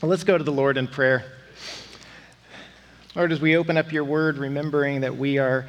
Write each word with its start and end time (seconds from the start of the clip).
Well, 0.00 0.08
let's 0.08 0.24
go 0.24 0.38
to 0.38 0.44
the 0.44 0.50
Lord 0.50 0.78
in 0.78 0.88
prayer. 0.88 1.24
Lord, 3.14 3.32
as 3.32 3.40
we 3.42 3.58
open 3.58 3.76
up 3.76 3.92
your 3.92 4.02
word, 4.02 4.38
remembering 4.38 5.02
that 5.02 5.14
we 5.14 5.36
are 5.36 5.66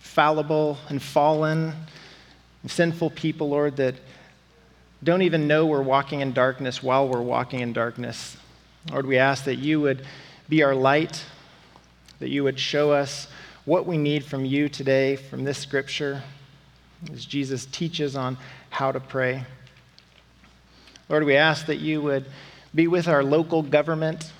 fallible 0.00 0.76
and 0.88 1.00
fallen 1.00 1.72
sinful 2.66 3.10
people, 3.10 3.50
Lord, 3.50 3.76
that 3.76 3.94
don't 5.04 5.22
even 5.22 5.46
know 5.46 5.66
we're 5.66 5.82
walking 5.82 6.18
in 6.18 6.32
darkness 6.32 6.82
while 6.82 7.06
we're 7.08 7.22
walking 7.22 7.60
in 7.60 7.72
darkness. 7.72 8.36
Lord, 8.90 9.06
we 9.06 9.18
ask 9.18 9.44
that 9.44 9.56
you 9.56 9.80
would 9.80 10.04
be 10.48 10.64
our 10.64 10.74
light, 10.74 11.24
that 12.18 12.28
you 12.28 12.42
would 12.42 12.58
show 12.58 12.90
us 12.90 13.28
what 13.66 13.86
we 13.86 13.98
need 13.98 14.24
from 14.24 14.44
you 14.44 14.68
today, 14.68 15.14
from 15.14 15.44
this 15.44 15.58
scripture, 15.58 16.24
as 17.12 17.24
Jesus 17.24 17.66
teaches 17.66 18.16
on 18.16 18.36
how 18.70 18.90
to 18.90 18.98
pray. 18.98 19.44
Lord, 21.08 21.24
we 21.24 21.36
ask 21.36 21.66
that 21.66 21.80
you 21.80 22.00
would 22.00 22.24
be 22.74 22.86
with 22.86 23.08
our 23.08 23.22
local 23.22 23.62
government, 23.62 24.32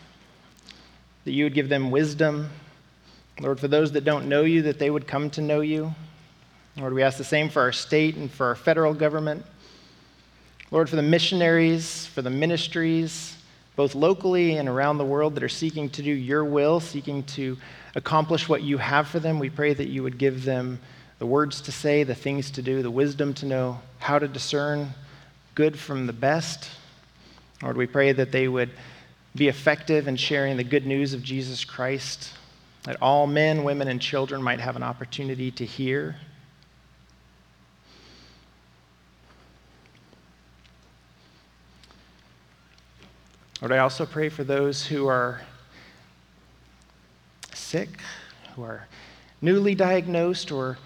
that 1.25 1.33
you 1.33 1.45
would 1.45 1.55
give 1.55 1.69
them 1.69 1.91
wisdom. 1.91 2.51
Lord, 3.39 3.61
for 3.61 3.69
those 3.69 3.93
that 3.93 4.05
don't 4.05 4.29
know 4.29 4.43
you, 4.43 4.63
that 4.63 4.79
they 4.79 4.91
would 4.91 5.07
come 5.07 5.29
to 5.31 5.43
know 5.43 5.61
you. 5.61 5.95
Lord, 6.79 6.95
we 6.95 7.03
ask 7.03 7.19
the 7.19 7.25
same 7.25 7.51
for 7.51 7.61
our 7.61 7.73
state 7.73 8.17
and 8.17 8.31
for 8.31 8.47
our 8.47 8.55
federal 8.55 8.95
government. 8.95 9.45
Lord, 10.71 10.89
for 10.89 10.97
the 10.97 11.03
missionaries, 11.03 12.07
for 12.07 12.23
the 12.23 12.31
ministries, 12.31 13.37
both 13.77 13.95
locally 13.95 14.57
and 14.57 14.69
around 14.69 14.99
the 14.99 15.05
world 15.05 15.35
that 15.35 15.43
are 15.43 15.49
seeking 15.49 15.91
to 15.91 16.03
do 16.03 16.11
your 16.11 16.45
will, 16.45 16.81
seeking 16.81 17.23
to 17.25 17.59
accomplish 17.95 18.49
what 18.49 18.63
you 18.63 18.79
have 18.79 19.07
for 19.07 19.21
them, 19.21 19.39
we 19.39 19.51
pray 19.51 19.75
that 19.75 19.89
you 19.89 20.03
would 20.03 20.17
give 20.17 20.45
them 20.45 20.81
the 21.19 21.27
words 21.27 21.61
to 21.61 21.73
say, 21.73 22.05
the 22.05 22.15
things 22.15 22.51
to 22.53 22.63
do, 22.63 22.83
the 22.83 22.91
wisdom 22.91 23.35
to 23.35 23.47
know 23.47 23.81
how 23.99 24.19
to 24.19 24.27
discern 24.27 24.95
good 25.55 25.79
from 25.79 26.07
the 26.07 26.13
best. 26.13 26.69
Lord, 27.63 27.77
we 27.77 27.87
pray 27.87 28.13
that 28.13 28.33
they 28.33 28.49
would 28.49 28.71
be 29.35 29.49
effective 29.49 30.09
in 30.09 30.17
sharing 30.17 30.57
the 30.57 30.65
good 30.65 30.87
news 30.87 31.15
of 31.15 31.23
Jesus 31.23 31.65
Christ, 31.65 32.33
that 32.85 32.97
all 33.01 33.27
men, 33.27 33.65
women, 33.65 33.89
and 33.89 34.01
children 34.01 34.43
might 34.43 34.61
have 34.61 34.77
an 34.77 34.83
opportunity 34.83 35.51
to 35.53 35.65
hear. 35.65 36.17
Lord, 43.61 43.73
I 43.73 43.79
also 43.79 44.05
pray 44.05 44.29
for 44.29 44.45
those 44.45 44.87
who 44.87 45.07
are 45.07 45.41
sick, 47.55 47.89
who 48.55 48.63
are 48.63 48.87
newly 49.41 49.75
diagnosed 49.75 50.53
or 50.53 50.79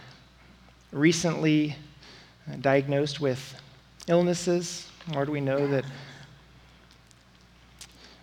recently 0.93 1.75
diagnosed 2.61 3.21
with 3.21 3.61
illnesses. 4.09 4.89
Lord, 5.13 5.29
we 5.29 5.41
know 5.41 5.67
that, 5.69 5.85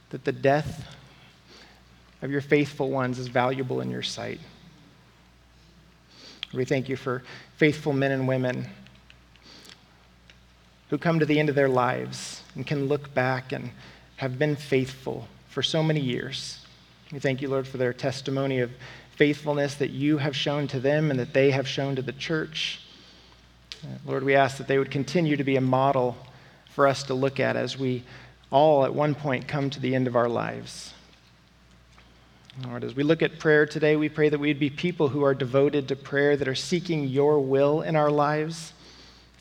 that 0.09 0.23
the 0.23 0.31
death 0.31 0.85
of 2.21 2.31
your 2.31 2.41
faithful 2.41 2.89
ones 2.89 3.19
is 3.19 3.27
valuable 3.27 3.81
in 3.81 3.89
your 3.89 4.03
sight. 4.03 4.39
We 6.53 6.65
thank 6.65 6.89
you 6.89 6.95
for 6.95 7.23
faithful 7.57 7.93
men 7.93 8.11
and 8.11 8.27
women 8.27 8.67
who 10.89 10.97
come 10.97 11.19
to 11.19 11.25
the 11.25 11.39
end 11.39 11.49
of 11.49 11.55
their 11.55 11.69
lives 11.69 12.41
and 12.55 12.65
can 12.65 12.85
look 12.85 13.13
back 13.13 13.51
and 13.51 13.71
have 14.17 14.39
been 14.39 14.55
faithful 14.55 15.27
for 15.49 15.61
so 15.61 15.83
many 15.83 15.99
years. 15.99 16.65
We 17.11 17.19
thank 17.19 17.41
you, 17.41 17.49
Lord, 17.49 17.67
for 17.67 17.77
their 17.77 17.93
testimony 17.93 18.59
of 18.59 18.71
faithfulness 19.15 19.75
that 19.75 19.91
you 19.91 20.17
have 20.17 20.35
shown 20.35 20.67
to 20.67 20.79
them 20.79 21.11
and 21.11 21.19
that 21.19 21.33
they 21.33 21.51
have 21.51 21.67
shown 21.67 21.95
to 21.95 22.01
the 22.01 22.11
church. 22.11 22.81
Lord, 24.05 24.23
we 24.23 24.35
ask 24.35 24.57
that 24.57 24.67
they 24.67 24.77
would 24.77 24.91
continue 24.91 25.37
to 25.37 25.43
be 25.43 25.55
a 25.55 25.61
model 25.61 26.17
for 26.69 26.87
us 26.87 27.03
to 27.03 27.13
look 27.13 27.39
at 27.39 27.55
as 27.55 27.77
we 27.77 28.03
all 28.51 28.85
at 28.85 28.93
one 28.93 29.15
point 29.15 29.47
come 29.47 29.69
to 29.69 29.79
the 29.79 29.95
end 29.95 30.07
of 30.07 30.15
our 30.15 30.29
lives. 30.29 30.93
Lord, 32.63 32.83
as 32.85 32.95
we 32.95 33.03
look 33.03 33.21
at 33.21 33.37
prayer 33.37 33.65
today, 33.65 33.97
we 33.97 34.07
pray 34.07 34.29
that 34.29 34.39
we'd 34.39 34.59
be 34.59 34.69
people 34.69 35.09
who 35.09 35.23
are 35.23 35.33
devoted 35.33 35.89
to 35.89 35.95
prayer, 35.95 36.37
that 36.37 36.47
are 36.47 36.55
seeking 36.55 37.05
your 37.05 37.39
will 37.39 37.81
in 37.81 37.97
our 37.97 38.09
lives. 38.09 38.71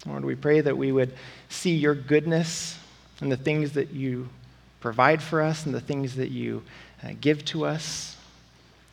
Lord, 0.05 0.25
we 0.25 0.35
pray 0.35 0.61
that 0.61 0.77
we 0.77 0.91
would 0.91 1.15
see 1.49 1.77
your 1.77 1.95
goodness 1.95 2.77
and 3.21 3.31
the 3.31 3.37
things 3.37 3.73
that 3.73 3.91
you 3.91 4.29
provide 4.81 5.23
for 5.23 5.41
us 5.41 5.65
and 5.65 5.75
the 5.75 5.81
things 5.81 6.17
that 6.17 6.31
you 6.31 6.63
uh, 7.05 7.13
give 7.21 7.45
to 7.47 7.65
us. 7.65 8.17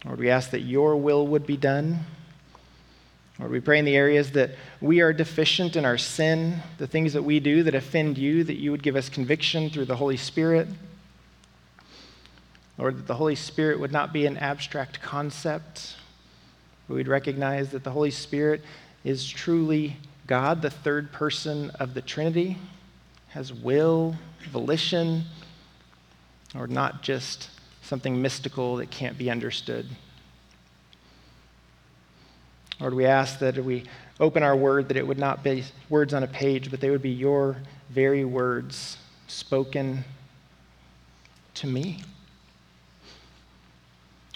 Lord, 0.06 0.20
we 0.20 0.30
ask 0.30 0.52
that 0.52 0.62
your 0.62 0.96
will 0.96 1.26
would 1.28 1.46
be 1.46 1.58
done. 1.58 2.06
Lord, 3.42 3.54
we 3.54 3.60
pray 3.60 3.80
in 3.80 3.86
the 3.86 3.96
areas 3.96 4.34
that 4.34 4.52
we 4.82 5.02
are 5.02 5.12
deficient 5.12 5.76
in 5.76 5.84
our 5.84 5.98
sin, 5.98 6.62
the 6.78 6.86
things 6.86 7.14
that 7.14 7.24
we 7.24 7.40
do 7.40 7.64
that 7.64 7.74
offend 7.74 8.20
you, 8.20 8.44
that 8.44 8.58
you 8.58 8.70
would 8.70 8.84
give 8.84 8.96
us 8.96 9.10
conviction 9.10 9.72
through 9.72 9.86
the 9.86 9.96
Holy 9.96 10.16
Spirit. 10.16 10.68
Lord, 12.78 13.00
that 13.00 13.08
the 13.08 13.16
Holy 13.16 13.34
Spirit 13.34 13.80
would 13.80 13.92
not 13.92 14.14
be 14.14 14.28
an 14.28 14.38
abstract 14.38 15.02
concept, 15.02 15.96
but 16.88 16.94
we'd 16.94 17.08
recognize 17.08 17.72
that 17.72 17.84
the 17.84 17.90
Holy 17.90 18.12
Spirit 18.12 18.62
is 19.04 19.28
truly 19.28 19.98
God, 20.28 20.62
the 20.62 20.70
third 20.70 21.12
person 21.12 21.72
of 21.72 21.96
the 21.96 22.02
Trinity, 22.04 22.60
has 23.30 23.52
will, 23.52 24.18
volition, 24.52 25.24
or 26.54 26.68
not 26.68 27.02
just 27.02 27.50
something 27.82 28.22
mystical 28.22 28.76
that 28.76 28.92
can't 28.92 29.18
be 29.18 29.32
understood. 29.32 29.88
Lord, 32.82 32.96
we 32.96 33.06
ask 33.06 33.38
that 33.40 33.64
we 33.64 33.84
open 34.20 34.42
our 34.42 34.56
word, 34.56 34.88
that 34.88 34.98
it 34.98 35.06
would 35.06 35.20
not 35.20 35.44
be 35.44 35.64
words 35.88 36.16
on 36.16 36.24
a 36.24 36.28
page, 36.28 36.72
but 36.72 36.82
they 36.82 36.90
would 36.90 37.04
be 37.04 37.12
your 37.12 37.58
very 37.92 38.26
words 38.26 38.98
spoken 39.28 40.04
to 41.54 41.68
me. 41.68 42.02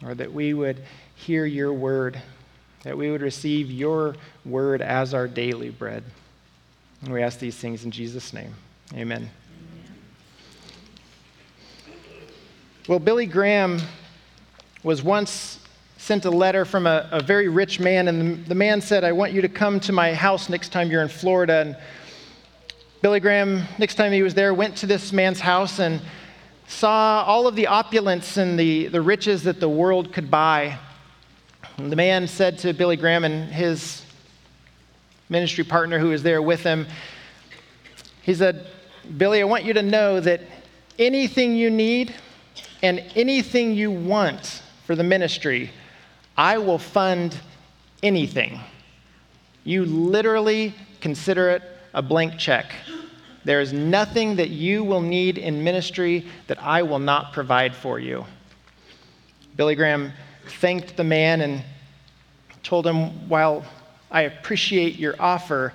Or 0.03 0.13
that 0.13 0.31
we 0.31 0.53
would 0.53 0.83
hear 1.15 1.45
your 1.45 1.73
word, 1.73 2.21
that 2.83 2.95
we 2.95 3.09
would 3.09 3.21
receive 3.21 3.71
your 3.71 4.15
word 4.45 4.79
as 4.79 5.15
our 5.15 5.27
daily 5.27 5.71
bread. 5.71 6.03
And 7.01 7.11
we 7.11 7.23
ask 7.23 7.39
these 7.39 7.55
things 7.55 7.83
in 7.83 7.89
Jesus' 7.89 8.31
name. 8.31 8.53
Amen. 8.93 9.31
Well, 12.87 12.99
Billy 12.99 13.25
Graham 13.25 13.79
was 14.83 15.01
once 15.01 15.57
sent 16.05 16.23
a 16.25 16.29
letter 16.29 16.65
from 16.65 16.85
a, 16.85 17.09
a 17.11 17.19
very 17.19 17.47
rich 17.47 17.79
man, 17.79 18.07
and 18.07 18.21
the, 18.21 18.49
the, 18.49 18.53
man 18.53 18.79
said, 18.79 19.03
I 19.03 19.11
want 19.11 19.33
you 19.33 19.41
to 19.41 19.49
come 19.49 19.79
to 19.79 19.91
my 19.91 20.13
house 20.13 20.49
next 20.49 20.69
time 20.71 20.91
you're 20.91 21.01
in 21.01 21.07
Florida. 21.07 21.61
And 21.61 21.77
Billy 23.01 23.19
Graham, 23.19 23.63
next 23.79 23.95
time 23.95 24.11
he 24.11 24.21
was 24.21 24.35
there, 24.35 24.53
went 24.53 24.77
to 24.77 24.85
this 24.85 25.11
man's 25.11 25.39
house 25.39 25.79
and 25.79 25.99
saw 26.67 27.23
all 27.23 27.47
of 27.47 27.55
the 27.55 27.65
opulence 27.65 28.37
and 28.37 28.59
the, 28.59 28.85
the 28.89 29.01
riches 29.01 29.41
that 29.45 29.59
the 29.59 29.67
world 29.67 30.13
could 30.13 30.29
buy. 30.29 30.77
And 31.77 31.91
the 31.91 31.95
man 31.95 32.27
said 32.27 32.59
to 32.59 32.71
Billy 32.73 32.97
Graham 32.97 33.23
and 33.23 33.51
his 33.51 34.05
ministry 35.27 35.63
partner 35.63 35.97
who 35.97 36.09
was 36.09 36.21
there 36.21 36.39
with 36.39 36.61
him, 36.61 36.85
he 38.21 38.35
said, 38.35 38.67
Billy, 39.17 39.41
I 39.41 39.45
want 39.45 39.63
you 39.63 39.73
to 39.73 39.81
know 39.81 40.19
that 40.19 40.41
anything 40.99 41.55
you 41.55 41.71
need 41.71 42.13
and 42.83 43.03
anything 43.15 43.73
you 43.73 43.89
want 43.89 44.61
for 44.85 44.95
the 44.95 45.03
ministry, 45.03 45.71
I 46.37 46.57
will 46.57 46.77
fund 46.77 47.37
anything. 48.03 48.59
You 49.63 49.85
literally 49.85 50.73
consider 50.99 51.49
it 51.49 51.63
a 51.93 52.01
blank 52.01 52.37
check. 52.37 52.73
There 53.45 53.61
is 53.61 53.71
nothing 53.71 54.35
that 54.37 54.49
you 54.49 54.83
will 54.83 55.01
need 55.01 55.37
in 55.37 55.63
ministry 55.63 56.25
that 56.47 56.61
I 56.61 56.81
will 56.83 56.99
not 56.99 57.31
provide 57.31 57.75
for 57.75 57.99
you. 57.99 58.25
Billy 59.55 59.75
Graham 59.75 60.11
thanked 60.59 60.97
the 60.97 61.03
man 61.03 61.41
and 61.41 61.63
told 62.63 62.85
him, 62.85 63.29
While 63.29 63.63
I 64.11 64.21
appreciate 64.21 64.97
your 64.97 65.15
offer, 65.19 65.73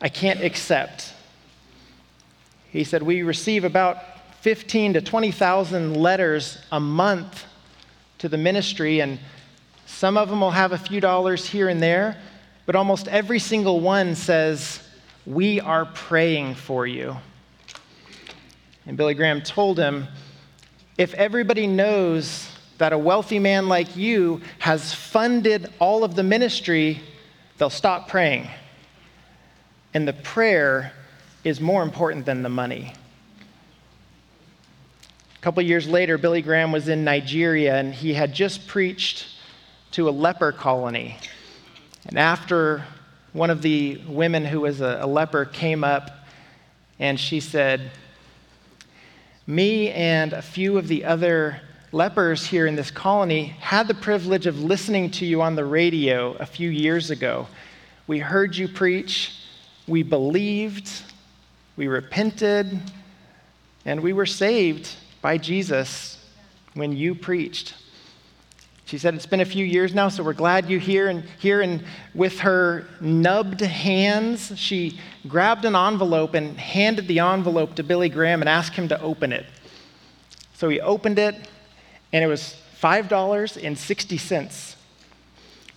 I 0.00 0.08
can't 0.08 0.40
accept. 0.40 1.12
He 2.70 2.84
said, 2.84 3.02
We 3.02 3.22
receive 3.22 3.64
about 3.64 3.98
15 4.42 4.94
to 4.94 5.00
20,000 5.00 5.96
letters 5.96 6.58
a 6.70 6.78
month 6.78 7.44
to 8.18 8.28
the 8.28 8.38
ministry, 8.38 9.00
and 9.00 9.18
some 9.86 10.16
of 10.16 10.28
them 10.28 10.40
will 10.40 10.50
have 10.50 10.72
a 10.72 10.78
few 10.78 11.00
dollars 11.00 11.46
here 11.46 11.68
and 11.68 11.80
there, 11.80 12.16
but 12.66 12.74
almost 12.74 13.06
every 13.08 13.38
single 13.38 13.80
one 13.80 14.16
says, 14.16 14.80
We 15.24 15.60
are 15.60 15.86
praying 15.86 16.56
for 16.56 16.86
you. 16.86 17.16
And 18.84 18.96
Billy 18.96 19.14
Graham 19.14 19.40
told 19.40 19.78
him, 19.78 20.08
If 20.98 21.14
everybody 21.14 21.68
knows 21.68 22.50
that 22.78 22.92
a 22.92 22.98
wealthy 22.98 23.38
man 23.38 23.68
like 23.68 23.96
you 23.96 24.42
has 24.58 24.92
funded 24.92 25.72
all 25.78 26.02
of 26.02 26.16
the 26.16 26.22
ministry, 26.24 27.00
they'll 27.56 27.70
stop 27.70 28.08
praying. 28.08 28.48
And 29.94 30.06
the 30.06 30.12
prayer 30.12 30.92
is 31.44 31.60
more 31.60 31.82
important 31.82 32.26
than 32.26 32.42
the 32.42 32.48
money. 32.48 32.92
A 35.36 35.38
couple 35.40 35.62
years 35.62 35.86
later, 35.86 36.18
Billy 36.18 36.42
Graham 36.42 36.72
was 36.72 36.88
in 36.88 37.04
Nigeria 37.04 37.76
and 37.76 37.94
he 37.94 38.14
had 38.14 38.34
just 38.34 38.66
preached 38.66 39.35
to 39.96 40.10
a 40.10 40.10
leper 40.10 40.52
colony. 40.52 41.16
And 42.04 42.18
after 42.18 42.84
one 43.32 43.48
of 43.48 43.62
the 43.62 43.98
women 44.06 44.44
who 44.44 44.60
was 44.60 44.82
a, 44.82 44.98
a 45.00 45.06
leper 45.06 45.46
came 45.46 45.82
up 45.82 46.10
and 46.98 47.18
she 47.18 47.40
said, 47.40 47.90
me 49.46 49.90
and 49.92 50.34
a 50.34 50.42
few 50.42 50.76
of 50.76 50.86
the 50.86 51.06
other 51.06 51.62
lepers 51.92 52.44
here 52.44 52.66
in 52.66 52.76
this 52.76 52.90
colony 52.90 53.46
had 53.58 53.88
the 53.88 53.94
privilege 53.94 54.44
of 54.44 54.62
listening 54.62 55.10
to 55.12 55.24
you 55.24 55.40
on 55.40 55.54
the 55.54 55.64
radio 55.64 56.34
a 56.34 56.44
few 56.44 56.68
years 56.68 57.10
ago. 57.10 57.46
We 58.06 58.18
heard 58.18 58.54
you 58.54 58.68
preach, 58.68 59.46
we 59.88 60.02
believed, 60.02 60.90
we 61.78 61.86
repented, 61.86 62.78
and 63.86 64.02
we 64.02 64.12
were 64.12 64.26
saved 64.26 64.90
by 65.22 65.38
Jesus 65.38 66.22
when 66.74 66.92
you 66.92 67.14
preached. 67.14 67.72
She 68.86 68.98
said, 68.98 69.14
It's 69.14 69.26
been 69.26 69.40
a 69.40 69.44
few 69.44 69.64
years 69.64 69.94
now, 69.94 70.08
so 70.08 70.22
we're 70.22 70.32
glad 70.32 70.70
you're 70.70 70.80
here. 70.80 71.08
And 71.08 71.24
here, 71.38 71.60
and 71.60 71.84
with 72.14 72.38
her 72.40 72.86
nubbed 73.00 73.60
hands, 73.60 74.52
she 74.56 74.98
grabbed 75.28 75.64
an 75.64 75.76
envelope 75.76 76.34
and 76.34 76.58
handed 76.58 77.06
the 77.08 77.18
envelope 77.18 77.74
to 77.74 77.82
Billy 77.82 78.08
Graham 78.08 78.40
and 78.40 78.48
asked 78.48 78.74
him 78.74 78.88
to 78.88 79.00
open 79.02 79.32
it. 79.32 79.44
So 80.54 80.68
he 80.68 80.80
opened 80.80 81.18
it, 81.18 81.34
and 82.12 82.24
it 82.24 82.28
was 82.28 82.58
$5.60. 82.80 84.76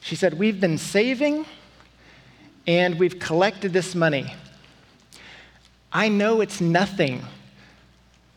She 0.01 0.15
said, 0.15 0.39
We've 0.39 0.61
been 0.61 0.77
saving 0.77 1.45
and 2.67 2.99
we've 2.99 3.17
collected 3.17 3.73
this 3.73 3.95
money. 3.95 4.31
I 5.91 6.07
know 6.07 6.41
it's 6.41 6.61
nothing, 6.61 7.23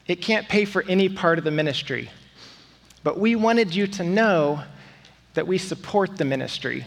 it 0.07 0.23
can't 0.23 0.49
pay 0.49 0.65
for 0.65 0.83
any 0.89 1.11
part 1.11 1.37
of 1.37 1.45
the 1.45 1.51
ministry. 1.51 2.11
But 3.03 3.19
we 3.19 3.35
wanted 3.37 3.75
you 3.75 3.87
to 3.89 4.05
know 4.05 4.63
that 5.35 5.47
we 5.47 5.59
support 5.59 6.19
the 6.19 6.25
ministry. 6.25 6.85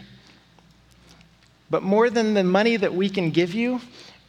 But 1.69 1.83
more 1.83 2.09
than 2.09 2.33
the 2.33 2.43
money 2.43 2.77
that 2.77 2.93
we 2.93 3.09
can 3.09 3.31
give 3.31 3.53
you, 3.53 3.81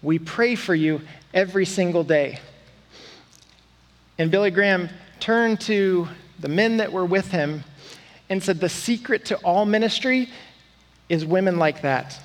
we 0.02 0.18
pray 0.18 0.54
for 0.54 0.74
you 0.74 1.02
every 1.34 1.66
single 1.66 2.02
day. 2.02 2.40
And 4.18 4.30
Billy 4.30 4.50
Graham 4.50 4.88
turned 5.20 5.60
to 5.62 6.08
the 6.40 6.48
men 6.48 6.78
that 6.78 6.92
were 6.92 7.04
with 7.04 7.30
him 7.30 7.64
and 8.28 8.42
said, 8.42 8.60
The 8.60 8.68
secret 8.68 9.26
to 9.26 9.36
all 9.38 9.66
ministry 9.66 10.30
is 11.08 11.24
women 11.24 11.58
like 11.58 11.82
that, 11.82 12.18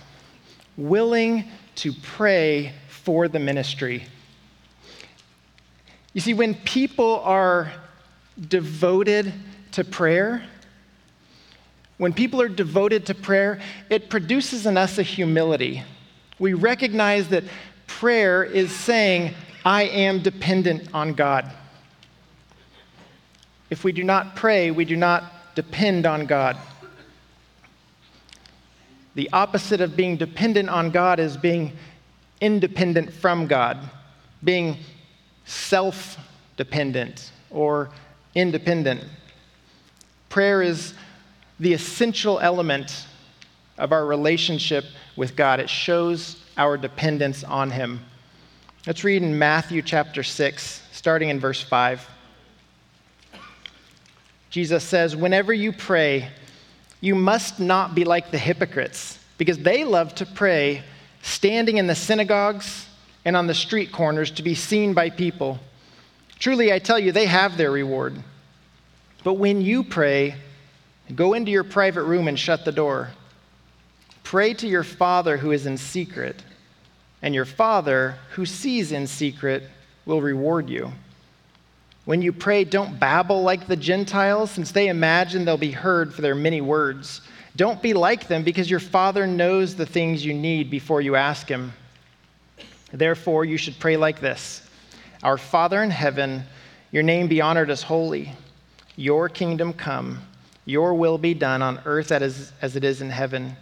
willing 0.78 1.46
to 1.76 1.94
pray 2.02 2.74
for 2.88 3.28
the 3.28 3.40
ministry. 3.40 4.06
You 6.14 6.22
see, 6.22 6.34
when 6.34 6.56
people 6.56 7.20
are 7.22 7.72
devoted 8.48 9.34
to 9.74 9.84
prayer, 9.84 10.44
when 11.98 12.14
people 12.14 12.42
are 12.42 12.50
devoted 12.50 13.06
to 13.06 13.16
prayer, 13.16 13.60
it 13.90 14.10
produces 14.10 14.66
in 14.66 14.76
us 14.76 14.98
a 14.98 15.04
humility. 15.04 15.84
We 16.40 16.54
recognize 16.54 17.30
that 17.30 17.44
prayer 17.86 18.44
is 18.44 18.72
saying, 18.72 19.36
I 19.64 19.84
am 19.84 20.22
dependent 20.22 20.90
on 20.94 21.14
God. 21.14 21.52
If 23.70 23.84
we 23.84 23.92
do 23.92 24.04
not 24.04 24.36
pray, 24.36 24.72
we 24.72 24.84
do 24.84 24.96
not 24.96 25.56
depend 25.56 26.06
on 26.06 26.26
God. 26.26 26.58
The 29.14 29.30
opposite 29.32 29.82
of 29.82 29.96
being 29.96 30.18
dependent 30.18 30.70
on 30.70 30.90
God 30.90 31.20
is 31.20 31.38
being 31.38 31.74
independent 32.40 33.14
from 33.14 33.46
God, 33.46 33.78
being 34.44 34.78
self 35.46 36.18
dependent 36.58 37.32
or 37.50 37.92
independent. 38.34 39.04
Prayer 40.32 40.62
is 40.62 40.94
the 41.60 41.74
essential 41.74 42.40
element 42.40 43.06
of 43.78 43.92
our 43.92 44.06
relationship 44.06 44.86
with 45.18 45.36
God. 45.36 45.60
It 45.60 45.70
shows 45.70 46.42
our 46.56 46.78
dependence 46.78 47.44
on 47.44 47.70
Him. 47.70 48.00
Let's 48.88 49.04
read 49.04 49.24
in 49.24 49.38
Matthew 49.38 49.82
chapter 49.82 50.24
6, 50.24 50.88
starting 50.94 51.28
in 51.28 51.42
verse 51.42 51.62
5. 51.62 52.10
Jesus 54.50 54.86
says, 54.86 55.18
Whenever 55.18 55.52
you 55.52 55.74
pray, 55.74 56.30
you 57.02 57.14
must 57.14 57.60
not 57.60 57.94
be 57.94 58.06
like 58.06 58.32
the 58.32 58.38
hypocrites, 58.38 59.20
because 59.38 59.58
they 59.58 59.84
love 59.84 60.16
to 60.16 60.26
pray 60.26 60.82
standing 61.22 61.76
in 61.76 61.88
the 61.88 61.96
synagogues 61.96 62.88
and 63.26 63.36
on 63.36 63.48
the 63.48 63.54
street 63.54 63.92
corners 63.92 64.32
to 64.32 64.44
be 64.44 64.56
seen 64.56 64.94
by 64.94 65.10
people. 65.10 65.60
Truly, 66.40 66.72
I 66.72 66.80
tell 66.80 66.98
you, 66.98 67.12
they 67.12 67.26
have 67.26 67.58
their 67.58 67.70
reward. 67.70 68.24
But 69.24 69.34
when 69.36 69.62
you 69.62 69.84
pray, 69.84 70.36
go 71.14 71.34
into 71.34 71.52
your 71.52 71.64
private 71.64 72.04
room 72.04 72.28
and 72.28 72.40
shut 72.40 72.66
the 72.66 72.72
door. 72.72 73.12
Pray 74.24 74.54
to 74.56 74.68
your 74.68 74.84
Father 74.84 75.38
who 75.38 75.52
is 75.52 75.66
in 75.66 75.78
secret, 75.78 76.44
and 77.22 77.36
your 77.36 77.46
Father 77.46 78.16
who 78.32 78.46
sees 78.46 78.92
in 78.92 79.08
secret 79.08 79.64
will 80.06 80.22
reward 80.22 80.70
you. 80.70 80.92
When 82.06 82.22
you 82.22 82.34
pray, 82.34 82.64
don't 82.64 83.00
babble 83.00 83.44
like 83.44 83.68
the 83.68 83.76
Gentiles, 83.76 84.50
since 84.50 84.72
they 84.72 84.88
imagine 84.88 85.46
they'll 85.46 85.58
be 85.58 85.72
heard 85.72 86.14
for 86.14 86.22
their 86.22 86.34
many 86.34 86.62
words. 86.62 87.22
Don't 87.56 87.82
be 87.82 87.94
like 87.94 88.28
them, 88.28 88.44
because 88.44 88.72
your 88.72 88.80
Father 88.80 89.28
knows 89.28 89.76
the 89.76 89.86
things 89.86 90.26
you 90.26 90.34
need 90.34 90.72
before 90.72 91.02
you 91.02 91.16
ask 91.16 91.48
Him. 91.48 91.74
Therefore, 92.92 93.46
you 93.46 93.58
should 93.58 93.78
pray 93.80 93.98
like 93.98 94.20
this 94.20 94.68
Our 95.22 95.38
Father 95.38 95.84
in 95.84 95.92
heaven, 95.92 96.44
your 96.92 97.04
name 97.04 97.28
be 97.28 97.42
honored 97.42 97.70
as 97.70 97.84
holy. 97.84 98.32
Your 99.02 99.30
kingdom 99.30 99.74
come, 99.74 100.22
your 100.64 100.94
will 100.94 101.18
be 101.18 101.34
done 101.34 101.64
on 101.64 101.82
earth 101.86 102.12
as, 102.12 102.54
as 102.62 102.76
it 102.76 102.84
is 102.84 103.02
in 103.02 103.10
heaven. 103.10 103.58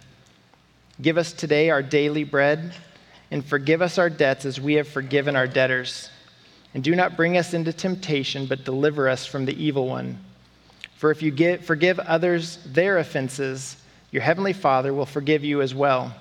Give 1.00 1.16
us 1.16 1.32
today 1.32 1.70
our 1.70 1.82
daily 1.82 2.24
bread, 2.24 2.74
and 3.30 3.42
forgive 3.42 3.80
us 3.80 3.96
our 3.96 4.10
debts 4.10 4.44
as 4.44 4.60
we 4.60 4.74
have 4.74 4.86
forgiven 4.86 5.36
our 5.36 5.46
debtors. 5.46 6.10
And 6.74 6.84
do 6.84 6.94
not 6.94 7.16
bring 7.16 7.38
us 7.38 7.54
into 7.54 7.72
temptation, 7.72 8.44
but 8.44 8.66
deliver 8.66 9.08
us 9.08 9.24
from 9.24 9.46
the 9.46 9.56
evil 9.56 9.88
one. 9.88 10.22
For 10.96 11.10
if 11.10 11.22
you 11.22 11.30
give, 11.30 11.64
forgive 11.64 11.98
others 12.00 12.58
their 12.66 12.98
offenses, 12.98 13.78
your 14.10 14.20
heavenly 14.20 14.52
Father 14.52 14.92
will 14.92 15.06
forgive 15.06 15.42
you 15.42 15.62
as 15.62 15.74
well. 15.74 16.14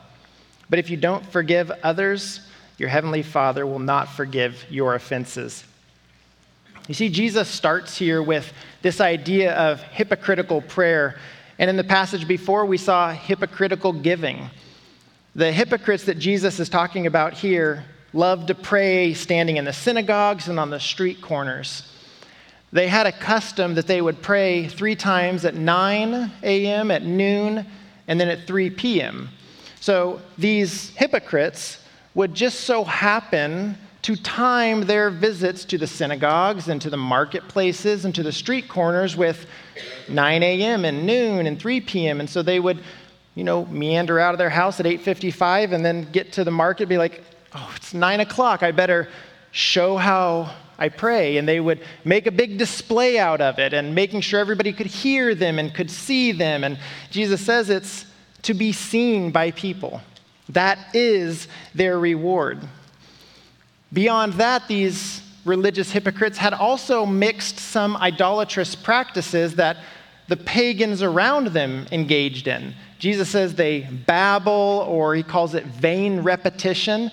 But 0.70 0.80
if 0.80 0.90
you 0.90 0.96
don't 0.96 1.26
forgive 1.26 1.70
others, 1.84 2.40
your 2.78 2.88
heavenly 2.88 3.24
Father 3.24 3.68
will 3.68 3.80
not 3.80 4.08
forgive 4.08 4.66
your 4.70 4.96
offenses. 4.96 5.66
You 6.90 6.96
see, 6.96 7.10
Jesus 7.10 7.48
starts 7.48 7.96
here 7.96 8.24
with 8.24 8.52
this 8.82 9.00
idea 9.00 9.54
of 9.54 9.80
hypocritical 9.80 10.60
prayer. 10.60 11.20
And 11.60 11.70
in 11.70 11.78
the 11.78 11.84
passage 11.84 12.28
before, 12.28 12.66
we 12.66 12.78
saw 12.78 13.12
hypocritical 13.12 13.94
giving. 13.94 14.50
The 15.36 15.52
hypocrites 15.52 16.06
that 16.06 16.18
Jesus 16.18 16.60
is 16.60 16.68
talking 16.68 17.06
about 17.06 17.34
here 17.34 17.86
love 18.12 18.48
to 18.48 18.56
pray 18.56 19.14
standing 19.14 19.58
in 19.58 19.66
the 19.66 19.72
synagogues 19.72 20.48
and 20.48 20.60
on 20.60 20.72
the 20.72 20.80
street 20.80 21.22
corners. 21.22 21.84
They 22.72 22.88
had 22.88 23.06
a 23.06 23.12
custom 23.12 23.76
that 23.76 23.86
they 23.86 24.02
would 24.02 24.24
pray 24.24 24.68
three 24.68 24.96
times 24.96 25.46
at 25.46 25.54
9 25.54 26.32
a.m., 26.42 26.90
at 26.90 27.04
noon, 27.04 27.68
and 28.08 28.20
then 28.20 28.30
at 28.30 28.48
3 28.48 28.72
p.m. 28.72 29.30
So 29.80 30.22
these 30.40 30.90
hypocrites 30.96 31.84
would 32.16 32.34
just 32.34 32.62
so 32.62 32.84
happen 32.84 33.78
to 34.02 34.16
time 34.16 34.82
their 34.82 35.10
visits 35.10 35.66
to 35.66 35.78
the 35.78 35.88
synagogues 35.88 36.70
and 36.70 36.82
to 36.82 36.90
the 36.90 36.98
marketplaces 36.98 38.06
and 38.06 38.16
to 38.16 38.24
the 38.24 38.32
street 38.32 38.70
corners 38.70 39.18
with 39.18 39.46
9 40.08 40.44
a.m. 40.44 40.86
and 40.86 41.06
noon 41.06 41.46
and 41.46 41.60
3 41.60 41.82
p.m. 41.82 42.20
And 42.20 42.30
so 42.30 42.42
they 42.42 42.60
would, 42.60 42.82
you 43.36 43.44
know, 43.44 43.66
meander 43.66 44.20
out 44.20 44.34
of 44.34 44.38
their 44.38 44.50
house 44.50 44.80
at 44.80 44.86
8:55 44.86 45.74
and 45.74 45.86
then 45.86 46.10
get 46.12 46.32
to 46.34 46.44
the 46.44 46.52
market, 46.52 46.88
be 46.88 46.98
like, 46.98 47.24
"Oh, 47.54 47.72
it's 47.76 47.94
nine 47.94 48.22
o'clock. 48.22 48.64
I 48.64 48.72
better 48.72 49.10
show 49.52 49.98
how 49.98 50.54
I 50.78 50.90
pray." 50.90 51.38
And 51.38 51.48
they 51.48 51.60
would 51.60 51.82
make 52.06 52.26
a 52.26 52.32
big 52.32 52.58
display 52.58 53.20
out 53.20 53.42
of 53.42 53.60
it 53.60 53.74
and 53.74 53.94
making 53.94 54.22
sure 54.22 54.40
everybody 54.40 54.72
could 54.72 54.88
hear 54.88 55.36
them 55.36 55.60
and 55.60 55.74
could 55.74 55.92
see 55.92 56.32
them. 56.32 56.64
And 56.64 56.80
Jesus 57.12 57.42
says 57.42 57.70
it's 57.70 58.06
to 58.44 58.54
be 58.54 58.72
seen 58.72 59.32
by 59.32 59.52
people. 59.52 60.02
That 60.48 60.80
is 60.96 61.48
their 61.76 62.00
reward. 62.00 62.68
Beyond 63.92 64.34
that, 64.34 64.68
these 64.68 65.22
religious 65.46 65.92
hypocrites 65.92 66.38
had 66.38 66.54
also 66.54 67.06
mixed 67.06 67.58
some 67.58 67.98
idolatrous 67.98 68.76
practices 68.76 69.56
that 69.56 69.78
the 70.28 70.38
pagans 70.38 71.02
around 71.02 71.48
them 71.48 71.88
engaged 71.92 72.48
in. 72.48 72.76
Jesus 73.00 73.30
says 73.30 73.56
they 73.56 73.82
babble, 74.06 74.86
or 74.88 75.16
he 75.16 75.24
calls 75.24 75.56
it 75.56 75.66
vain 75.66 76.20
repetition. 76.20 77.10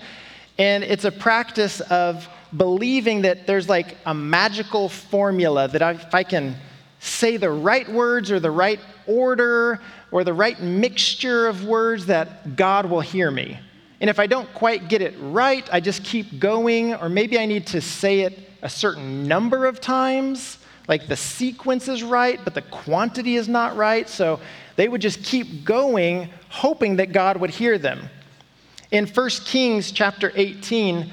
And 0.59 0.83
it's 0.83 1.05
a 1.05 1.11
practice 1.11 1.81
of 1.81 2.27
believing 2.55 3.23
that 3.23 3.47
there's 3.47 3.67
like 3.67 3.97
a 4.05 4.13
magical 4.13 4.87
formula 4.87 5.67
that 5.67 5.81
if 5.95 6.13
I 6.13 6.23
can 6.23 6.55
say 6.99 7.37
the 7.37 7.49
right 7.49 7.89
words 7.89 8.31
or 8.31 8.39
the 8.39 8.51
right 8.51 8.79
order 9.07 9.79
or 10.11 10.23
the 10.23 10.33
right 10.33 10.59
mixture 10.61 11.47
of 11.47 11.65
words, 11.65 12.05
that 12.07 12.55
God 12.55 12.85
will 12.85 13.01
hear 13.01 13.31
me. 13.31 13.59
And 13.99 14.09
if 14.09 14.19
I 14.19 14.27
don't 14.27 14.51
quite 14.53 14.89
get 14.89 15.01
it 15.01 15.15
right, 15.19 15.67
I 15.71 15.79
just 15.79 16.03
keep 16.03 16.39
going, 16.39 16.93
or 16.93 17.09
maybe 17.09 17.39
I 17.39 17.45
need 17.45 17.67
to 17.67 17.81
say 17.81 18.21
it 18.21 18.39
a 18.61 18.69
certain 18.69 19.27
number 19.27 19.65
of 19.65 19.81
times. 19.81 20.59
Like 20.87 21.07
the 21.07 21.17
sequence 21.17 21.87
is 21.87 22.03
right, 22.03 22.39
but 22.43 22.53
the 22.53 22.61
quantity 22.61 23.35
is 23.35 23.47
not 23.47 23.75
right. 23.75 24.07
So 24.07 24.39
they 24.75 24.87
would 24.87 25.01
just 25.01 25.23
keep 25.23 25.65
going, 25.65 26.29
hoping 26.49 26.97
that 26.97 27.11
God 27.11 27.37
would 27.37 27.49
hear 27.49 27.77
them. 27.77 28.09
In 28.91 29.05
1 29.07 29.29
Kings 29.45 29.91
chapter 29.91 30.31
18, 30.35 31.11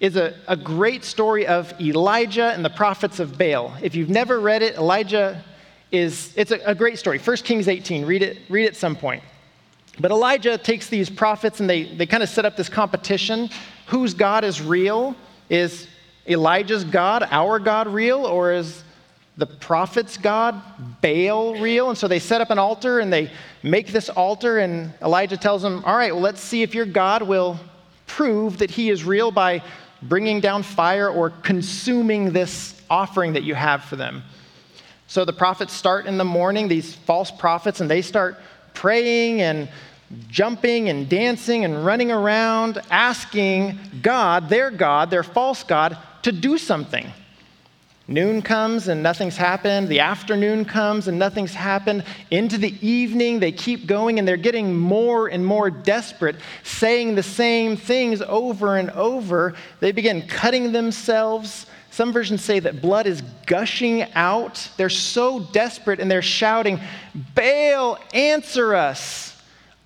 is 0.00 0.16
a, 0.16 0.34
a 0.46 0.56
great 0.56 1.04
story 1.04 1.46
of 1.46 1.72
Elijah 1.80 2.52
and 2.52 2.64
the 2.64 2.70
prophets 2.70 3.18
of 3.18 3.38
Baal. 3.38 3.74
If 3.80 3.94
you've 3.94 4.10
never 4.10 4.40
read 4.40 4.62
it, 4.62 4.76
Elijah 4.76 5.42
is, 5.90 6.32
it's 6.36 6.50
a, 6.50 6.58
a 6.66 6.74
great 6.74 6.98
story. 6.98 7.18
1 7.18 7.36
Kings 7.38 7.68
18, 7.68 8.04
read 8.04 8.22
it, 8.22 8.38
read 8.48 8.64
it 8.64 8.68
at 8.68 8.76
some 8.76 8.94
point. 8.94 9.22
But 9.98 10.10
Elijah 10.10 10.58
takes 10.58 10.88
these 10.88 11.08
prophets 11.08 11.60
and 11.60 11.68
they, 11.68 11.84
they 11.84 12.06
kind 12.06 12.22
of 12.22 12.28
set 12.28 12.44
up 12.44 12.56
this 12.56 12.68
competition. 12.68 13.48
Whose 13.86 14.14
God 14.14 14.44
is 14.44 14.60
real? 14.60 15.16
Is 15.48 15.88
Elijah's 16.28 16.84
God, 16.84 17.26
our 17.30 17.58
God, 17.58 17.88
real? 17.88 18.26
Or 18.26 18.52
is 18.52 18.84
the 19.36 19.46
prophet's 19.46 20.16
God, 20.16 20.60
Baal, 21.00 21.54
real? 21.60 21.88
And 21.88 21.96
so 21.96 22.08
they 22.08 22.18
set 22.18 22.40
up 22.40 22.50
an 22.50 22.58
altar 22.58 23.00
and 23.00 23.12
they 23.12 23.30
make 23.62 23.88
this 23.88 24.08
altar. 24.08 24.58
And 24.58 24.92
Elijah 25.02 25.36
tells 25.36 25.62
them, 25.62 25.82
All 25.84 25.96
right, 25.96 26.12
well, 26.12 26.22
let's 26.22 26.40
see 26.40 26.62
if 26.62 26.74
your 26.74 26.86
God 26.86 27.22
will 27.22 27.58
prove 28.06 28.58
that 28.58 28.70
he 28.70 28.90
is 28.90 29.04
real 29.04 29.30
by 29.30 29.62
bringing 30.02 30.40
down 30.40 30.62
fire 30.62 31.08
or 31.08 31.30
consuming 31.30 32.32
this 32.32 32.80
offering 32.90 33.32
that 33.32 33.42
you 33.42 33.54
have 33.54 33.82
for 33.84 33.96
them. 33.96 34.22
So 35.06 35.24
the 35.24 35.32
prophets 35.32 35.72
start 35.72 36.06
in 36.06 36.18
the 36.18 36.24
morning, 36.24 36.68
these 36.68 36.94
false 36.94 37.30
prophets, 37.30 37.80
and 37.80 37.90
they 37.90 38.02
start 38.02 38.38
praying 38.76 39.42
and 39.42 39.68
jumping 40.28 40.88
and 40.88 41.08
dancing 41.08 41.64
and 41.64 41.84
running 41.84 42.12
around, 42.12 42.80
asking 42.90 43.78
God, 44.02 44.48
their 44.48 44.70
God, 44.70 45.10
their 45.10 45.24
false 45.24 45.64
God, 45.64 45.98
to 46.22 46.30
do 46.30 46.58
something. 46.58 47.10
Noon 48.08 48.40
comes 48.40 48.86
and 48.86 49.02
nothing's 49.02 49.36
happened. 49.36 49.88
The 49.88 49.98
afternoon 49.98 50.64
comes 50.64 51.08
and 51.08 51.18
nothing's 51.18 51.54
happened. 51.54 52.04
Into 52.30 52.56
the 52.56 52.74
evening, 52.86 53.40
they 53.40 53.50
keep 53.50 53.86
going 53.86 54.20
and 54.20 54.28
they're 54.28 54.36
getting 54.36 54.76
more 54.76 55.26
and 55.26 55.44
more 55.44 55.70
desperate, 55.70 56.36
saying 56.62 57.16
the 57.16 57.22
same 57.24 57.76
things 57.76 58.22
over 58.22 58.76
and 58.76 58.90
over. 58.90 59.54
They 59.80 59.90
begin 59.90 60.28
cutting 60.28 60.70
themselves. 60.70 61.66
Some 61.96 62.12
versions 62.12 62.44
say 62.44 62.60
that 62.60 62.82
blood 62.82 63.06
is 63.06 63.22
gushing 63.46 64.02
out. 64.12 64.68
They're 64.76 64.90
so 64.90 65.40
desperate 65.40 65.98
and 65.98 66.10
they're 66.10 66.20
shouting, 66.20 66.78
Baal, 67.34 67.98
answer 68.12 68.74
us! 68.74 69.34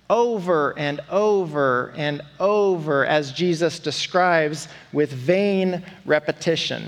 Over 0.09 0.77
and 0.77 0.99
over 1.09 1.93
and 1.95 2.21
over, 2.37 3.05
as 3.05 3.31
Jesus 3.31 3.79
describes 3.79 4.67
with 4.91 5.13
vain 5.13 5.85
repetition. 6.03 6.83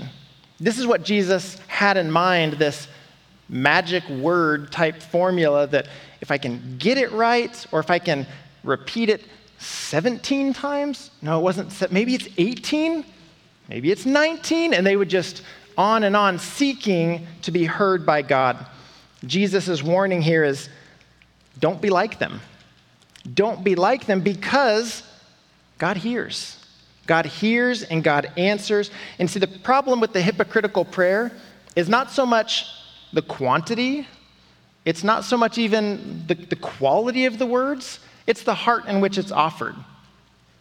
This 0.60 0.78
is 0.78 0.86
what 0.86 1.04
Jesus 1.04 1.58
had 1.68 1.96
in 1.96 2.10
mind 2.10 2.52
this 2.58 2.86
magic 3.48 4.06
word 4.10 4.70
type 4.72 5.00
formula 5.00 5.66
that 5.68 5.88
if 6.20 6.30
I 6.30 6.36
can 6.36 6.76
get 6.76 6.98
it 6.98 7.10
right 7.12 7.66
or 7.72 7.80
if 7.80 7.90
I 7.90 7.98
can 7.98 8.26
repeat 8.62 9.08
it 9.08 9.24
17 9.56 10.52
times, 10.52 11.12
no, 11.22 11.38
it 11.40 11.42
wasn't, 11.42 11.90
maybe 11.90 12.14
it's 12.14 12.28
18, 12.36 13.06
maybe 13.68 13.90
it's 13.90 14.06
19, 14.06 14.74
and 14.74 14.86
they 14.86 14.96
would 14.96 15.08
just 15.08 15.42
on 15.76 16.04
and 16.04 16.16
on 16.16 16.38
seeking 16.38 17.26
to 17.42 17.50
be 17.50 17.64
heard 17.64 18.06
by 18.06 18.22
God. 18.22 18.66
Jesus' 19.24 19.82
warning 19.82 20.22
here 20.22 20.44
is 20.44 20.68
don't 21.58 21.80
be 21.80 21.90
like 21.90 22.18
them. 22.18 22.40
Don't 23.32 23.64
be 23.64 23.74
like 23.74 24.06
them 24.06 24.20
because 24.20 25.02
God 25.78 25.96
hears. 25.96 26.58
God 27.06 27.26
hears 27.26 27.82
and 27.82 28.02
God 28.02 28.30
answers. 28.36 28.90
And 29.18 29.28
see, 29.30 29.38
the 29.38 29.46
problem 29.46 30.00
with 30.00 30.12
the 30.12 30.22
hypocritical 30.22 30.84
prayer 30.84 31.32
is 31.76 31.88
not 31.88 32.10
so 32.10 32.24
much 32.24 32.66
the 33.12 33.22
quantity, 33.22 34.06
it's 34.84 35.04
not 35.04 35.24
so 35.24 35.36
much 35.36 35.56
even 35.56 36.24
the, 36.26 36.34
the 36.34 36.56
quality 36.56 37.26
of 37.26 37.38
the 37.38 37.46
words, 37.46 38.00
it's 38.26 38.42
the 38.42 38.54
heart 38.54 38.86
in 38.86 39.00
which 39.00 39.18
it's 39.18 39.32
offered. 39.32 39.76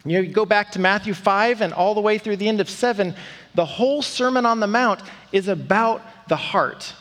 You 0.06 0.14
know, 0.14 0.20
you 0.20 0.34
go 0.34 0.46
back 0.46 0.72
to 0.74 0.80
Matthew 0.80 1.14
5 1.14 1.62
and 1.62 1.74
all 1.74 1.96
the 1.96 2.02
way 2.02 2.18
through 2.18 2.38
the 2.38 2.48
end 2.48 2.60
of 2.60 2.70
7, 2.70 3.16
the 3.56 3.66
whole 3.66 4.02
Sermon 4.02 4.46
on 4.46 4.60
the 4.60 4.68
Mount 4.68 5.02
is 5.32 5.48
about 5.48 6.02
the 6.28 6.36
heart. 6.36 6.94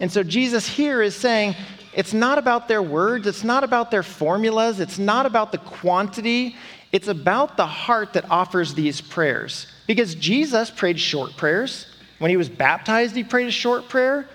And 0.00 0.10
so 0.10 0.22
Jesus 0.22 0.66
here 0.66 1.02
is 1.02 1.14
saying, 1.14 1.54
it's 1.92 2.14
not 2.14 2.38
about 2.38 2.68
their 2.68 2.82
words, 2.82 3.26
it's 3.26 3.44
not 3.44 3.64
about 3.64 3.90
their 3.90 4.02
formulas, 4.02 4.80
it's 4.80 4.98
not 4.98 5.26
about 5.26 5.52
the 5.52 5.58
quantity, 5.58 6.56
it's 6.92 7.08
about 7.08 7.56
the 7.56 7.66
heart 7.66 8.12
that 8.14 8.30
offers 8.30 8.72
these 8.74 9.00
prayers. 9.00 9.66
Because 9.86 10.14
Jesus 10.14 10.70
prayed 10.70 10.98
short 10.98 11.36
prayers. 11.36 11.86
When 12.18 12.30
he 12.30 12.36
was 12.36 12.48
baptized, 12.48 13.14
he 13.14 13.24
prayed 13.24 13.48
a 13.48 13.52
short 13.52 13.88
prayer. 13.88 14.28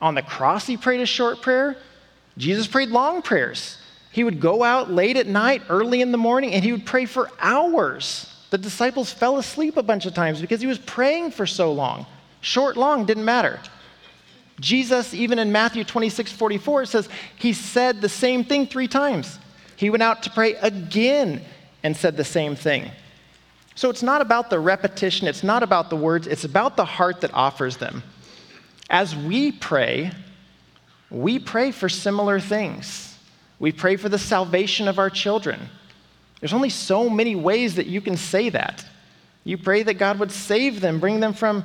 On 0.00 0.14
the 0.14 0.22
cross, 0.22 0.66
he 0.66 0.76
prayed 0.76 1.00
a 1.00 1.06
short 1.06 1.42
prayer. 1.42 1.76
Jesus 2.36 2.66
prayed 2.68 2.90
long 2.90 3.20
prayers. 3.22 3.77
He 4.18 4.24
would 4.24 4.40
go 4.40 4.64
out 4.64 4.90
late 4.90 5.16
at 5.16 5.28
night, 5.28 5.62
early 5.68 6.00
in 6.00 6.10
the 6.10 6.18
morning, 6.18 6.52
and 6.52 6.64
he 6.64 6.72
would 6.72 6.84
pray 6.84 7.06
for 7.06 7.30
hours. 7.38 8.34
The 8.50 8.58
disciples 8.58 9.12
fell 9.12 9.38
asleep 9.38 9.76
a 9.76 9.82
bunch 9.84 10.06
of 10.06 10.14
times 10.14 10.40
because 10.40 10.60
he 10.60 10.66
was 10.66 10.80
praying 10.80 11.30
for 11.30 11.46
so 11.46 11.70
long. 11.70 12.04
Short, 12.40 12.76
long, 12.76 13.04
didn't 13.04 13.24
matter. 13.24 13.60
Jesus, 14.58 15.14
even 15.14 15.38
in 15.38 15.52
Matthew 15.52 15.84
26 15.84 16.32
44, 16.32 16.86
says 16.86 17.08
he 17.36 17.52
said 17.52 18.00
the 18.00 18.08
same 18.08 18.42
thing 18.42 18.66
three 18.66 18.88
times. 18.88 19.38
He 19.76 19.88
went 19.88 20.02
out 20.02 20.24
to 20.24 20.30
pray 20.30 20.56
again 20.56 21.40
and 21.84 21.96
said 21.96 22.16
the 22.16 22.24
same 22.24 22.56
thing. 22.56 22.90
So 23.76 23.88
it's 23.88 24.02
not 24.02 24.20
about 24.20 24.50
the 24.50 24.58
repetition, 24.58 25.28
it's 25.28 25.44
not 25.44 25.62
about 25.62 25.90
the 25.90 25.96
words, 25.96 26.26
it's 26.26 26.42
about 26.42 26.76
the 26.76 26.84
heart 26.84 27.20
that 27.20 27.32
offers 27.34 27.76
them. 27.76 28.02
As 28.90 29.14
we 29.14 29.52
pray, 29.52 30.10
we 31.08 31.38
pray 31.38 31.70
for 31.70 31.88
similar 31.88 32.40
things. 32.40 33.07
We 33.58 33.72
pray 33.72 33.96
for 33.96 34.08
the 34.08 34.18
salvation 34.18 34.88
of 34.88 34.98
our 34.98 35.10
children. 35.10 35.60
There's 36.40 36.52
only 36.52 36.70
so 36.70 37.10
many 37.10 37.34
ways 37.34 37.74
that 37.74 37.86
you 37.86 38.00
can 38.00 38.16
say 38.16 38.48
that. 38.50 38.84
You 39.44 39.58
pray 39.58 39.82
that 39.82 39.94
God 39.94 40.18
would 40.18 40.30
save 40.30 40.80
them, 40.80 41.00
bring 41.00 41.20
them 41.20 41.32
from 41.32 41.64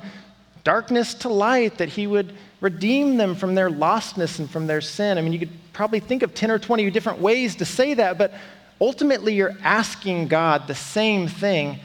darkness 0.64 1.14
to 1.14 1.28
light, 1.28 1.78
that 1.78 1.90
He 1.90 2.06
would 2.06 2.34
redeem 2.60 3.16
them 3.16 3.34
from 3.34 3.54
their 3.54 3.70
lostness 3.70 4.38
and 4.38 4.50
from 4.50 4.66
their 4.66 4.80
sin. 4.80 5.18
I 5.18 5.20
mean, 5.20 5.32
you 5.32 5.38
could 5.38 5.72
probably 5.72 6.00
think 6.00 6.22
of 6.22 6.34
10 6.34 6.50
or 6.50 6.58
20 6.58 6.90
different 6.90 7.20
ways 7.20 7.56
to 7.56 7.64
say 7.64 7.94
that, 7.94 8.18
but 8.18 8.32
ultimately 8.80 9.34
you're 9.34 9.56
asking 9.62 10.28
God 10.28 10.66
the 10.66 10.74
same 10.74 11.28
thing, 11.28 11.78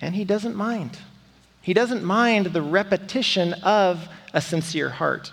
and 0.00 0.14
He 0.14 0.24
doesn't 0.24 0.56
mind. 0.56 0.98
He 1.62 1.72
doesn't 1.72 2.04
mind 2.04 2.46
the 2.46 2.60
repetition 2.60 3.54
of 3.62 4.06
a 4.34 4.40
sincere 4.40 4.90
heart. 4.90 5.32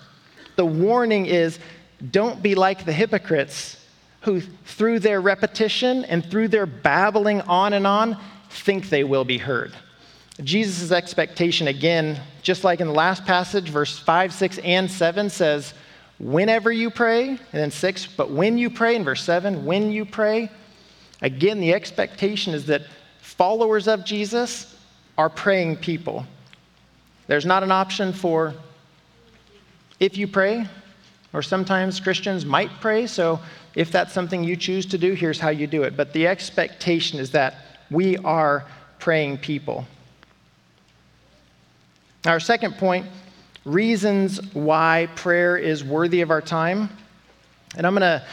The 0.55 0.65
warning 0.65 1.25
is 1.25 1.59
don't 2.11 2.41
be 2.41 2.55
like 2.55 2.85
the 2.85 2.93
hypocrites 2.93 3.80
who, 4.21 4.41
through 4.41 4.99
their 4.99 5.21
repetition 5.21 6.05
and 6.05 6.25
through 6.25 6.47
their 6.47 6.65
babbling 6.65 7.41
on 7.41 7.73
and 7.73 7.85
on, 7.85 8.17
think 8.49 8.89
they 8.89 9.03
will 9.03 9.25
be 9.25 9.37
heard. 9.37 9.73
Jesus' 10.43 10.91
expectation, 10.91 11.67
again, 11.67 12.19
just 12.41 12.63
like 12.63 12.79
in 12.79 12.87
the 12.87 12.93
last 12.93 13.25
passage, 13.25 13.69
verse 13.69 13.97
5, 13.99 14.33
6, 14.33 14.57
and 14.59 14.89
7 14.89 15.29
says, 15.29 15.73
Whenever 16.19 16.71
you 16.71 16.89
pray, 16.89 17.29
and 17.29 17.39
then 17.51 17.71
6, 17.71 18.07
but 18.15 18.31
when 18.31 18.57
you 18.57 18.69
pray, 18.69 18.95
in 18.95 19.03
verse 19.03 19.23
7, 19.23 19.65
when 19.65 19.91
you 19.91 20.05
pray, 20.05 20.49
Again, 21.21 21.59
the 21.59 21.73
expectation 21.73 22.53
is 22.53 22.65
that 22.65 22.81
followers 23.19 23.87
of 23.87 24.03
Jesus 24.03 24.75
are 25.17 25.29
praying 25.29 25.77
people. 25.77 26.25
There's 27.27 27.45
not 27.45 27.63
an 27.63 27.71
option 27.71 28.11
for 28.11 28.55
if 29.99 30.17
you 30.17 30.27
pray, 30.27 30.67
or 31.33 31.41
sometimes 31.41 31.99
Christians 31.99 32.45
might 32.45 32.69
pray. 32.81 33.07
So 33.07 33.39
if 33.75 33.91
that's 33.91 34.13
something 34.13 34.43
you 34.43 34.55
choose 34.55 34.85
to 34.87 34.97
do, 34.97 35.13
here's 35.13 35.39
how 35.39 35.49
you 35.49 35.67
do 35.67 35.83
it. 35.83 35.95
But 35.95 36.13
the 36.13 36.27
expectation 36.27 37.19
is 37.19 37.31
that 37.31 37.55
we 37.89 38.17
are 38.17 38.65
praying 38.99 39.37
people. 39.37 39.85
Our 42.25 42.39
second 42.39 42.77
point 42.77 43.07
reasons 43.65 44.39
why 44.53 45.07
prayer 45.15 45.57
is 45.57 45.83
worthy 45.83 46.21
of 46.21 46.31
our 46.31 46.41
time. 46.41 46.89
And 47.75 47.87
I'm 47.87 47.93
going 47.93 48.01
to 48.01 48.25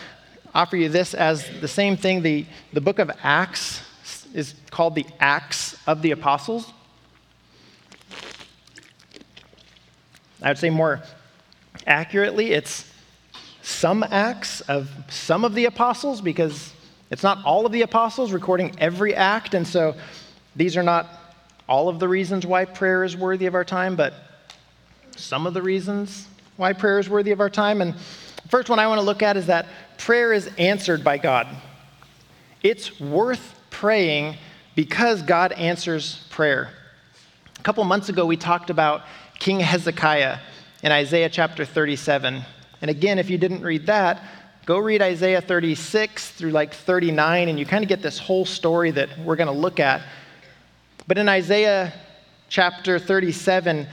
offer 0.55 0.76
you 0.76 0.88
this 0.88 1.14
as 1.14 1.49
the 1.61 1.69
same 1.69 1.97
thing. 1.97 2.23
The, 2.23 2.47
the 2.73 2.81
book 2.81 2.99
of 2.99 3.11
Acts 3.23 3.83
is 4.35 4.55
called 4.71 4.95
the 4.95 5.07
Acts 5.21 5.76
of 5.87 6.02
the 6.02 6.11
Apostles. 6.11 6.73
I 10.43 10.49
would 10.49 10.59
say 10.59 10.71
more 10.71 11.02
accurately, 11.87 12.52
it's 12.52 12.88
some 13.69 14.03
acts 14.03 14.63
of 14.63 14.91
some 15.11 15.45
of 15.45 15.55
the 15.55 15.67
apostles 15.67 16.23
because 16.23 16.73
it's 17.11 17.23
not 17.23 17.45
all 17.45 17.67
of 17.67 17.73
the 17.73 17.83
apostles 17.83 18.33
recording 18.33 18.75
every 18.79 19.15
act. 19.15 19.53
And 19.53 19.67
so 19.67 19.95
these 20.57 20.75
are 20.77 20.83
not 20.83 21.07
all 21.69 21.91
of 21.91 21.99
the 21.99 22.09
reasons 22.09 22.47
why 22.47 22.65
prayer 22.65 23.05
is 23.05 23.15
worthy 23.15 23.45
of 23.45 23.55
our 23.55 23.67
time, 23.67 23.95
but 23.95 24.15
some 25.17 25.47
of 25.47 25.53
the 25.53 25.61
reasons 25.61 26.27
why 26.57 26.73
prayer 26.73 26.99
is 26.99 27.11
worthy 27.11 27.31
of 27.31 27.41
our 27.41 27.51
time. 27.51 27.83
And 27.83 27.93
the 27.93 28.49
first 28.49 28.71
one 28.71 28.79
I 28.79 28.87
want 28.87 29.01
to 29.01 29.05
look 29.05 29.23
at 29.23 29.37
is 29.37 29.47
that 29.47 29.67
prayer 29.99 30.33
is 30.33 30.49
answered 30.57 31.05
by 31.05 31.19
God. 31.19 31.47
It's 32.63 32.99
worth 32.99 33.55
praying 33.69 34.37
because 34.77 35.21
God 35.21 35.53
answers 35.53 36.27
prayer. 36.31 36.71
A 37.59 37.63
couple 37.63 37.85
months 37.85 38.09
ago, 38.09 38.25
we 38.25 38.39
talked 38.39 38.71
about 38.71 39.03
King 39.39 39.61
Hezekiah 39.61 40.39
in 40.83 40.91
Isaiah 40.91 41.29
chapter 41.29 41.67
37. 41.67 42.45
And 42.81 42.91
again, 42.91 43.19
if 43.19 43.31
you 43.31 43.39
didn't 43.39 43.63
read 43.63 43.87
that, 43.87 44.23
go 44.67 44.79
read 44.79 45.03
Isaiah 45.03 45.41
36 45.41 46.31
through 46.31 46.51
like 46.51 46.75
39, 46.75 47.49
and 47.49 47.59
you 47.59 47.67
kind 47.67 47.83
of 47.83 47.89
get 47.89 48.03
this 48.03 48.19
whole 48.19 48.45
story 48.45 48.91
that 48.93 49.09
we're 49.19 49.37
going 49.37 49.49
to 49.49 49.53
look 49.53 49.81
at. 49.81 50.03
But 51.07 51.19
in 51.19 51.29
Isaiah 51.29 51.93
chapter 52.49 52.99
37, 52.99 53.87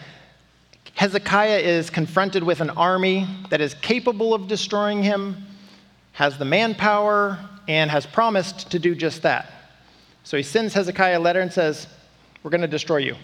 Hezekiah 0.95 1.59
is 1.59 1.89
confronted 1.89 2.43
with 2.43 2.61
an 2.61 2.69
army 2.69 3.27
that 3.49 3.61
is 3.61 3.73
capable 3.75 4.33
of 4.33 4.47
destroying 4.47 5.03
him, 5.03 5.45
has 6.13 6.37
the 6.37 6.45
manpower, 6.45 7.37
and 7.67 7.91
has 7.91 8.05
promised 8.05 8.71
to 8.71 8.79
do 8.79 8.95
just 8.95 9.23
that. 9.23 9.51
So 10.23 10.37
he 10.37 10.43
sends 10.43 10.73
Hezekiah 10.73 11.19
a 11.19 11.21
letter 11.21 11.41
and 11.41 11.51
says, 11.51 11.87
We're 12.43 12.51
going 12.51 12.61
to 12.61 12.67
destroy 12.67 12.97
you. 12.97 13.15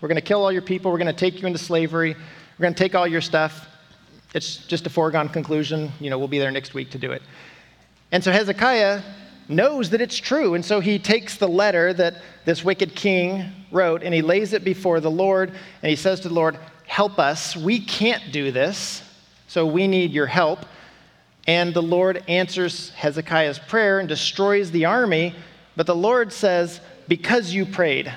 We're 0.00 0.08
going 0.08 0.16
to 0.16 0.22
kill 0.22 0.42
all 0.42 0.52
your 0.52 0.62
people. 0.62 0.90
We're 0.90 0.98
going 0.98 1.06
to 1.06 1.12
take 1.12 1.40
you 1.40 1.46
into 1.46 1.58
slavery. 1.58 2.14
We're 2.14 2.62
going 2.62 2.74
to 2.74 2.78
take 2.78 2.94
all 2.94 3.06
your 3.06 3.20
stuff. 3.20 3.66
It's 4.34 4.58
just 4.66 4.86
a 4.86 4.90
foregone 4.90 5.28
conclusion. 5.28 5.92
You 6.00 6.10
know, 6.10 6.18
we'll 6.18 6.28
be 6.28 6.38
there 6.38 6.50
next 6.50 6.74
week 6.74 6.90
to 6.90 6.98
do 6.98 7.12
it. 7.12 7.22
And 8.12 8.22
so 8.22 8.32
Hezekiah 8.32 9.02
knows 9.48 9.90
that 9.90 10.00
it's 10.00 10.16
true. 10.16 10.54
And 10.54 10.64
so 10.64 10.80
he 10.80 10.98
takes 10.98 11.36
the 11.36 11.48
letter 11.48 11.92
that 11.94 12.16
this 12.44 12.62
wicked 12.64 12.94
king 12.94 13.50
wrote 13.72 14.02
and 14.02 14.14
he 14.14 14.22
lays 14.22 14.52
it 14.52 14.64
before 14.64 15.00
the 15.00 15.10
Lord 15.10 15.50
and 15.82 15.90
he 15.90 15.96
says 15.96 16.20
to 16.20 16.28
the 16.28 16.34
Lord, 16.34 16.58
Help 16.86 17.18
us. 17.18 17.54
We 17.54 17.80
can't 17.80 18.32
do 18.32 18.50
this, 18.50 19.02
so 19.46 19.66
we 19.66 19.86
need 19.86 20.10
your 20.10 20.26
help. 20.26 20.60
And 21.46 21.74
the 21.74 21.82
Lord 21.82 22.24
answers 22.28 22.90
Hezekiah's 22.90 23.58
prayer 23.58 24.00
and 24.00 24.08
destroys 24.08 24.70
the 24.70 24.86
army. 24.86 25.34
But 25.76 25.86
the 25.86 25.94
Lord 25.94 26.32
says, 26.32 26.80
Because 27.06 27.52
you 27.52 27.66
prayed, 27.66 28.12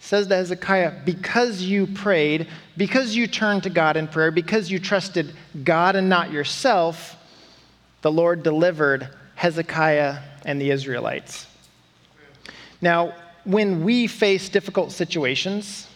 says 0.00 0.26
to 0.26 0.34
Hezekiah, 0.34 1.02
Because 1.04 1.62
you 1.62 1.86
prayed, 1.86 2.48
because 2.76 3.14
you 3.14 3.26
turned 3.26 3.62
to 3.62 3.70
God 3.70 3.96
in 3.96 4.08
prayer, 4.08 4.30
because 4.30 4.70
you 4.70 4.78
trusted 4.78 5.34
God 5.62 5.94
and 5.94 6.08
not 6.08 6.32
yourself, 6.32 7.16
the 8.02 8.10
Lord 8.10 8.42
delivered 8.42 9.08
Hezekiah 9.36 10.18
and 10.44 10.60
the 10.60 10.70
Israelites. 10.70 11.46
Now, 12.80 13.14
when 13.44 13.84
we 13.84 14.06
face 14.06 14.48
difficult 14.48 14.90
situations, 14.90 15.86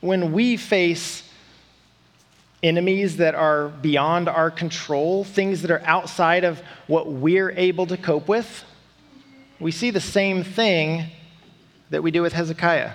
when 0.00 0.32
we 0.32 0.56
face 0.56 1.24
enemies 2.62 3.16
that 3.16 3.34
are 3.34 3.68
beyond 3.68 4.28
our 4.28 4.50
control, 4.50 5.24
things 5.24 5.62
that 5.62 5.70
are 5.70 5.82
outside 5.84 6.44
of 6.44 6.60
what 6.86 7.10
we're 7.10 7.50
able 7.50 7.86
to 7.86 7.96
cope 7.96 8.28
with, 8.28 8.64
we 9.60 9.72
see 9.72 9.90
the 9.90 10.00
same 10.00 10.44
thing 10.44 11.06
that 11.90 12.02
we 12.02 12.10
do 12.10 12.22
with 12.22 12.32
Hezekiah. 12.32 12.92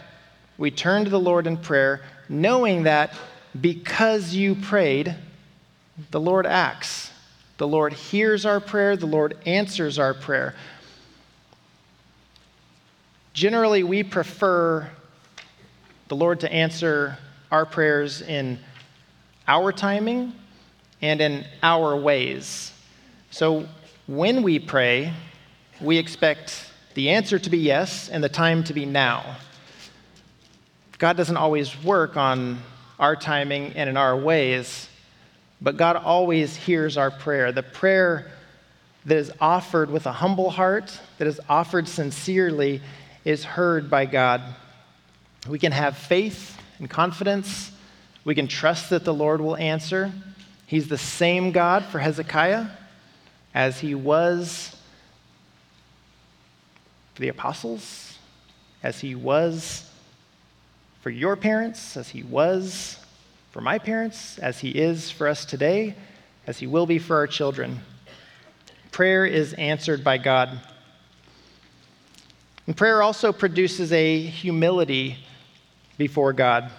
We 0.58 0.72
turn 0.72 1.04
to 1.04 1.10
the 1.10 1.20
Lord 1.20 1.48
in 1.48 1.58
prayer, 1.58 2.02
knowing 2.30 2.84
that 2.84 3.14
because 3.60 4.34
you 4.34 4.56
prayed, 4.56 5.16
the 6.12 6.20
Lord 6.20 6.46
acts. 6.46 7.12
The 7.58 7.68
Lord 7.68 7.94
hears 7.94 8.46
our 8.46 8.60
prayer, 8.60 8.96
the 8.96 9.06
Lord 9.06 9.38
answers 9.46 10.00
our 10.00 10.14
prayer. 10.14 10.56
Generally, 13.34 13.84
we 13.84 14.04
prefer 14.04 14.90
the 16.08 16.16
Lord 16.16 16.40
to 16.42 16.52
answer 16.52 17.18
our 17.52 17.66
prayers 17.66 18.22
in 18.22 18.60
our 19.48 19.72
timing 19.72 20.34
and 21.02 21.22
in 21.22 21.46
our 21.62 21.96
ways. 21.96 22.72
So 23.32 23.68
when 24.08 24.44
we 24.44 24.60
pray, 24.60 25.14
we 25.82 25.98
expect 25.98 26.72
the 26.94 27.10
answer 27.10 27.40
to 27.40 27.50
be 27.50 27.58
yes 27.58 28.10
and 28.10 28.24
the 28.24 28.30
time 28.30 28.64
to 28.66 28.74
be 28.74 28.86
now. 28.86 29.38
God 30.98 31.18
doesn't 31.18 31.38
always 31.38 31.82
work 31.84 32.18
on 32.18 32.60
our 33.00 33.16
timing 33.16 33.74
and 33.74 33.90
in 33.90 33.98
our 33.98 34.16
ways, 34.16 34.88
but 35.62 35.78
God 35.78 35.96
always 35.96 36.56
hears 36.56 36.98
our 36.98 37.12
prayer. 37.12 37.52
The 37.52 37.64
prayer 37.64 38.32
that 39.06 39.18
is 39.18 39.32
offered 39.42 39.90
with 39.90 40.06
a 40.06 40.12
humble 40.12 40.50
heart, 40.50 40.98
that 41.18 41.28
is 41.28 41.40
offered 41.50 41.88
sincerely, 41.88 42.82
is 43.26 43.44
heard 43.44 43.90
by 43.90 44.06
God. 44.06 44.42
We 45.48 45.60
can 45.60 45.72
have 45.72 45.98
faith 45.98 46.58
and 46.80 46.90
confidence. 46.90 47.72
We 48.24 48.36
can 48.36 48.48
trust 48.48 48.90
that 48.92 49.04
the 49.04 49.14
Lord 49.14 49.42
will 49.42 49.58
answer. 49.58 50.12
He's 50.68 50.88
the 50.88 50.98
same 50.98 51.52
God 51.52 51.84
for 51.86 52.00
Hezekiah 52.00 52.68
as 53.54 53.80
he 53.80 53.96
was 53.96 54.76
for 57.14 57.22
the 57.22 57.28
apostles, 57.28 58.18
as 58.82 59.00
he 59.02 59.16
was 59.16 59.90
for 61.04 61.10
your 61.10 61.36
parents, 61.36 61.98
as 61.98 62.08
he 62.08 62.24
was 62.24 62.98
for 63.52 63.60
my 63.60 63.78
parents, 63.78 64.40
as 64.40 64.62
he 64.62 64.70
is 64.70 65.12
for 65.12 65.28
us 65.28 65.44
today, 65.44 65.96
as 66.48 66.60
he 66.60 66.66
will 66.66 66.86
be 66.86 66.98
for 66.98 67.18
our 67.18 67.28
children. 67.28 67.82
Prayer 68.90 69.26
is 69.26 69.52
answered 69.56 70.02
by 70.02 70.18
God. 70.18 70.62
And 72.68 72.78
prayer 72.78 73.02
also 73.02 73.34
produces 73.34 73.92
a 73.92 74.18
humility 74.18 75.18
before 75.98 76.32
God. 76.32 76.72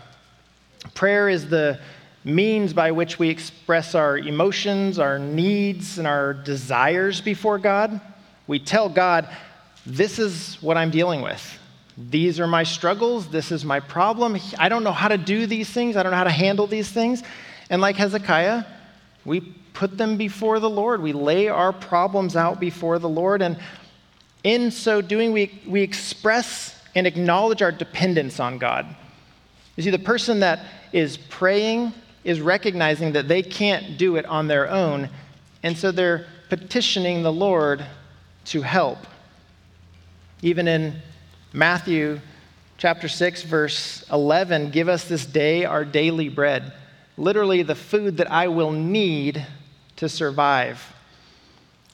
Prayer 0.95 1.29
is 1.29 1.51
the 1.51 1.79
means 2.25 2.73
by 2.73 2.93
which 2.93 3.19
we 3.19 3.29
express 3.29 3.95
our 3.95 4.17
emotions, 4.17 4.99
our 4.99 5.19
needs, 5.19 5.99
and 5.99 6.07
our 6.07 6.33
desires 6.33 7.21
before 7.21 7.59
God. 7.59 8.01
We 8.47 8.59
tell 8.59 8.89
God, 8.89 9.29
This 9.85 10.19
is 10.19 10.57
what 10.63 10.79
I'm 10.79 10.91
dealing 10.91 11.21
with. 11.21 11.59
These 11.97 12.41
are 12.41 12.47
my 12.47 12.65
struggles. 12.65 13.29
This 13.29 13.53
is 13.53 13.65
my 13.65 13.81
problem. 13.81 14.37
I 14.59 14.69
don't 14.69 14.85
know 14.85 14.93
how 14.93 15.09
to 15.09 15.19
do 15.19 15.47
these 15.47 15.71
things. 15.71 15.97
I 15.97 16.03
don't 16.03 16.11
know 16.11 16.19
how 16.19 16.25
to 16.25 16.31
handle 16.31 16.67
these 16.67 16.91
things. 16.91 17.23
And 17.71 17.81
like 17.81 17.97
Hezekiah, 17.97 18.65
we 19.25 19.41
put 19.75 19.97
them 19.97 20.17
before 20.17 20.61
the 20.61 20.71
Lord. 20.71 21.03
We 21.03 21.13
lay 21.13 21.49
our 21.49 21.73
problems 21.73 22.37
out 22.37 22.59
before 22.61 22.99
the 22.99 23.09
Lord. 23.09 23.43
And 23.43 23.59
in 24.43 24.71
so 24.71 25.01
doing, 25.01 25.33
we, 25.33 25.61
we 25.67 25.83
express 25.83 26.81
and 26.95 27.07
acknowledge 27.07 27.63
our 27.63 27.73
dependence 27.73 28.41
on 28.41 28.59
God. 28.59 28.87
You 29.77 29.83
see, 29.83 29.91
the 29.91 29.99
person 29.99 30.41
that 30.41 30.65
is 30.93 31.17
praying 31.17 31.93
is 32.23 32.41
recognizing 32.41 33.13
that 33.13 33.29
they 33.29 33.43
can't 33.43 33.99
do 33.99 34.17
it 34.17 34.25
on 34.27 34.47
their 34.47 34.71
own, 34.71 35.11
and 35.63 35.77
so 35.77 35.91
they're 35.91 36.27
petitioning 36.49 37.23
the 37.23 37.33
Lord 37.33 37.85
to 38.47 38.63
help. 38.63 38.99
Even 40.43 40.69
in 40.69 41.03
Matthew 41.57 42.21
chapter 42.79 43.07
6, 43.07 43.45
verse 43.45 44.05
11, 44.11 44.73
give 44.73 44.89
us 44.89 45.05
this 45.05 45.25
day 45.25 45.65
our 45.65 45.85
daily 45.85 46.29
bread. 46.29 46.73
Literally, 47.17 47.63
the 47.63 47.77
food 47.77 48.17
that 48.17 48.29
I 48.29 48.49
will 48.49 48.73
need 48.73 49.47
to 49.95 50.09
survive. 50.09 50.85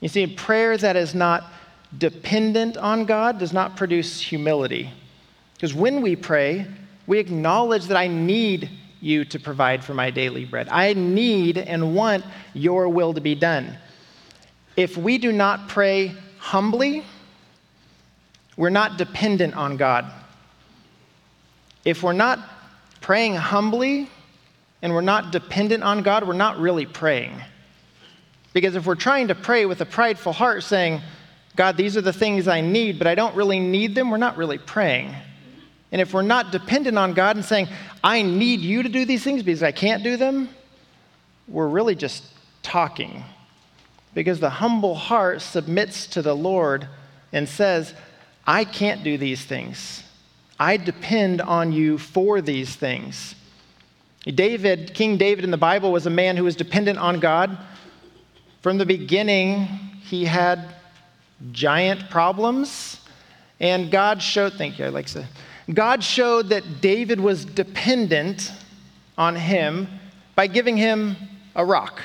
You 0.00 0.08
see, 0.08 0.26
prayer 0.26 0.78
that 0.78 0.96
is 0.96 1.14
not 1.14 1.44
dependent 1.98 2.78
on 2.78 3.04
God 3.04 3.38
does 3.38 3.52
not 3.52 3.76
produce 3.76 4.18
humility. 4.18 4.90
Because 5.52 5.74
when 5.74 6.00
we 6.00 6.16
pray, 6.16 6.66
we 7.06 7.18
acknowledge 7.18 7.84
that 7.88 7.98
I 7.98 8.06
need 8.06 8.70
you 9.02 9.26
to 9.26 9.38
provide 9.38 9.84
for 9.84 9.92
my 9.92 10.10
daily 10.10 10.46
bread. 10.46 10.70
I 10.70 10.94
need 10.94 11.58
and 11.58 11.94
want 11.94 12.24
your 12.54 12.88
will 12.88 13.12
to 13.12 13.20
be 13.20 13.34
done. 13.34 13.76
If 14.74 14.96
we 14.96 15.18
do 15.18 15.32
not 15.32 15.68
pray 15.68 16.14
humbly, 16.38 17.04
we're 18.60 18.68
not 18.68 18.98
dependent 18.98 19.56
on 19.56 19.78
God. 19.78 20.04
If 21.82 22.02
we're 22.02 22.12
not 22.12 22.38
praying 23.00 23.34
humbly 23.36 24.10
and 24.82 24.92
we're 24.92 25.00
not 25.00 25.32
dependent 25.32 25.82
on 25.82 26.02
God, 26.02 26.28
we're 26.28 26.34
not 26.34 26.58
really 26.58 26.84
praying. 26.84 27.40
Because 28.52 28.76
if 28.76 28.84
we're 28.84 28.96
trying 28.96 29.28
to 29.28 29.34
pray 29.34 29.64
with 29.64 29.80
a 29.80 29.86
prideful 29.86 30.34
heart 30.34 30.62
saying, 30.62 31.00
God, 31.56 31.78
these 31.78 31.96
are 31.96 32.02
the 32.02 32.12
things 32.12 32.48
I 32.48 32.60
need, 32.60 32.98
but 32.98 33.06
I 33.06 33.14
don't 33.14 33.34
really 33.34 33.58
need 33.58 33.94
them, 33.94 34.10
we're 34.10 34.18
not 34.18 34.36
really 34.36 34.58
praying. 34.58 35.14
And 35.90 36.02
if 36.02 36.12
we're 36.12 36.20
not 36.20 36.52
dependent 36.52 36.98
on 36.98 37.14
God 37.14 37.36
and 37.36 37.44
saying, 37.46 37.68
I 38.04 38.20
need 38.20 38.60
you 38.60 38.82
to 38.82 38.90
do 38.90 39.06
these 39.06 39.24
things 39.24 39.42
because 39.42 39.62
I 39.62 39.72
can't 39.72 40.02
do 40.02 40.18
them, 40.18 40.50
we're 41.48 41.66
really 41.66 41.94
just 41.94 42.24
talking. 42.62 43.24
Because 44.12 44.38
the 44.38 44.50
humble 44.50 44.96
heart 44.96 45.40
submits 45.40 46.08
to 46.08 46.20
the 46.20 46.36
Lord 46.36 46.86
and 47.32 47.48
says, 47.48 47.94
I 48.50 48.64
can't 48.64 49.04
do 49.04 49.16
these 49.16 49.44
things. 49.44 50.02
I 50.58 50.76
depend 50.76 51.40
on 51.40 51.70
you 51.70 51.98
for 51.98 52.40
these 52.40 52.74
things. 52.74 53.36
David, 54.24 54.92
King 54.92 55.16
David 55.16 55.44
in 55.44 55.52
the 55.52 55.56
Bible, 55.56 55.92
was 55.92 56.06
a 56.06 56.10
man 56.10 56.36
who 56.36 56.42
was 56.42 56.56
dependent 56.56 56.98
on 56.98 57.20
God. 57.20 57.56
From 58.60 58.76
the 58.76 58.84
beginning, 58.84 59.66
he 60.02 60.24
had 60.24 60.74
giant 61.52 62.10
problems, 62.10 62.98
and 63.60 63.88
God 63.88 64.20
showed, 64.20 64.54
thank 64.54 64.80
you, 64.80 64.90
to 64.90 65.26
God 65.72 66.02
showed 66.02 66.48
that 66.48 66.80
David 66.80 67.20
was 67.20 67.44
dependent 67.44 68.50
on 69.16 69.36
him 69.36 69.86
by 70.34 70.48
giving 70.48 70.76
him 70.76 71.14
a 71.54 71.64
rock. 71.64 72.00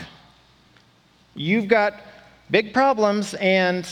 You've 1.33 1.67
got 1.67 1.93
big 2.51 2.71
problems, 2.71 3.33
and 3.33 3.89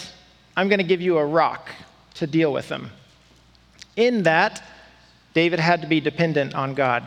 I'm 0.56 0.70
going 0.70 0.78
to 0.78 0.86
give 0.86 1.02
you 1.02 1.18
a 1.18 1.26
rock 1.26 1.70
to 2.16 2.28
deal 2.28 2.54
with 2.54 2.70
them. 2.70 2.92
In 3.96 4.24
that, 4.24 4.64
David 5.34 5.60
had 5.60 5.82
to 5.82 5.88
be 5.88 6.00
dependent 6.00 6.54
on 6.56 6.74
God. 6.74 7.04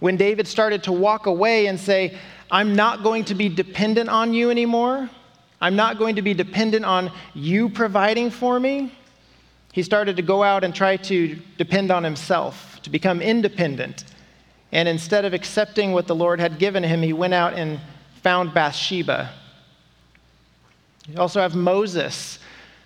When 0.00 0.16
David 0.16 0.48
started 0.48 0.82
to 0.84 0.92
walk 0.92 1.26
away 1.26 1.66
and 1.66 1.78
say, 1.78 2.18
I'm 2.50 2.74
not 2.74 3.02
going 3.02 3.24
to 3.26 3.34
be 3.34 3.48
dependent 3.48 4.08
on 4.08 4.34
you 4.34 4.50
anymore, 4.50 5.08
I'm 5.60 5.76
not 5.76 5.98
going 5.98 6.16
to 6.16 6.22
be 6.22 6.34
dependent 6.34 6.84
on 6.84 7.12
you 7.34 7.68
providing 7.68 8.30
for 8.30 8.58
me, 8.58 8.92
he 9.72 9.82
started 9.82 10.16
to 10.16 10.22
go 10.22 10.42
out 10.42 10.64
and 10.64 10.74
try 10.74 10.96
to 10.98 11.38
depend 11.56 11.90
on 11.90 12.04
himself, 12.04 12.80
to 12.82 12.90
become 12.90 13.22
independent. 13.22 14.04
And 14.70 14.88
instead 14.88 15.24
of 15.24 15.32
accepting 15.32 15.92
what 15.92 16.06
the 16.06 16.14
Lord 16.14 16.40
had 16.40 16.58
given 16.58 16.82
him, 16.82 17.00
he 17.00 17.12
went 17.12 17.32
out 17.32 17.54
and 17.54 17.80
found 18.22 18.52
Bathsheba. 18.52 19.30
You 21.08 21.18
also 21.18 21.40
have 21.40 21.54
Moses, 21.54 22.38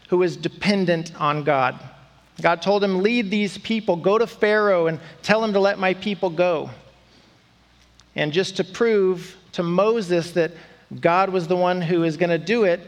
who 0.08 0.18
was 0.18 0.36
dependent 0.36 1.18
on 1.20 1.44
God. 1.44 1.78
God 2.40 2.62
told 2.62 2.84
him, 2.84 3.02
Lead 3.02 3.30
these 3.30 3.58
people, 3.58 3.96
go 3.96 4.18
to 4.18 4.26
Pharaoh 4.26 4.86
and 4.86 5.00
tell 5.22 5.42
him 5.42 5.52
to 5.54 5.60
let 5.60 5.78
my 5.78 5.94
people 5.94 6.30
go. 6.30 6.70
And 8.14 8.32
just 8.32 8.56
to 8.56 8.64
prove 8.64 9.36
to 9.52 9.62
Moses 9.62 10.32
that 10.32 10.52
God 11.00 11.30
was 11.30 11.48
the 11.48 11.56
one 11.56 11.80
who 11.80 12.04
is 12.04 12.16
going 12.16 12.30
to 12.30 12.38
do 12.38 12.64
it, 12.64 12.80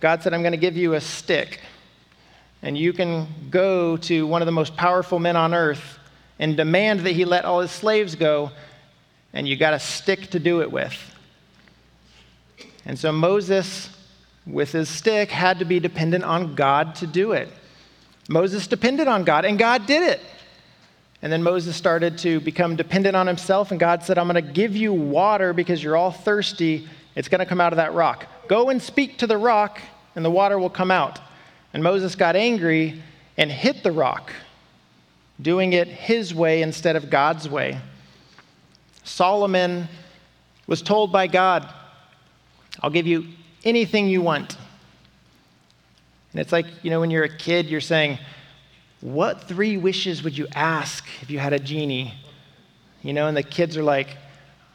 God 0.00 0.22
said, 0.22 0.32
I'm 0.32 0.42
going 0.42 0.52
to 0.52 0.58
give 0.58 0.76
you 0.76 0.94
a 0.94 1.00
stick. 1.00 1.60
And 2.62 2.76
you 2.76 2.92
can 2.92 3.28
go 3.50 3.96
to 3.98 4.26
one 4.26 4.42
of 4.42 4.46
the 4.46 4.52
most 4.52 4.76
powerful 4.76 5.18
men 5.18 5.36
on 5.36 5.54
earth 5.54 5.98
and 6.38 6.56
demand 6.56 7.00
that 7.00 7.12
he 7.12 7.24
let 7.24 7.44
all 7.44 7.60
his 7.60 7.70
slaves 7.70 8.14
go, 8.14 8.50
and 9.32 9.48
you 9.48 9.56
got 9.56 9.74
a 9.74 9.78
stick 9.78 10.30
to 10.30 10.38
do 10.38 10.62
it 10.62 10.70
with. 10.70 10.96
And 12.84 12.98
so 12.98 13.12
Moses, 13.12 13.90
with 14.48 14.72
his 14.72 14.88
stick, 14.88 15.30
had 15.30 15.58
to 15.58 15.64
be 15.64 15.78
dependent 15.78 16.24
on 16.24 16.54
God 16.54 16.94
to 16.96 17.06
do 17.06 17.32
it. 17.32 17.48
Moses 18.28 18.66
depended 18.66 19.08
on 19.08 19.24
God, 19.24 19.44
and 19.44 19.58
God 19.58 19.86
did 19.86 20.02
it. 20.02 20.20
And 21.20 21.32
then 21.32 21.42
Moses 21.42 21.76
started 21.76 22.18
to 22.18 22.40
become 22.40 22.76
dependent 22.76 23.16
on 23.16 23.26
himself, 23.26 23.70
and 23.70 23.80
God 23.80 24.04
said, 24.04 24.18
I'm 24.18 24.28
going 24.28 24.42
to 24.42 24.52
give 24.52 24.76
you 24.76 24.92
water 24.92 25.52
because 25.52 25.82
you're 25.82 25.96
all 25.96 26.12
thirsty. 26.12 26.88
It's 27.16 27.28
going 27.28 27.40
to 27.40 27.46
come 27.46 27.60
out 27.60 27.72
of 27.72 27.78
that 27.78 27.92
rock. 27.92 28.26
Go 28.48 28.70
and 28.70 28.80
speak 28.80 29.18
to 29.18 29.26
the 29.26 29.36
rock, 29.36 29.80
and 30.14 30.24
the 30.24 30.30
water 30.30 30.58
will 30.58 30.70
come 30.70 30.90
out. 30.90 31.18
And 31.74 31.82
Moses 31.82 32.14
got 32.14 32.36
angry 32.36 33.02
and 33.36 33.50
hit 33.50 33.82
the 33.82 33.92
rock, 33.92 34.32
doing 35.40 35.72
it 35.72 35.88
his 35.88 36.34
way 36.34 36.62
instead 36.62 36.96
of 36.96 37.10
God's 37.10 37.48
way. 37.48 37.80
Solomon 39.04 39.88
was 40.66 40.82
told 40.82 41.10
by 41.10 41.26
God, 41.26 41.68
I'll 42.80 42.90
give 42.90 43.06
you 43.06 43.26
anything 43.64 44.08
you 44.08 44.22
want. 44.22 44.56
And 46.32 46.40
it's 46.40 46.52
like, 46.52 46.66
you 46.82 46.90
know, 46.90 47.00
when 47.00 47.10
you're 47.10 47.24
a 47.24 47.36
kid, 47.36 47.66
you're 47.66 47.80
saying, 47.80 48.18
What 49.00 49.44
three 49.44 49.76
wishes 49.76 50.22
would 50.22 50.36
you 50.36 50.46
ask 50.54 51.04
if 51.22 51.30
you 51.30 51.38
had 51.38 51.52
a 51.52 51.58
genie? 51.58 52.14
You 53.02 53.12
know, 53.12 53.26
and 53.26 53.36
the 53.36 53.42
kids 53.42 53.76
are 53.76 53.82
like, 53.82 54.16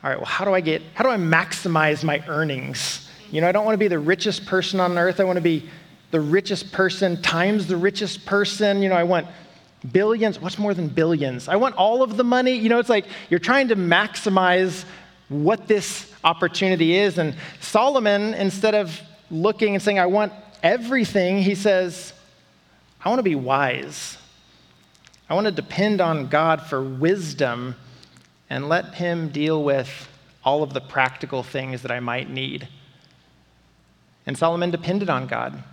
All 0.03 0.09
right, 0.09 0.17
well, 0.17 0.25
how 0.25 0.45
do 0.45 0.53
I 0.53 0.61
get, 0.61 0.81
how 0.93 1.03
do 1.03 1.09
I 1.09 1.17
maximize 1.17 2.03
my 2.03 2.23
earnings? 2.27 3.09
You 3.31 3.41
know, 3.41 3.47
I 3.47 3.51
don't 3.51 3.65
want 3.65 3.75
to 3.75 3.79
be 3.79 3.87
the 3.87 3.99
richest 3.99 4.45
person 4.45 4.79
on 4.79 4.97
earth. 4.97 5.19
I 5.19 5.23
want 5.23 5.37
to 5.37 5.41
be 5.41 5.69
the 6.11 6.21
richest 6.21 6.71
person 6.71 7.19
times 7.23 7.65
the 7.65 7.77
richest 7.77 8.25
person. 8.25 8.83
You 8.83 8.89
know, 8.89 8.95
I 8.95 9.03
want 9.03 9.27
billions. 9.91 10.39
What's 10.39 10.59
more 10.59 10.73
than 10.73 10.87
billions? 10.87 11.47
I 11.47 11.55
want 11.55 11.75
all 11.75 12.03
of 12.03 12.17
the 12.17 12.23
money. 12.23 12.53
You 12.53 12.69
know, 12.69 12.77
it's 12.77 12.89
like 12.89 13.05
you're 13.29 13.39
trying 13.39 13.69
to 13.69 13.75
maximize 13.75 14.85
what 15.29 15.67
this 15.67 16.12
opportunity 16.23 16.95
is. 16.95 17.17
And 17.17 17.35
Solomon, 17.59 18.33
instead 18.33 18.75
of 18.75 18.99
looking 19.29 19.75
and 19.75 19.81
saying, 19.81 19.99
I 19.99 20.05
want 20.05 20.33
everything, 20.61 21.41
he 21.41 21.55
says, 21.55 22.13
I 23.03 23.09
want 23.09 23.19
to 23.19 23.23
be 23.23 23.35
wise. 23.35 24.17
I 25.29 25.35
want 25.35 25.45
to 25.45 25.51
depend 25.51 25.99
on 25.99 26.27
God 26.27 26.61
for 26.61 26.83
wisdom 26.83 27.75
and 28.49 28.69
let 28.69 28.95
Him 28.95 29.29
deal 29.29 29.63
with 29.63 30.09
all 30.43 30.63
of 30.63 30.73
the 30.73 30.81
practical 30.81 31.43
things 31.43 31.81
that 31.81 31.91
I 31.91 31.99
might 31.99 32.29
need. 32.29 32.67
And 34.25 34.37
Solomon 34.37 34.71
depended 34.71 35.09
on 35.09 35.27
God. 35.27 35.63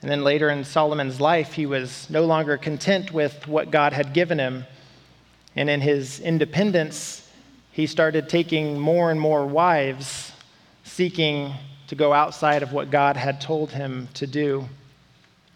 And 0.00 0.10
then 0.10 0.22
later 0.22 0.48
in 0.48 0.64
Solomon's 0.64 1.20
life, 1.20 1.54
he 1.54 1.66
was 1.66 2.08
no 2.08 2.24
longer 2.24 2.56
content 2.56 3.12
with 3.12 3.48
what 3.48 3.70
God 3.70 3.92
had 3.92 4.12
given 4.12 4.38
him. 4.38 4.64
And 5.56 5.68
in 5.68 5.80
his 5.80 6.20
independence, 6.20 7.27
he 7.78 7.86
started 7.86 8.28
taking 8.28 8.76
more 8.76 9.12
and 9.12 9.20
more 9.20 9.46
wives, 9.46 10.32
seeking 10.82 11.54
to 11.86 11.94
go 11.94 12.12
outside 12.12 12.64
of 12.64 12.72
what 12.72 12.90
God 12.90 13.16
had 13.16 13.40
told 13.40 13.70
him 13.70 14.08
to 14.14 14.26
do. 14.26 14.68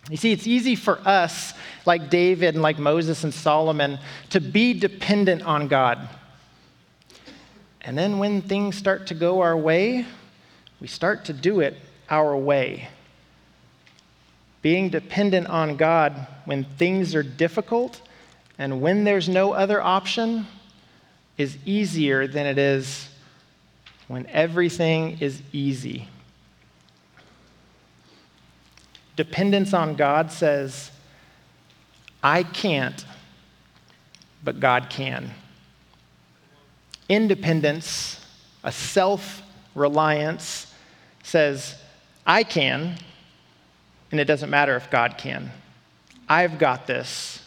You 0.09 0.17
see, 0.17 0.31
it's 0.31 0.47
easy 0.47 0.77
for 0.77 1.01
us, 1.01 1.53
like 1.85 2.11
David 2.11 2.55
and 2.55 2.63
like 2.63 2.79
Moses 2.79 3.25
and 3.25 3.35
Solomon, 3.35 3.99
to 4.31 4.41
be 4.41 4.73
dependent 4.73 5.43
on 5.43 5.67
God. 5.67 6.09
And 7.81 7.99
then 7.99 8.19
when 8.19 8.41
things 8.41 8.77
start 8.77 9.09
to 9.09 9.15
go 9.15 9.41
our 9.41 9.57
way, 9.57 10.07
we 10.81 10.87
start 10.87 11.25
to 11.25 11.33
do 11.33 11.59
it 11.59 11.75
our 12.09 12.37
way. 12.37 12.89
Being 14.63 14.91
dependent 14.91 15.49
on 15.49 15.77
God 15.77 16.29
when 16.45 16.63
things 16.63 17.17
are 17.17 17.25
difficult 17.25 18.01
and 18.59 18.81
when 18.81 19.03
there's 19.03 19.29
no 19.29 19.55
other 19.55 19.83
option 19.83 20.47
is 21.39 21.57
easier 21.65 22.27
than 22.27 22.47
it 22.47 22.59
is 22.59 23.09
when 24.09 24.27
everything 24.27 25.19
is 25.21 25.41
easy. 25.53 26.09
Dependence 29.17 29.75
on 29.75 29.95
God 29.95 30.33
says, 30.33 30.91
I 32.23 32.43
can't, 32.43 33.05
but 34.45 34.61
God 34.61 34.89
can. 34.89 35.31
Independence, 37.09 38.25
a 38.65 38.73
self 38.73 39.43
reliance, 39.75 40.73
says, 41.23 41.77
I 42.27 42.43
can, 42.43 42.97
and 44.11 44.21
it 44.21 44.25
doesn't 44.25 44.51
matter 44.51 44.77
if 44.77 44.91
God 44.91 45.19
can. 45.19 45.51
I've 46.29 46.59
got 46.59 46.87
this, 46.87 47.43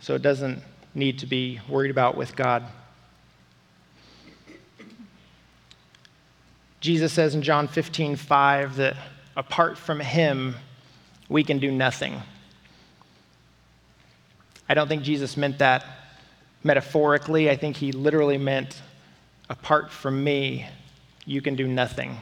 so 0.00 0.14
it 0.14 0.22
doesn't 0.22 0.62
need 0.94 1.18
to 1.18 1.26
be 1.26 1.60
worried 1.68 1.90
about 1.90 2.16
with 2.16 2.36
God. 2.36 2.64
Jesus 6.80 7.12
says 7.12 7.34
in 7.34 7.42
John 7.42 7.68
15, 7.68 8.16
5 8.16 8.76
that 8.76 8.96
apart 9.36 9.78
from 9.78 10.00
him, 10.00 10.56
we 11.28 11.42
can 11.42 11.58
do 11.58 11.70
nothing. 11.70 12.20
I 14.68 14.74
don't 14.74 14.88
think 14.88 15.02
Jesus 15.02 15.36
meant 15.36 15.58
that 15.58 15.84
metaphorically. 16.62 17.48
I 17.48 17.56
think 17.56 17.76
he 17.76 17.92
literally 17.92 18.38
meant, 18.38 18.80
apart 19.48 19.90
from 19.90 20.22
me, 20.22 20.66
you 21.24 21.40
can 21.40 21.54
do 21.54 21.66
nothing. 21.66 22.16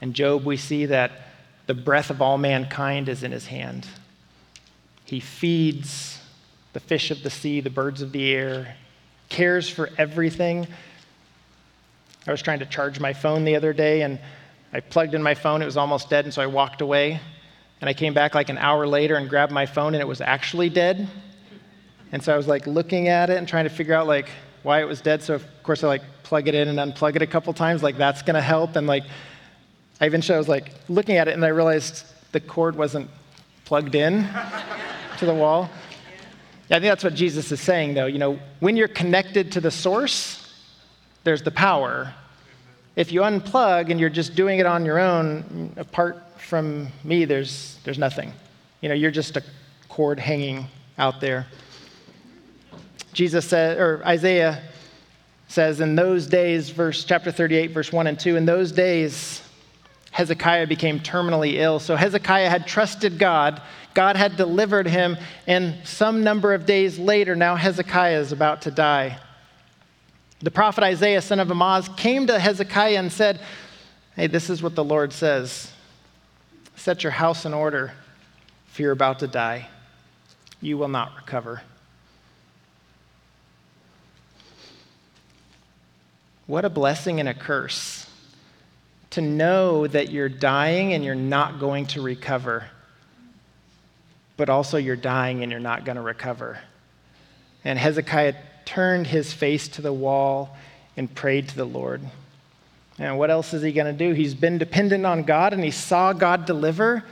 In 0.00 0.12
Job, 0.12 0.44
we 0.44 0.56
see 0.56 0.86
that 0.86 1.12
the 1.66 1.74
breath 1.74 2.10
of 2.10 2.22
all 2.22 2.38
mankind 2.38 3.08
is 3.08 3.22
in 3.22 3.32
his 3.32 3.46
hand. 3.46 3.86
He 5.04 5.20
feeds 5.20 6.20
the 6.72 6.80
fish 6.80 7.10
of 7.10 7.22
the 7.22 7.30
sea, 7.30 7.60
the 7.60 7.70
birds 7.70 8.02
of 8.02 8.12
the 8.12 8.32
air, 8.32 8.76
cares 9.28 9.68
for 9.68 9.90
everything. 9.98 10.66
I 12.26 12.30
was 12.32 12.42
trying 12.42 12.58
to 12.58 12.66
charge 12.66 13.00
my 13.00 13.12
phone 13.12 13.44
the 13.44 13.56
other 13.56 13.72
day 13.72 14.02
and 14.02 14.18
I 14.72 14.80
plugged 14.80 15.14
in 15.14 15.22
my 15.22 15.34
phone. 15.34 15.62
It 15.62 15.64
was 15.64 15.76
almost 15.76 16.10
dead, 16.10 16.24
and 16.24 16.34
so 16.34 16.42
I 16.42 16.46
walked 16.46 16.80
away. 16.80 17.20
And 17.80 17.90
I 17.90 17.94
came 17.94 18.14
back 18.14 18.34
like 18.34 18.48
an 18.48 18.58
hour 18.58 18.86
later 18.86 19.16
and 19.16 19.28
grabbed 19.28 19.52
my 19.52 19.66
phone 19.66 19.94
and 19.94 20.00
it 20.00 20.08
was 20.08 20.20
actually 20.20 20.70
dead. 20.70 21.08
And 22.10 22.22
so 22.22 22.32
I 22.32 22.36
was 22.36 22.48
like 22.48 22.66
looking 22.66 23.08
at 23.08 23.28
it 23.30 23.36
and 23.36 23.46
trying 23.46 23.64
to 23.64 23.70
figure 23.70 23.94
out 23.94 24.06
like 24.06 24.28
why 24.62 24.80
it 24.80 24.84
was 24.84 25.00
dead. 25.00 25.22
So 25.22 25.34
of 25.34 25.44
course 25.62 25.84
I 25.84 25.88
like 25.88 26.02
plug 26.22 26.48
it 26.48 26.54
in 26.54 26.68
and 26.68 26.78
unplug 26.78 27.16
it 27.16 27.22
a 27.22 27.26
couple 27.26 27.52
times, 27.52 27.82
like 27.82 27.98
that's 27.98 28.22
gonna 28.22 28.40
help. 28.40 28.76
And 28.76 28.86
like 28.86 29.04
I 30.00 30.06
even 30.06 30.22
I 30.30 30.38
was 30.38 30.48
like 30.48 30.72
looking 30.88 31.16
at 31.16 31.28
it 31.28 31.34
and 31.34 31.44
I 31.44 31.48
realized 31.48 32.06
the 32.32 32.40
cord 32.40 32.76
wasn't 32.76 33.10
plugged 33.64 33.94
in 33.94 34.28
to 35.18 35.26
the 35.26 35.34
wall. 35.34 35.68
Yeah, 36.68 36.78
I 36.78 36.80
think 36.80 36.90
that's 36.90 37.04
what 37.04 37.14
Jesus 37.14 37.52
is 37.52 37.60
saying 37.60 37.94
though. 37.94 38.06
You 38.06 38.18
know, 38.18 38.38
when 38.60 38.76
you're 38.76 38.88
connected 38.88 39.52
to 39.52 39.60
the 39.60 39.70
source, 39.70 40.45
there's 41.26 41.42
the 41.42 41.50
power. 41.50 42.14
If 42.94 43.10
you 43.10 43.22
unplug 43.22 43.90
and 43.90 43.98
you're 43.98 44.08
just 44.08 44.36
doing 44.36 44.60
it 44.60 44.64
on 44.64 44.86
your 44.86 45.00
own, 45.00 45.74
apart 45.76 46.22
from 46.38 46.86
me, 47.02 47.24
there's, 47.24 47.78
there's 47.82 47.98
nothing. 47.98 48.32
You 48.80 48.88
know, 48.88 48.94
you're 48.94 49.10
just 49.10 49.36
a 49.36 49.42
cord 49.88 50.20
hanging 50.20 50.68
out 50.96 51.20
there. 51.20 51.48
Jesus 53.12 53.44
said, 53.44 53.78
or 53.78 54.02
Isaiah 54.06 54.62
says, 55.48 55.80
in 55.80 55.96
those 55.96 56.28
days, 56.28 56.70
verse 56.70 57.04
chapter 57.04 57.32
38, 57.32 57.72
verse 57.72 57.92
1 57.92 58.06
and 58.06 58.20
2, 58.20 58.36
in 58.36 58.46
those 58.46 58.70
days, 58.70 59.42
Hezekiah 60.12 60.68
became 60.68 61.00
terminally 61.00 61.54
ill. 61.54 61.80
So 61.80 61.96
Hezekiah 61.96 62.48
had 62.48 62.68
trusted 62.68 63.18
God. 63.18 63.60
God 63.94 64.14
had 64.14 64.36
delivered 64.36 64.86
him, 64.86 65.16
and 65.48 65.74
some 65.84 66.22
number 66.22 66.54
of 66.54 66.66
days 66.66 67.00
later, 67.00 67.34
now 67.34 67.56
Hezekiah 67.56 68.20
is 68.20 68.30
about 68.30 68.62
to 68.62 68.70
die. 68.70 69.18
The 70.46 70.52
prophet 70.52 70.84
Isaiah, 70.84 71.22
son 71.22 71.40
of 71.40 71.50
Amoz, 71.50 71.88
came 71.96 72.28
to 72.28 72.38
Hezekiah 72.38 73.00
and 73.00 73.10
said, 73.10 73.40
Hey, 74.14 74.28
this 74.28 74.48
is 74.48 74.62
what 74.62 74.76
the 74.76 74.84
Lord 74.84 75.12
says 75.12 75.72
Set 76.76 77.02
your 77.02 77.10
house 77.10 77.44
in 77.44 77.52
order, 77.52 77.90
for 78.68 78.82
you're 78.82 78.92
about 78.92 79.18
to 79.18 79.26
die. 79.26 79.66
You 80.60 80.78
will 80.78 80.86
not 80.86 81.16
recover. 81.16 81.62
What 86.46 86.64
a 86.64 86.70
blessing 86.70 87.18
and 87.18 87.28
a 87.28 87.34
curse 87.34 88.08
to 89.10 89.20
know 89.20 89.88
that 89.88 90.12
you're 90.12 90.28
dying 90.28 90.92
and 90.92 91.04
you're 91.04 91.16
not 91.16 91.58
going 91.58 91.86
to 91.86 92.02
recover. 92.02 92.66
but 94.36 94.48
also 94.48 94.76
you're 94.76 94.94
dying 94.94 95.42
and 95.42 95.50
you're 95.50 95.60
not 95.60 95.84
going 95.84 95.96
to 95.96 96.02
recover. 96.02 96.60
And 97.64 97.80
Hezekiah 97.80 98.34
turned 98.66 99.06
his 99.06 99.32
face 99.32 99.68
to 99.68 99.80
the 99.80 99.92
wall 99.92 100.54
and 100.98 101.12
prayed 101.14 101.48
to 101.48 101.56
the 101.56 101.64
Lord. 101.64 102.02
And 102.98 103.18
what 103.18 103.30
else 103.30 103.54
is 103.54 103.62
he 103.62 103.72
going 103.72 103.86
to 103.86 103.92
do? 103.92 104.12
He's 104.12 104.34
been 104.34 104.58
dependent 104.58 105.06
on 105.06 105.22
God 105.22 105.54
and 105.54 105.64
he 105.64 105.70
saw 105.70 106.12
God 106.12 106.44
deliver. 106.44 107.02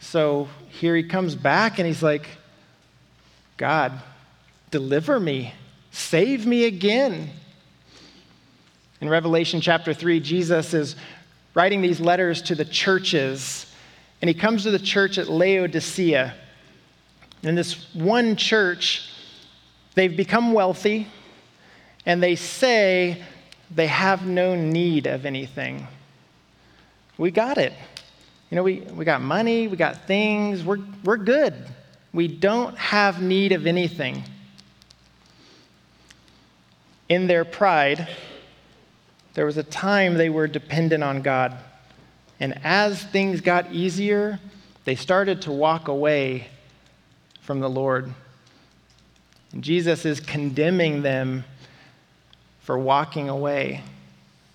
So 0.00 0.48
here 0.68 0.96
he 0.96 1.04
comes 1.04 1.34
back 1.34 1.78
and 1.78 1.86
he's 1.86 2.02
like, 2.02 2.26
God, 3.56 3.92
deliver 4.70 5.20
me, 5.20 5.52
save 5.92 6.46
me 6.46 6.64
again. 6.64 7.30
In 9.00 9.08
Revelation 9.08 9.60
chapter 9.60 9.92
3, 9.92 10.20
Jesus 10.20 10.72
is 10.74 10.96
writing 11.54 11.82
these 11.82 12.00
letters 12.00 12.42
to 12.42 12.54
the 12.54 12.64
churches, 12.64 13.66
and 14.20 14.28
he 14.28 14.34
comes 14.34 14.62
to 14.62 14.70
the 14.70 14.78
church 14.78 15.18
at 15.18 15.28
Laodicea. 15.28 16.34
In 17.42 17.54
this 17.54 17.92
one 17.94 18.36
church, 18.36 19.09
they've 19.94 20.16
become 20.16 20.52
wealthy, 20.52 21.06
and 22.06 22.22
they 22.22 22.36
say 22.36 23.22
they 23.74 23.86
have 23.86 24.26
no 24.26 24.54
need 24.54 25.06
of 25.06 25.26
anything. 25.26 25.86
We 27.18 27.30
got 27.30 27.58
it. 27.58 27.72
You 28.50 28.56
know, 28.56 28.62
we, 28.62 28.80
we 28.80 29.04
got 29.04 29.20
money, 29.20 29.68
we 29.68 29.76
got 29.76 30.06
things, 30.06 30.64
we're, 30.64 30.80
we're 31.04 31.16
good. 31.16 31.54
We 32.12 32.26
don't 32.26 32.76
have 32.76 33.22
need 33.22 33.52
of 33.52 33.66
anything. 33.66 34.24
In 37.08 37.26
their 37.28 37.44
pride, 37.44 38.08
there 39.34 39.46
was 39.46 39.56
a 39.56 39.62
time 39.62 40.14
they 40.14 40.30
were 40.30 40.48
dependent 40.48 41.04
on 41.04 41.22
God. 41.22 41.56
And 42.40 42.58
as 42.64 43.02
things 43.02 43.40
got 43.40 43.72
easier, 43.72 44.40
they 44.84 44.96
started 44.96 45.42
to 45.42 45.52
walk 45.52 45.88
away 45.88 46.48
from 47.42 47.60
the 47.60 47.70
Lord. 47.70 48.12
And 49.52 49.64
Jesus 49.64 50.04
is 50.04 50.20
condemning 50.20 51.02
them 51.02 51.44
for 52.60 52.78
walking 52.78 53.28
away. 53.28 53.82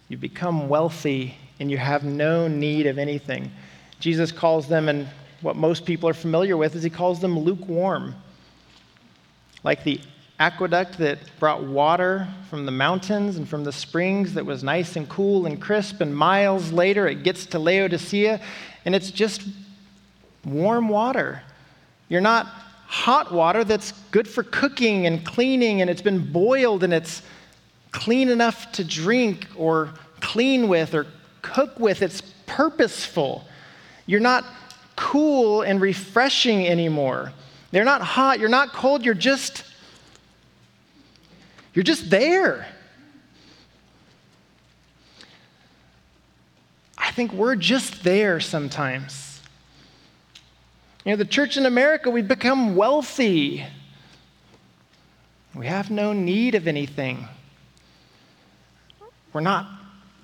You 0.07 0.17
become 0.17 0.69
wealthy 0.69 1.35
and 1.59 1.69
you 1.71 1.77
have 1.77 2.03
no 2.03 2.47
need 2.47 2.85
of 2.85 2.97
anything. 2.97 3.51
Jesus 3.99 4.31
calls 4.31 4.67
them, 4.67 4.89
and 4.89 5.07
what 5.41 5.55
most 5.55 5.85
people 5.85 6.09
are 6.09 6.13
familiar 6.13 6.57
with 6.57 6.75
is 6.75 6.83
he 6.83 6.89
calls 6.89 7.19
them 7.19 7.39
lukewarm. 7.39 8.15
Like 9.63 9.83
the 9.83 9.99
aqueduct 10.37 10.97
that 10.97 11.17
brought 11.39 11.63
water 11.63 12.27
from 12.49 12.65
the 12.65 12.71
mountains 12.71 13.37
and 13.37 13.47
from 13.47 13.63
the 13.63 13.71
springs 13.71 14.33
that 14.33 14.45
was 14.45 14.63
nice 14.63 14.95
and 14.95 15.07
cool 15.07 15.45
and 15.45 15.61
crisp, 15.61 16.01
and 16.01 16.15
miles 16.15 16.71
later 16.71 17.07
it 17.07 17.23
gets 17.23 17.45
to 17.47 17.59
Laodicea 17.59 18.41
and 18.83 18.93
it's 18.93 19.11
just 19.11 19.43
warm 20.43 20.89
water. 20.89 21.41
You're 22.09 22.21
not 22.21 22.47
hot 22.87 23.31
water 23.31 23.63
that's 23.63 23.91
good 24.11 24.27
for 24.27 24.43
cooking 24.43 25.05
and 25.05 25.25
cleaning 25.25 25.81
and 25.81 25.89
it's 25.89 26.01
been 26.01 26.31
boiled 26.31 26.83
and 26.83 26.93
it's 26.93 27.21
clean 27.91 28.29
enough 28.29 28.71
to 28.73 28.83
drink 28.83 29.47
or 29.55 29.93
clean 30.19 30.67
with 30.67 30.93
or 30.93 31.07
cook 31.41 31.79
with. 31.79 32.01
It's 32.01 32.21
purposeful. 32.45 33.45
You're 34.05 34.19
not 34.19 34.45
cool 34.95 35.61
and 35.61 35.81
refreshing 35.81 36.67
anymore. 36.67 37.33
They're 37.71 37.85
not 37.85 38.01
hot, 38.01 38.39
you're 38.39 38.49
not 38.49 38.71
cold, 38.71 39.03
you're 39.03 39.13
just 39.13 39.63
you're 41.73 41.83
just 41.83 42.09
there. 42.09 42.65
I 46.97 47.11
think 47.11 47.33
we're 47.33 47.57
just 47.57 48.03
there 48.03 48.39
sometimes. 48.39 49.24
You 51.05 51.11
know, 51.11 51.17
the 51.17 51.25
church 51.25 51.55
in 51.55 51.67
America, 51.67 52.09
we've 52.09 52.27
become 52.27 52.75
wealthy. 52.75 53.63
We 55.53 55.67
have 55.67 55.91
no 55.91 56.13
need 56.13 56.55
of 56.55 56.67
anything. 56.67 57.27
We're 59.31 59.41
not 59.41 59.67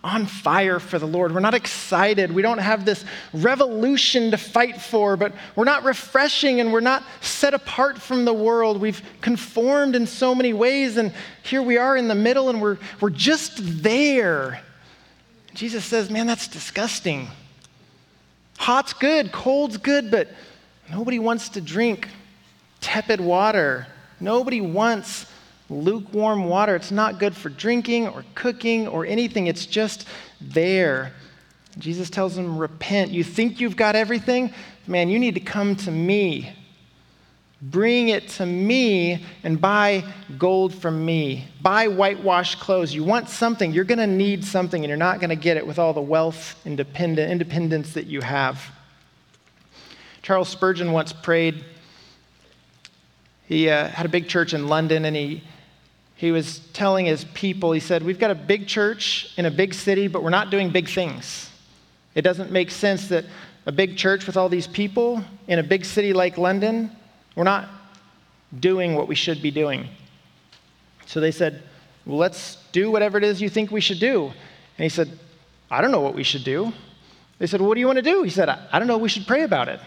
on 0.03 0.25
fire 0.25 0.79
for 0.79 0.97
the 0.97 1.05
Lord. 1.05 1.35
We're 1.35 1.39
not 1.39 1.53
excited. 1.53 2.31
We 2.31 2.41
don't 2.41 2.57
have 2.57 2.85
this 2.85 3.05
revolution 3.31 4.31
to 4.31 4.37
fight 4.37 4.81
for, 4.81 5.15
but 5.15 5.33
we're 5.55 5.65
not 5.65 5.83
refreshing 5.83 6.59
and 6.59 6.73
we're 6.73 6.79
not 6.79 7.03
set 7.21 7.53
apart 7.53 8.01
from 8.01 8.25
the 8.25 8.33
world. 8.33 8.81
We've 8.81 9.01
conformed 9.21 9.95
in 9.95 10.07
so 10.07 10.33
many 10.33 10.53
ways, 10.53 10.97
and 10.97 11.13
here 11.43 11.61
we 11.61 11.77
are 11.77 11.95
in 11.95 12.07
the 12.07 12.15
middle 12.15 12.49
and 12.49 12.59
we're, 12.59 12.79
we're 12.99 13.11
just 13.11 13.83
there. 13.83 14.61
Jesus 15.53 15.85
says, 15.85 16.09
Man, 16.09 16.25
that's 16.25 16.47
disgusting. 16.47 17.27
Hot's 18.57 18.93
good, 18.93 19.31
cold's 19.31 19.77
good, 19.77 20.09
but 20.09 20.29
nobody 20.91 21.19
wants 21.19 21.49
to 21.49 21.61
drink 21.61 22.07
tepid 22.81 23.21
water. 23.21 23.87
Nobody 24.19 24.61
wants 24.61 25.25
lukewarm 25.69 26.45
water. 26.45 26.75
It's 26.75 26.91
not 26.91 27.19
good 27.19 27.35
for 27.35 27.49
drinking 27.49 28.07
or 28.07 28.25
cooking 28.35 28.87
or 28.87 29.05
anything, 29.05 29.47
it's 29.47 29.65
just 29.65 30.07
there. 30.39 31.13
Jesus 31.77 32.09
tells 32.09 32.35
them, 32.35 32.57
Repent. 32.57 33.11
You 33.11 33.23
think 33.23 33.61
you've 33.61 33.77
got 33.77 33.95
everything? 33.95 34.53
Man, 34.87 35.09
you 35.09 35.19
need 35.19 35.35
to 35.35 35.41
come 35.41 35.75
to 35.77 35.91
me. 35.91 36.53
Bring 37.61 38.09
it 38.09 38.27
to 38.29 38.45
me 38.45 39.23
and 39.43 39.61
buy 39.61 40.03
gold 40.39 40.73
from 40.73 41.05
me. 41.05 41.47
Buy 41.61 41.87
whitewashed 41.87 42.59
clothes. 42.59 42.93
You 42.93 43.03
want 43.03 43.29
something, 43.29 43.71
you're 43.71 43.83
going 43.83 43.99
to 43.99 44.07
need 44.07 44.43
something, 44.43 44.83
and 44.83 44.89
you're 44.89 44.97
not 44.97 45.19
going 45.19 45.29
to 45.29 45.35
get 45.35 45.57
it 45.57 45.65
with 45.65 45.77
all 45.77 45.93
the 45.93 46.01
wealth 46.01 46.59
and 46.65 46.79
independence 46.79 47.93
that 47.93 48.07
you 48.07 48.21
have. 48.21 48.59
Charles 50.31 50.47
Spurgeon 50.47 50.93
once 50.93 51.11
prayed. 51.11 51.61
He 53.49 53.69
uh, 53.69 53.89
had 53.89 54.05
a 54.05 54.09
big 54.09 54.29
church 54.29 54.53
in 54.53 54.69
London, 54.69 55.03
and 55.03 55.13
he 55.13 55.43
he 56.15 56.31
was 56.31 56.59
telling 56.71 57.05
his 57.05 57.25
people, 57.33 57.73
he 57.73 57.81
said, 57.81 58.01
We've 58.01 58.17
got 58.17 58.31
a 58.31 58.35
big 58.35 58.65
church 58.65 59.33
in 59.35 59.45
a 59.45 59.51
big 59.51 59.73
city, 59.73 60.07
but 60.07 60.23
we're 60.23 60.29
not 60.29 60.49
doing 60.49 60.69
big 60.69 60.87
things. 60.87 61.49
It 62.15 62.21
doesn't 62.21 62.49
make 62.49 62.71
sense 62.71 63.09
that 63.09 63.25
a 63.65 63.73
big 63.73 63.97
church 63.97 64.25
with 64.25 64.37
all 64.37 64.47
these 64.47 64.67
people 64.67 65.21
in 65.49 65.59
a 65.59 65.63
big 65.63 65.83
city 65.83 66.13
like 66.13 66.37
London, 66.37 66.95
we're 67.35 67.43
not 67.43 67.67
doing 68.57 68.95
what 68.95 69.09
we 69.09 69.15
should 69.15 69.41
be 69.41 69.51
doing. 69.51 69.89
So 71.07 71.19
they 71.19 71.31
said, 71.31 71.61
Well, 72.05 72.19
let's 72.19 72.55
do 72.71 72.89
whatever 72.89 73.17
it 73.17 73.25
is 73.25 73.41
you 73.41 73.49
think 73.49 73.69
we 73.69 73.81
should 73.81 73.99
do. 73.99 74.27
And 74.27 74.83
he 74.83 74.87
said, 74.87 75.11
I 75.69 75.81
don't 75.81 75.91
know 75.91 75.99
what 75.99 76.15
we 76.15 76.23
should 76.23 76.45
do. 76.45 76.71
They 77.37 77.47
said, 77.47 77.59
well, 77.59 77.67
What 77.67 77.75
do 77.75 77.81
you 77.81 77.87
want 77.87 77.97
to 77.97 78.01
do? 78.01 78.23
He 78.23 78.29
said, 78.29 78.47
I 78.47 78.79
don't 78.79 78.87
know. 78.87 78.97
We 78.97 79.09
should 79.09 79.27
pray 79.27 79.43
about 79.43 79.67
it. 79.67 79.81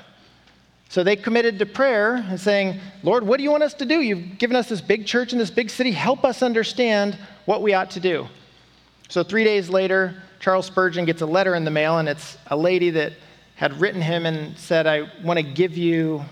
So 0.89 1.03
they 1.03 1.17
committed 1.17 1.59
to 1.59 1.67
prayer 1.67 2.17
and 2.17 2.39
saying, 2.39 2.79
Lord, 3.03 3.27
what 3.27 3.39
do 3.39 3.43
you 3.43 3.51
want 3.51 3.63
us 3.63 3.75
to 3.75 3.85
do? 3.85 4.01
You've 4.01 4.39
given 4.39 4.55
us 4.55 4.69
this 4.69 4.81
big 4.81 5.07
church 5.07 5.33
in 5.33 5.39
this 5.39 5.51
big 5.51 5.71
city. 5.71 5.91
Help 5.91 6.25
us 6.25 6.43
understand 6.43 7.19
what 7.47 7.63
we 7.63 7.75
ought 7.75 7.91
to 7.93 8.01
do. 8.01 8.29
So 9.09 9.23
three 9.23 9.45
days 9.45 9.69
later, 9.69 10.23
Charles 10.41 10.67
Spurgeon 10.67 11.05
gets 11.05 11.23
a 11.23 11.27
letter 11.27 11.55
in 11.55 11.65
the 11.65 11.71
mail, 11.71 11.99
and 11.99 12.09
it's 12.09 12.37
a 12.49 12.57
lady 12.57 12.91
that 12.91 13.13
had 13.57 13.81
written 13.81 14.03
him 14.03 14.27
and 14.27 14.57
said, 14.59 14.87
I 14.87 15.09
want 15.23 15.39
to 15.39 15.43
give 15.43 15.77
you 15.77 16.25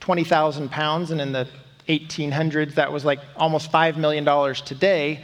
20,000 0.00 0.70
pounds. 0.70 1.10
And 1.10 1.20
in 1.20 1.32
the 1.32 1.48
1800s, 1.88 2.74
that 2.74 2.92
was 2.92 3.04
like 3.04 3.20
almost 3.36 3.70
$5 3.70 3.96
million 3.96 4.54
today. 4.64 5.22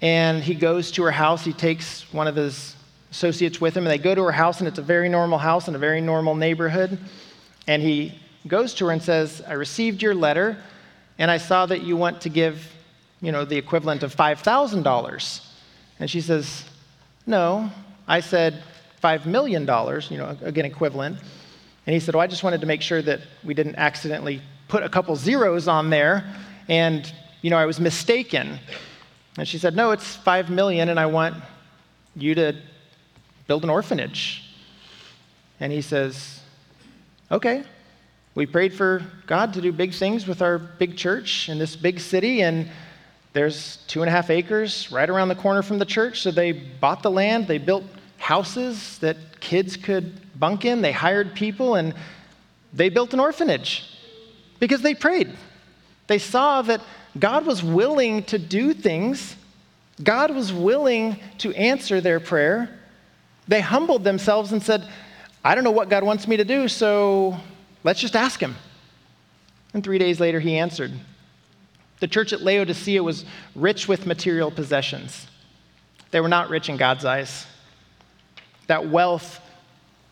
And 0.00 0.42
he 0.42 0.54
goes 0.54 0.90
to 0.92 1.02
her 1.02 1.10
house. 1.10 1.44
He 1.44 1.52
takes 1.52 2.10
one 2.12 2.26
of 2.26 2.36
his 2.36 2.74
associates 3.10 3.60
with 3.60 3.76
him, 3.76 3.84
and 3.84 3.90
they 3.90 4.02
go 4.02 4.14
to 4.14 4.22
her 4.22 4.32
house, 4.32 4.60
and 4.60 4.68
it's 4.68 4.78
a 4.78 4.82
very 4.82 5.08
normal 5.08 5.38
house 5.38 5.68
in 5.68 5.74
a 5.74 5.78
very 5.78 6.00
normal 6.00 6.34
neighborhood. 6.34 6.98
And 7.70 7.84
he 7.84 8.18
goes 8.48 8.74
to 8.74 8.86
her 8.86 8.90
and 8.90 9.00
says, 9.00 9.42
I 9.46 9.52
received 9.52 10.02
your 10.02 10.12
letter, 10.12 10.60
and 11.18 11.30
I 11.30 11.36
saw 11.36 11.66
that 11.66 11.82
you 11.82 11.96
want 11.96 12.22
to 12.22 12.28
give, 12.28 12.68
you 13.20 13.30
know, 13.30 13.44
the 13.44 13.56
equivalent 13.56 14.02
of 14.02 14.12
$5,000. 14.12 15.46
And 16.00 16.10
she 16.10 16.20
says, 16.20 16.64
No, 17.26 17.70
I 18.08 18.18
said 18.18 18.64
$5 19.00 19.24
million, 19.24 19.62
you 19.62 20.18
know, 20.18 20.36
again, 20.42 20.64
equivalent. 20.64 21.18
And 21.86 21.94
he 21.94 22.00
said, 22.00 22.16
Well, 22.16 22.22
I 22.22 22.26
just 22.26 22.42
wanted 22.42 22.60
to 22.62 22.66
make 22.66 22.82
sure 22.82 23.02
that 23.02 23.20
we 23.44 23.54
didn't 23.54 23.76
accidentally 23.76 24.42
put 24.66 24.82
a 24.82 24.88
couple 24.88 25.14
zeros 25.14 25.68
on 25.68 25.90
there, 25.90 26.24
and, 26.66 27.12
you 27.40 27.50
know, 27.50 27.56
I 27.56 27.66
was 27.66 27.78
mistaken. 27.78 28.58
And 29.38 29.46
she 29.46 29.58
said, 29.58 29.76
No, 29.76 29.92
it's 29.92 30.16
5 30.16 30.50
million, 30.50 30.88
and 30.88 30.98
I 30.98 31.06
want 31.06 31.36
you 32.16 32.34
to 32.34 32.56
build 33.46 33.62
an 33.62 33.70
orphanage. 33.70 34.42
And 35.60 35.72
he 35.72 35.82
says, 35.82 36.40
okay, 37.30 37.64
we 38.34 38.46
prayed 38.46 38.72
for 38.72 39.02
God 39.26 39.54
to 39.54 39.60
do 39.60 39.72
big 39.72 39.92
things 39.92 40.26
with 40.26 40.42
our 40.42 40.58
big 40.58 40.96
church 40.96 41.48
in 41.48 41.58
this 41.58 41.76
big 41.76 42.00
city, 42.00 42.42
and 42.42 42.68
there's 43.32 43.78
two 43.86 44.02
and 44.02 44.08
a 44.08 44.12
half 44.12 44.30
acres 44.30 44.90
right 44.90 45.08
around 45.08 45.28
the 45.28 45.34
corner 45.34 45.62
from 45.62 45.78
the 45.78 45.84
church. 45.84 46.22
So 46.22 46.30
they 46.30 46.52
bought 46.52 47.02
the 47.02 47.10
land, 47.10 47.46
they 47.46 47.58
built 47.58 47.84
houses 48.18 48.98
that 48.98 49.40
kids 49.40 49.76
could 49.76 50.20
bunk 50.38 50.64
in, 50.64 50.82
they 50.82 50.92
hired 50.92 51.34
people, 51.34 51.74
and 51.74 51.94
they 52.72 52.88
built 52.88 53.14
an 53.14 53.20
orphanage 53.20 53.84
because 54.58 54.82
they 54.82 54.94
prayed. 54.94 55.36
They 56.06 56.18
saw 56.18 56.62
that 56.62 56.80
God 57.18 57.46
was 57.46 57.62
willing 57.62 58.24
to 58.24 58.38
do 58.38 58.74
things, 58.74 59.36
God 60.02 60.34
was 60.34 60.52
willing 60.52 61.18
to 61.38 61.52
answer 61.54 62.00
their 62.00 62.20
prayer. 62.20 62.70
They 63.48 63.60
humbled 63.60 64.04
themselves 64.04 64.52
and 64.52 64.62
said, 64.62 64.88
I 65.44 65.54
don't 65.54 65.64
know 65.64 65.70
what 65.70 65.88
God 65.88 66.04
wants 66.04 66.28
me 66.28 66.36
to 66.36 66.44
do, 66.44 66.68
so 66.68 67.38
let's 67.82 68.00
just 68.00 68.14
ask 68.14 68.40
him. 68.40 68.56
And 69.72 69.82
three 69.82 69.98
days 69.98 70.20
later, 70.20 70.40
he 70.40 70.58
answered. 70.58 70.92
The 72.00 72.08
church 72.08 72.32
at 72.32 72.42
Laodicea 72.42 73.02
was 73.02 73.24
rich 73.54 73.88
with 73.88 74.06
material 74.06 74.50
possessions. 74.50 75.26
They 76.10 76.20
were 76.20 76.28
not 76.28 76.50
rich 76.50 76.68
in 76.68 76.76
God's 76.76 77.04
eyes. 77.04 77.46
That 78.66 78.88
wealth 78.88 79.40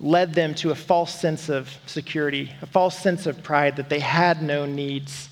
led 0.00 0.32
them 0.34 0.54
to 0.56 0.70
a 0.70 0.74
false 0.74 1.14
sense 1.14 1.48
of 1.48 1.70
security, 1.86 2.52
a 2.62 2.66
false 2.66 2.98
sense 2.98 3.26
of 3.26 3.42
pride 3.42 3.76
that 3.76 3.88
they 3.88 3.98
had 3.98 4.42
no 4.42 4.64
needs, 4.64 5.28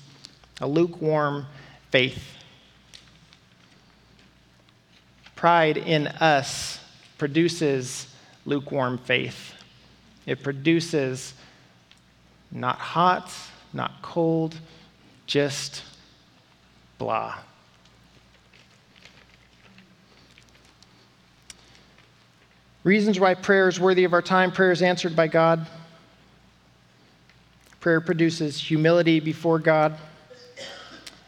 a 0.59 0.67
lukewarm 0.67 1.45
faith. 1.89 2.23
Pride 5.35 5.77
in 5.77 6.07
us 6.07 6.79
produces 7.17 8.07
lukewarm 8.45 8.97
faith. 8.97 9.53
It 10.27 10.43
produces 10.43 11.33
not 12.51 12.77
hot, 12.77 13.33
not 13.73 14.01
cold, 14.01 14.59
just 15.25 15.83
blah. 16.99 17.35
Reasons 22.83 23.19
why 23.19 23.33
prayer 23.33 23.67
is 23.67 23.79
worthy 23.79 24.03
of 24.03 24.13
our 24.13 24.21
time 24.21 24.51
prayer 24.51 24.71
is 24.71 24.81
answered 24.81 25.15
by 25.15 25.27
God. 25.27 25.65
Prayer 27.79 28.01
produces 28.01 28.59
humility 28.59 29.19
before 29.19 29.59
God, 29.59 29.97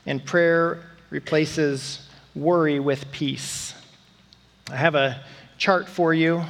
and 0.06 0.24
prayer 0.24 0.84
replaces 1.10 2.08
worry 2.36 2.80
with 2.80 3.12
peace. 3.12 3.74
I 4.70 4.76
have 4.76 4.96
a 4.96 5.24
chart 5.58 5.88
for 5.88 6.14
you. 6.14 6.44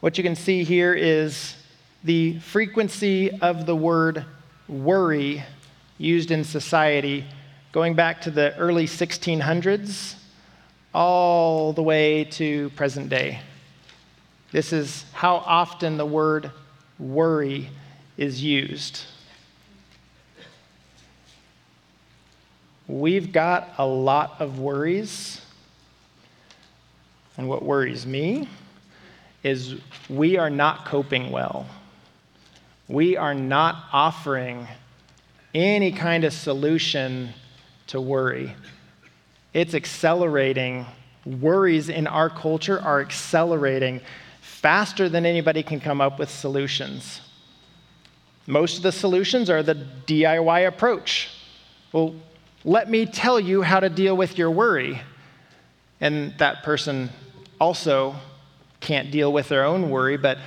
What 0.00 0.16
you 0.16 0.22
can 0.22 0.36
see 0.36 0.62
here 0.62 0.94
is 0.94 1.56
the 2.04 2.38
frequency 2.38 3.32
of 3.40 3.66
the 3.66 3.74
word 3.74 4.24
worry 4.68 5.42
used 5.98 6.30
in 6.30 6.44
society 6.44 7.24
going 7.72 7.94
back 7.94 8.20
to 8.20 8.30
the 8.30 8.56
early 8.58 8.86
1600s 8.86 10.14
all 10.94 11.72
the 11.72 11.82
way 11.82 12.22
to 12.24 12.70
present 12.70 13.08
day. 13.08 13.40
This 14.52 14.72
is 14.72 15.04
how 15.12 15.38
often 15.38 15.96
the 15.96 16.06
word 16.06 16.52
worry 17.00 17.68
is 18.16 18.40
used. 18.40 19.02
We've 22.86 23.32
got 23.32 23.74
a 23.78 23.84
lot 23.84 24.36
of 24.40 24.60
worries. 24.60 25.40
And 27.36 27.48
what 27.48 27.64
worries 27.64 28.06
me 28.06 28.48
is 29.42 29.76
we 30.08 30.36
are 30.36 30.50
not 30.50 30.84
coping 30.84 31.30
well. 31.30 31.66
We 32.88 33.16
are 33.16 33.34
not 33.34 33.84
offering 33.92 34.66
any 35.54 35.92
kind 35.92 36.24
of 36.24 36.32
solution 36.32 37.30
to 37.88 38.00
worry. 38.00 38.54
It's 39.52 39.74
accelerating. 39.74 40.86
Worries 41.24 41.88
in 41.88 42.06
our 42.06 42.30
culture 42.30 42.80
are 42.80 43.00
accelerating 43.00 44.00
faster 44.40 45.08
than 45.08 45.26
anybody 45.26 45.62
can 45.62 45.80
come 45.80 46.00
up 46.00 46.18
with 46.18 46.30
solutions. 46.30 47.20
Most 48.46 48.78
of 48.78 48.82
the 48.82 48.92
solutions 48.92 49.50
are 49.50 49.62
the 49.62 49.86
DIY 50.06 50.66
approach. 50.66 51.28
Well, 51.92 52.14
let 52.64 52.88
me 52.90 53.06
tell 53.06 53.38
you 53.38 53.62
how 53.62 53.80
to 53.80 53.88
deal 53.88 54.16
with 54.16 54.38
your 54.38 54.50
worry. 54.50 55.00
And 56.00 56.36
that 56.38 56.62
person 56.62 57.10
also 57.60 58.16
can't 58.80 59.10
deal 59.10 59.32
with 59.32 59.48
their 59.48 59.64
own 59.64 59.90
worry, 59.90 60.16
but 60.16 60.38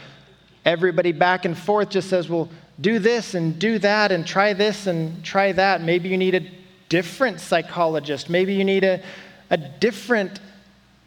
everybody 0.66 1.12
back 1.12 1.46
and 1.46 1.58
forth 1.58 1.90
just 1.90 2.10
says, 2.10 2.30
well, 2.30 2.50
do 2.80 3.00
this 3.00 3.36
and 3.36 3.60
do 3.60 3.78
that 3.80 4.12
and 4.12 4.26
try 4.26 4.54
this 4.54 4.88
and 4.88 5.24
try 5.24 5.52
that. 5.52 5.82
Maybe 5.82 6.10
you 6.10 6.18
need 6.18 6.36
a 6.36 6.46
different 6.90 7.40
psychologist. 7.40 8.30
Maybe 8.30 8.54
you 8.54 8.64
need 8.64 8.84
a, 8.84 9.02
a 9.50 9.58
different 9.58 10.40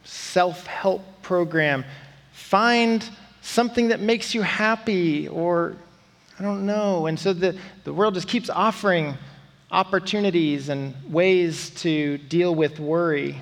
self 0.05 0.67
help 0.67 1.03
program. 1.23 1.85
Find 2.33 3.09
something 3.43 3.89
that 3.89 4.01
makes 4.01 4.35
you 4.35 4.43
happy, 4.43 5.29
or 5.29 5.77
I 6.39 6.43
don't 6.43 6.67
know. 6.67 7.07
And 7.07 7.19
so 7.19 7.33
the, 7.33 7.57
the 7.85 7.93
world 7.93 8.15
just 8.15 8.29
keeps 8.29 8.51
offering 8.51 9.15
opportunities 9.71 10.69
and 10.69 10.95
ways 11.13 11.71
to 11.71 12.19
deal 12.19 12.55
with 12.55 12.79
worry. 12.79 13.41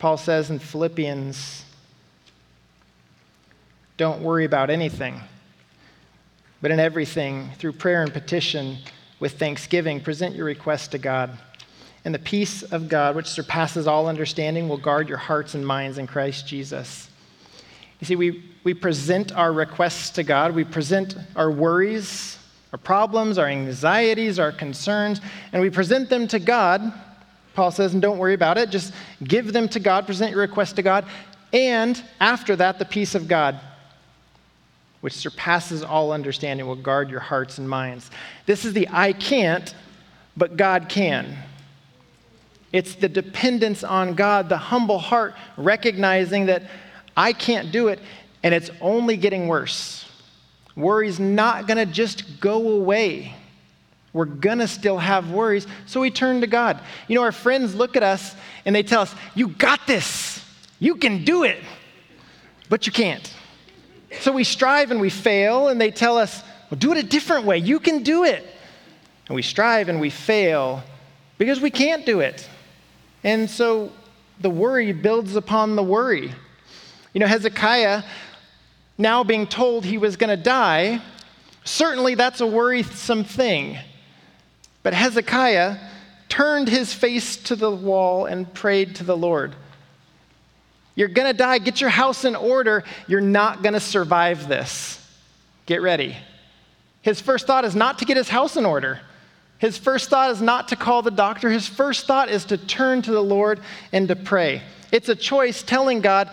Paul 0.00 0.16
says 0.16 0.50
in 0.50 0.58
Philippians, 0.58 1.64
don't 3.98 4.22
worry 4.22 4.46
about 4.46 4.70
anything, 4.70 5.20
but 6.62 6.70
in 6.70 6.80
everything, 6.80 7.50
through 7.58 7.72
prayer 7.72 8.02
and 8.02 8.10
petition, 8.10 8.78
with 9.20 9.38
thanksgiving, 9.38 10.00
present 10.00 10.34
your 10.34 10.46
requests 10.46 10.88
to 10.88 10.98
God. 10.98 11.38
And 12.06 12.14
the 12.14 12.18
peace 12.18 12.62
of 12.62 12.88
God, 12.88 13.14
which 13.14 13.26
surpasses 13.26 13.86
all 13.86 14.08
understanding, 14.08 14.70
will 14.70 14.78
guard 14.78 15.06
your 15.06 15.18
hearts 15.18 15.54
and 15.54 15.66
minds 15.66 15.98
in 15.98 16.06
Christ 16.06 16.48
Jesus. 16.48 17.10
You 18.00 18.06
see, 18.06 18.16
we, 18.16 18.42
we 18.64 18.72
present 18.72 19.32
our 19.32 19.52
requests 19.52 20.08
to 20.10 20.22
God, 20.22 20.54
we 20.54 20.64
present 20.64 21.14
our 21.36 21.50
worries, 21.50 22.38
our 22.72 22.78
problems, 22.78 23.36
our 23.36 23.48
anxieties, 23.48 24.38
our 24.38 24.50
concerns, 24.50 25.20
and 25.52 25.60
we 25.60 25.68
present 25.68 26.08
them 26.08 26.26
to 26.28 26.38
God. 26.38 26.90
Paul 27.54 27.70
says, 27.70 27.92
and 27.92 28.00
don't 28.00 28.18
worry 28.18 28.34
about 28.34 28.58
it, 28.58 28.70
just 28.70 28.94
give 29.24 29.52
them 29.52 29.68
to 29.70 29.80
God, 29.80 30.06
present 30.06 30.30
your 30.30 30.40
request 30.40 30.76
to 30.76 30.82
God, 30.82 31.04
and 31.52 32.02
after 32.20 32.54
that, 32.56 32.78
the 32.78 32.84
peace 32.84 33.14
of 33.14 33.26
God, 33.26 33.58
which 35.00 35.14
surpasses 35.14 35.82
all 35.82 36.12
understanding, 36.12 36.66
will 36.66 36.76
guard 36.76 37.10
your 37.10 37.20
hearts 37.20 37.58
and 37.58 37.68
minds. 37.68 38.10
This 38.46 38.64
is 38.64 38.72
the 38.72 38.88
I 38.90 39.12
can't, 39.12 39.74
but 40.36 40.56
God 40.56 40.88
can. 40.88 41.36
It's 42.72 42.94
the 42.94 43.08
dependence 43.08 43.82
on 43.82 44.14
God, 44.14 44.48
the 44.48 44.56
humble 44.56 44.98
heart, 44.98 45.34
recognizing 45.56 46.46
that 46.46 46.70
I 47.16 47.32
can't 47.32 47.72
do 47.72 47.88
it, 47.88 47.98
and 48.42 48.54
it's 48.54 48.70
only 48.80 49.16
getting 49.16 49.48
worse. 49.48 50.08
Worry's 50.76 51.18
not 51.18 51.66
going 51.66 51.84
to 51.84 51.92
just 51.92 52.40
go 52.40 52.68
away. 52.70 53.34
We're 54.12 54.24
to 54.58 54.66
still 54.66 54.98
have 54.98 55.30
worries, 55.30 55.66
so 55.86 56.00
we 56.00 56.10
turn 56.10 56.40
to 56.40 56.46
God. 56.46 56.80
You 57.06 57.14
know, 57.14 57.22
our 57.22 57.32
friends 57.32 57.74
look 57.74 57.96
at 57.96 58.02
us 58.02 58.34
and 58.64 58.74
they 58.74 58.82
tell 58.82 59.02
us, 59.02 59.14
You 59.34 59.48
got 59.48 59.86
this. 59.86 60.44
You 60.80 60.96
can 60.96 61.24
do 61.24 61.44
it. 61.44 61.58
But 62.68 62.86
you 62.86 62.92
can't. 62.92 63.32
So 64.20 64.32
we 64.32 64.42
strive 64.42 64.90
and 64.90 65.00
we 65.00 65.10
fail, 65.10 65.68
and 65.68 65.80
they 65.80 65.92
tell 65.92 66.18
us, 66.18 66.42
Well, 66.70 66.78
do 66.78 66.92
it 66.92 66.98
a 66.98 67.02
different 67.02 67.46
way. 67.46 67.58
You 67.58 67.78
can 67.78 68.02
do 68.02 68.24
it. 68.24 68.44
And 69.28 69.36
we 69.36 69.42
strive 69.42 69.88
and 69.88 70.00
we 70.00 70.10
fail 70.10 70.82
because 71.38 71.60
we 71.60 71.70
can't 71.70 72.04
do 72.04 72.18
it. 72.18 72.48
And 73.22 73.48
so 73.48 73.92
the 74.40 74.50
worry 74.50 74.92
builds 74.92 75.36
upon 75.36 75.76
the 75.76 75.84
worry. 75.84 76.32
You 77.12 77.20
know, 77.20 77.26
Hezekiah, 77.26 78.02
now 78.98 79.22
being 79.22 79.46
told 79.46 79.84
he 79.84 79.98
was 79.98 80.16
to 80.36 80.42
die, 80.42 81.00
certainly 81.64 82.16
that's 82.16 82.40
a 82.40 82.46
worrisome 82.46 83.22
thing. 83.22 83.78
But 84.82 84.94
Hezekiah 84.94 85.78
turned 86.28 86.68
his 86.68 86.94
face 86.94 87.36
to 87.36 87.56
the 87.56 87.70
wall 87.70 88.26
and 88.26 88.52
prayed 88.52 88.96
to 88.96 89.04
the 89.04 89.16
Lord. 89.16 89.54
You're 90.94 91.08
going 91.08 91.28
to 91.28 91.36
die. 91.36 91.58
Get 91.58 91.80
your 91.80 91.90
house 91.90 92.24
in 92.24 92.36
order. 92.36 92.84
You're 93.06 93.20
not 93.20 93.62
going 93.62 93.72
to 93.74 93.80
survive 93.80 94.48
this. 94.48 94.96
Get 95.66 95.82
ready. 95.82 96.16
His 97.02 97.20
first 97.20 97.46
thought 97.46 97.64
is 97.64 97.74
not 97.74 97.98
to 97.98 98.04
get 98.04 98.16
his 98.16 98.28
house 98.28 98.56
in 98.56 98.66
order. 98.66 99.00
His 99.58 99.76
first 99.76 100.08
thought 100.08 100.30
is 100.30 100.40
not 100.40 100.68
to 100.68 100.76
call 100.76 101.02
the 101.02 101.10
doctor. 101.10 101.50
His 101.50 101.66
first 101.66 102.06
thought 102.06 102.28
is 102.28 102.44
to 102.46 102.56
turn 102.56 103.02
to 103.02 103.10
the 103.10 103.22
Lord 103.22 103.60
and 103.92 104.08
to 104.08 104.16
pray. 104.16 104.62
It's 104.90 105.08
a 105.08 105.14
choice 105.14 105.62
telling 105.62 106.00
God, 106.00 106.30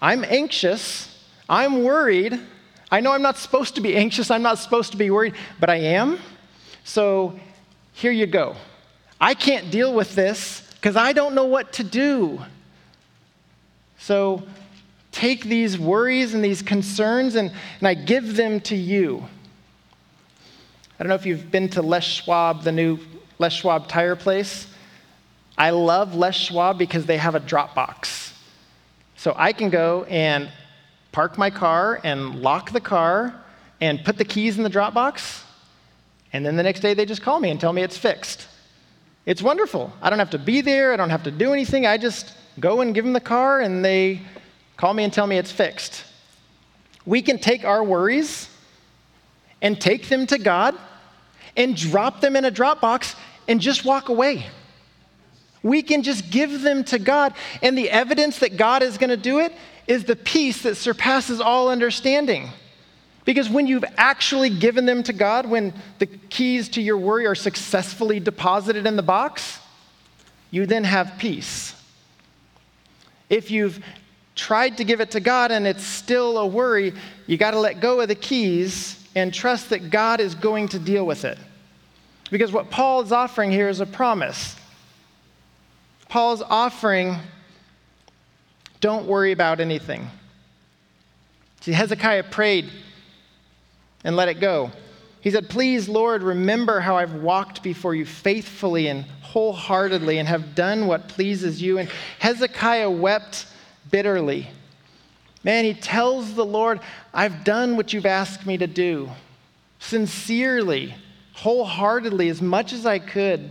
I'm 0.00 0.24
anxious. 0.24 1.22
I'm 1.48 1.82
worried. 1.84 2.40
I 2.90 3.00
know 3.00 3.12
I'm 3.12 3.22
not 3.22 3.38
supposed 3.38 3.74
to 3.76 3.80
be 3.80 3.94
anxious. 3.94 4.30
I'm 4.30 4.42
not 4.42 4.58
supposed 4.58 4.92
to 4.92 4.96
be 4.96 5.10
worried, 5.10 5.34
but 5.58 5.70
I 5.70 5.76
am. 5.76 6.18
So 6.84 7.38
here 8.00 8.12
you 8.12 8.26
go. 8.26 8.56
I 9.20 9.34
can't 9.34 9.70
deal 9.70 9.92
with 9.92 10.14
this 10.14 10.66
because 10.76 10.96
I 10.96 11.12
don't 11.12 11.34
know 11.34 11.44
what 11.44 11.74
to 11.74 11.84
do. 11.84 12.40
So 13.98 14.42
take 15.12 15.44
these 15.44 15.78
worries 15.78 16.32
and 16.32 16.42
these 16.42 16.62
concerns 16.62 17.34
and, 17.34 17.52
and 17.78 17.86
I 17.86 17.92
give 17.92 18.36
them 18.36 18.58
to 18.62 18.74
you. 18.74 19.22
I 20.98 21.02
don't 21.02 21.08
know 21.08 21.14
if 21.14 21.26
you've 21.26 21.50
been 21.50 21.68
to 21.70 21.82
Les 21.82 22.02
Schwab, 22.02 22.62
the 22.62 22.72
new 22.72 22.98
Les 23.38 23.52
Schwab 23.52 23.86
tire 23.86 24.16
place. 24.16 24.66
I 25.58 25.68
love 25.68 26.14
Les 26.14 26.34
Schwab 26.34 26.78
because 26.78 27.04
they 27.04 27.18
have 27.18 27.34
a 27.34 27.40
drop 27.40 27.74
box. 27.74 28.32
So 29.18 29.34
I 29.36 29.52
can 29.52 29.68
go 29.68 30.04
and 30.04 30.50
park 31.12 31.36
my 31.36 31.50
car 31.50 32.00
and 32.02 32.40
lock 32.40 32.72
the 32.72 32.80
car 32.80 33.34
and 33.78 34.02
put 34.02 34.16
the 34.16 34.24
keys 34.24 34.56
in 34.56 34.62
the 34.62 34.70
drop 34.70 34.94
box 34.94 35.44
and 36.32 36.44
then 36.44 36.56
the 36.56 36.62
next 36.62 36.80
day 36.80 36.94
they 36.94 37.06
just 37.06 37.22
call 37.22 37.40
me 37.40 37.50
and 37.50 37.60
tell 37.60 37.72
me 37.72 37.82
it's 37.82 37.98
fixed. 37.98 38.46
It's 39.26 39.42
wonderful. 39.42 39.92
I 40.00 40.10
don't 40.10 40.18
have 40.18 40.30
to 40.30 40.38
be 40.38 40.60
there, 40.60 40.92
I 40.92 40.96
don't 40.96 41.10
have 41.10 41.24
to 41.24 41.30
do 41.30 41.52
anything. 41.52 41.86
I 41.86 41.98
just 41.98 42.34
go 42.58 42.80
and 42.80 42.94
give 42.94 43.04
them 43.04 43.12
the 43.12 43.20
car 43.20 43.60
and 43.60 43.84
they 43.84 44.22
call 44.76 44.94
me 44.94 45.04
and 45.04 45.12
tell 45.12 45.26
me 45.26 45.38
it's 45.38 45.52
fixed. 45.52 46.04
we 47.06 47.22
can 47.22 47.38
take 47.38 47.64
our 47.64 47.82
worries 47.82 48.48
and 49.62 49.80
take 49.80 50.08
them 50.08 50.26
to 50.26 50.38
God 50.38 50.74
and 51.56 51.76
drop 51.76 52.20
them 52.20 52.36
in 52.36 52.44
a 52.44 52.50
Dropbox 52.50 53.14
and 53.48 53.60
just 53.60 53.84
walk 53.84 54.08
away. 54.08 54.46
We 55.62 55.82
can 55.82 56.02
just 56.02 56.30
give 56.30 56.62
them 56.62 56.84
to 56.84 56.98
God. 56.98 57.34
And 57.62 57.76
the 57.76 57.90
evidence 57.90 58.38
that 58.38 58.56
God 58.56 58.82
is 58.82 58.96
going 58.96 59.10
to 59.10 59.16
do 59.16 59.40
it 59.40 59.52
is 59.86 60.04
the 60.04 60.16
peace 60.16 60.62
that 60.62 60.76
surpasses 60.76 61.40
all 61.40 61.68
understanding. 61.68 62.50
Because 63.24 63.48
when 63.48 63.66
you've 63.66 63.84
actually 63.96 64.50
given 64.50 64.86
them 64.86 65.02
to 65.04 65.12
God, 65.12 65.46
when 65.46 65.74
the 65.98 66.06
keys 66.06 66.68
to 66.70 66.82
your 66.82 66.96
worry 66.96 67.26
are 67.26 67.34
successfully 67.34 68.18
deposited 68.18 68.86
in 68.86 68.96
the 68.96 69.02
box, 69.02 69.58
you 70.50 70.66
then 70.66 70.84
have 70.84 71.14
peace. 71.18 71.74
If 73.28 73.50
you've 73.50 73.82
tried 74.34 74.78
to 74.78 74.84
give 74.84 75.00
it 75.00 75.10
to 75.12 75.20
God 75.20 75.52
and 75.52 75.66
it's 75.66 75.84
still 75.84 76.38
a 76.38 76.46
worry, 76.46 76.94
you 77.26 77.36
got 77.36 77.52
to 77.52 77.60
let 77.60 77.80
go 77.80 78.00
of 78.00 78.08
the 78.08 78.14
keys 78.14 79.06
and 79.14 79.34
trust 79.34 79.70
that 79.70 79.90
God 79.90 80.20
is 80.20 80.34
going 80.34 80.68
to 80.68 80.78
deal 80.78 81.04
with 81.04 81.24
it. 81.24 81.38
Because 82.30 82.52
what 82.52 82.70
Paul 82.70 83.02
is 83.02 83.12
offering 83.12 83.50
here 83.50 83.68
is 83.68 83.80
a 83.80 83.86
promise. 83.86 84.56
Paul's 86.08 86.42
offering 86.42 87.16
don't 88.80 89.06
worry 89.06 89.32
about 89.32 89.60
anything. 89.60 90.08
See, 91.60 91.72
Hezekiah 91.72 92.24
prayed 92.24 92.70
and 94.04 94.16
let 94.16 94.28
it 94.28 94.40
go. 94.40 94.70
He 95.20 95.30
said, 95.30 95.48
Please, 95.48 95.88
Lord, 95.88 96.22
remember 96.22 96.80
how 96.80 96.96
I've 96.96 97.14
walked 97.14 97.62
before 97.62 97.94
you 97.94 98.06
faithfully 98.06 98.88
and 98.88 99.04
wholeheartedly 99.22 100.18
and 100.18 100.28
have 100.28 100.54
done 100.54 100.86
what 100.86 101.08
pleases 101.08 101.60
you. 101.60 101.78
And 101.78 101.90
Hezekiah 102.18 102.90
wept 102.90 103.46
bitterly. 103.90 104.48
Man, 105.44 105.64
he 105.64 105.74
tells 105.74 106.34
the 106.34 106.44
Lord, 106.44 106.80
I've 107.14 107.44
done 107.44 107.76
what 107.76 107.92
you've 107.92 108.06
asked 108.06 108.46
me 108.46 108.58
to 108.58 108.66
do, 108.66 109.10
sincerely, 109.78 110.94
wholeheartedly, 111.34 112.28
as 112.28 112.42
much 112.42 112.72
as 112.72 112.84
I 112.84 112.98
could. 112.98 113.50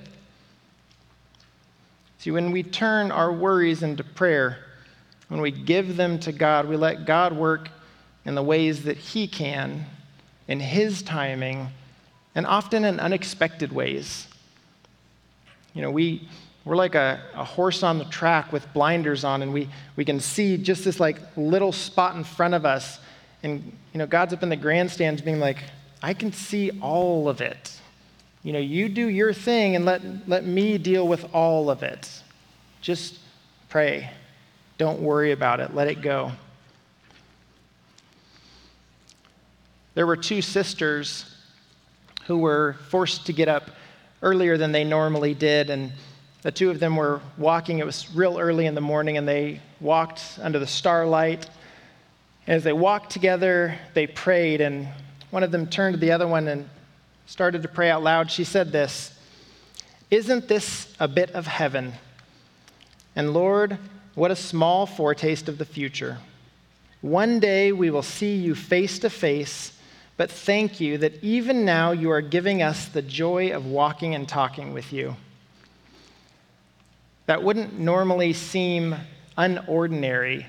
See, 2.20 2.32
when 2.32 2.52
we 2.52 2.64
turn 2.64 3.12
our 3.12 3.32
worries 3.32 3.82
into 3.82 4.04
prayer, 4.04 4.58
when 5.30 5.42
we 5.42 5.52
give 5.52 5.96
them 5.96 6.20
to 6.20 6.32
God, 6.32 6.68
we 6.68 6.76
let 6.76 7.06
God 7.06 7.34
work 7.34 7.70
in 8.26 8.36
the 8.36 8.44
ways 8.44 8.84
that 8.84 8.98
He 8.98 9.28
can, 9.28 9.86
in 10.50 10.60
His 10.60 11.02
timing, 11.02 11.70
and 12.36 12.46
often 12.46 12.84
in 12.84 13.00
unexpected 13.00 13.72
ways. 13.72 14.28
You 15.74 15.84
know, 15.84 15.92
we, 15.92 16.28
we're 16.66 16.76
like 16.76 16.96
a, 16.96 17.22
a 17.36 17.44
horse 17.46 17.84
on 17.84 18.00
the 18.00 18.06
track 18.06 18.52
with 18.52 18.72
blinders 18.74 19.24
on, 19.24 19.44
and 19.44 19.54
we, 19.54 19.70
we 19.96 20.04
can 20.04 20.20
see 20.20 20.58
just 20.58 20.84
this 20.84 21.00
like 21.00 21.20
little 21.38 21.72
spot 21.72 22.16
in 22.16 22.24
front 22.24 22.56
of 22.56 22.66
us. 22.66 23.00
And, 23.44 23.72
you 23.94 24.00
know, 24.00 24.08
God's 24.08 24.34
up 24.34 24.44
in 24.44 24.50
the 24.50 24.58
grandstands 24.58 25.22
being 25.22 25.40
like, 25.40 25.64
I 26.02 26.14
can 26.14 26.34
see 26.34 26.72
all 26.82 27.30
of 27.30 27.40
it. 27.40 27.80
You 28.44 28.54
know, 28.54 28.60
you 28.60 28.90
do 28.90 29.08
your 29.08 29.34
thing 29.34 29.76
and 29.76 29.86
let, 29.86 30.02
let 30.28 30.46
me 30.46 30.78
deal 30.78 31.08
with 31.08 31.34
all 31.34 31.70
of 31.70 31.84
it. 31.84 32.10
Just 32.82 33.20
pray. 33.70 34.10
Don't 34.78 35.02
worry 35.02 35.32
about 35.32 35.60
it. 35.60 35.76
Let 35.76 35.88
it 35.88 36.02
go. 36.02 36.32
There 40.00 40.08
were 40.08 40.16
two 40.16 40.42
sisters 40.42 41.26
who 42.24 42.38
were 42.38 42.78
forced 42.88 43.26
to 43.26 43.34
get 43.34 43.50
up 43.50 43.70
earlier 44.22 44.56
than 44.56 44.72
they 44.72 44.86
normally 44.86 45.34
did, 45.34 45.70
and 45.70 45.92
the 46.42 46.54
two 46.54 46.70
of 46.70 46.80
them 46.80 46.96
were 46.96 47.20
walking. 47.38 47.80
It 47.80 47.86
was 47.86 48.10
real 48.16 48.40
early 48.40 48.66
in 48.66 48.76
the 48.76 48.80
morning, 48.80 49.18
and 49.18 49.28
they 49.28 49.60
walked 49.82 50.40
under 50.42 50.58
the 50.58 50.66
starlight. 50.66 51.50
As 52.48 52.64
they 52.64 52.72
walked 52.72 53.10
together, 53.12 53.78
they 53.94 54.08
prayed, 54.08 54.62
and 54.62 54.88
one 55.32 55.44
of 55.44 55.52
them 55.52 55.68
turned 55.68 55.96
to 55.96 56.00
the 56.00 56.14
other 56.14 56.30
one 56.30 56.48
and 56.48 56.70
started 57.26 57.62
to 57.64 57.68
pray 57.68 57.90
out 57.90 58.02
loud. 58.02 58.32
She 58.32 58.46
said 58.46 58.72
this 58.72 59.14
Isn't 60.10 60.48
this 60.48 60.96
a 61.02 61.10
bit 61.10 61.32
of 61.32 61.46
heaven? 61.46 61.92
And 63.18 63.34
Lord, 63.34 63.78
what 64.16 64.32
a 64.32 64.36
small 64.38 64.86
foretaste 64.86 65.50
of 65.50 65.58
the 65.58 65.66
future. 65.66 66.20
One 67.02 67.42
day 67.42 67.74
we 67.74 67.90
will 67.90 68.02
see 68.02 68.38
you 68.38 68.56
face 68.56 69.00
to 69.00 69.10
face, 69.10 69.74
but 70.20 70.30
thank 70.30 70.82
you 70.82 70.98
that 70.98 71.24
even 71.24 71.64
now 71.64 71.92
you 71.92 72.12
are 72.12 72.20
giving 72.20 72.62
us 72.62 72.90
the 72.90 73.02
joy 73.02 73.54
of 73.54 73.68
walking 73.68 74.16
and 74.16 74.28
talking 74.28 74.74
with 74.74 74.92
you. 74.92 75.16
That 77.28 77.42
wouldn't 77.42 77.80
normally 77.80 78.34
seem 78.34 78.98
unordinary, 79.38 80.46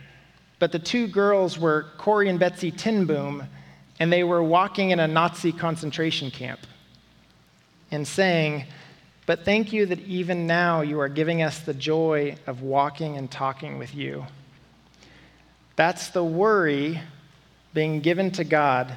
but 0.59 0.73
the 0.73 0.81
two 0.81 1.07
girls 1.07 1.57
were 1.57 1.87
Corrie 1.99 2.29
and 2.29 2.41
Betsie 2.41 2.73
ten 2.73 3.05
Boom, 3.05 3.45
and 4.01 4.12
they 4.12 4.25
were 4.25 4.43
walking 4.43 4.91
in 4.91 4.99
a 4.99 5.07
Nazi 5.07 5.53
concentration 5.53 6.33
camp 6.33 6.59
and 7.93 8.09
saying, 8.09 8.64
but 9.25 9.45
thank 9.45 9.73
you 9.73 9.87
that 9.87 10.01
even 10.01 10.49
now 10.49 10.81
you 10.81 10.99
are 10.99 11.09
giving 11.09 11.43
us 11.43 11.61
the 11.61 11.75
joy 11.75 12.35
of 12.49 12.62
walking 12.62 13.16
and 13.16 13.31
talking 13.31 13.79
with 13.79 13.95
you. 13.95 14.27
That's 15.77 16.09
the 16.09 16.25
worry 16.25 17.01
being 17.73 18.01
given 18.01 18.33
to 18.33 18.43
God 18.43 18.97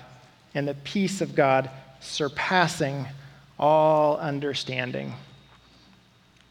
and 0.53 0.67
the 0.67 0.73
peace 0.73 1.21
of 1.21 1.35
God 1.35 1.69
surpassing 1.99 3.07
all 3.59 4.17
understanding. 4.17 5.13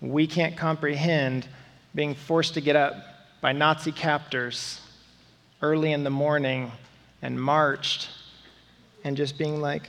We 0.00 0.26
can't 0.26 0.56
comprehend 0.56 1.46
being 1.94 2.14
forced 2.14 2.54
to 2.54 2.60
get 2.60 2.76
up 2.76 2.94
by 3.40 3.52
Nazi 3.52 3.92
captors 3.92 4.80
early 5.60 5.92
in 5.92 6.04
the 6.04 6.10
morning 6.10 6.72
and 7.20 7.40
marched 7.40 8.08
and 9.04 9.16
just 9.16 9.38
being 9.38 9.60
like, 9.60 9.88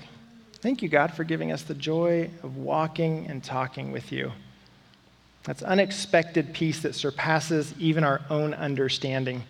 Thank 0.64 0.82
you, 0.82 0.88
God, 0.88 1.14
for 1.14 1.26
giving 1.26 1.51
us 1.51 1.64
the 1.64 1.74
joy 1.74 2.30
of 2.41 2.55
walking 2.55 3.28
and 3.28 3.43
talking 3.43 3.91
with 3.91 4.14
you. 4.14 4.32
That's 5.43 5.61
unexpected 5.61 6.53
peace 6.53 6.82
that 6.84 6.95
surpasses 6.95 7.74
even 7.78 8.05
our 8.05 8.22
own 8.30 8.53
understanding. 8.53 9.43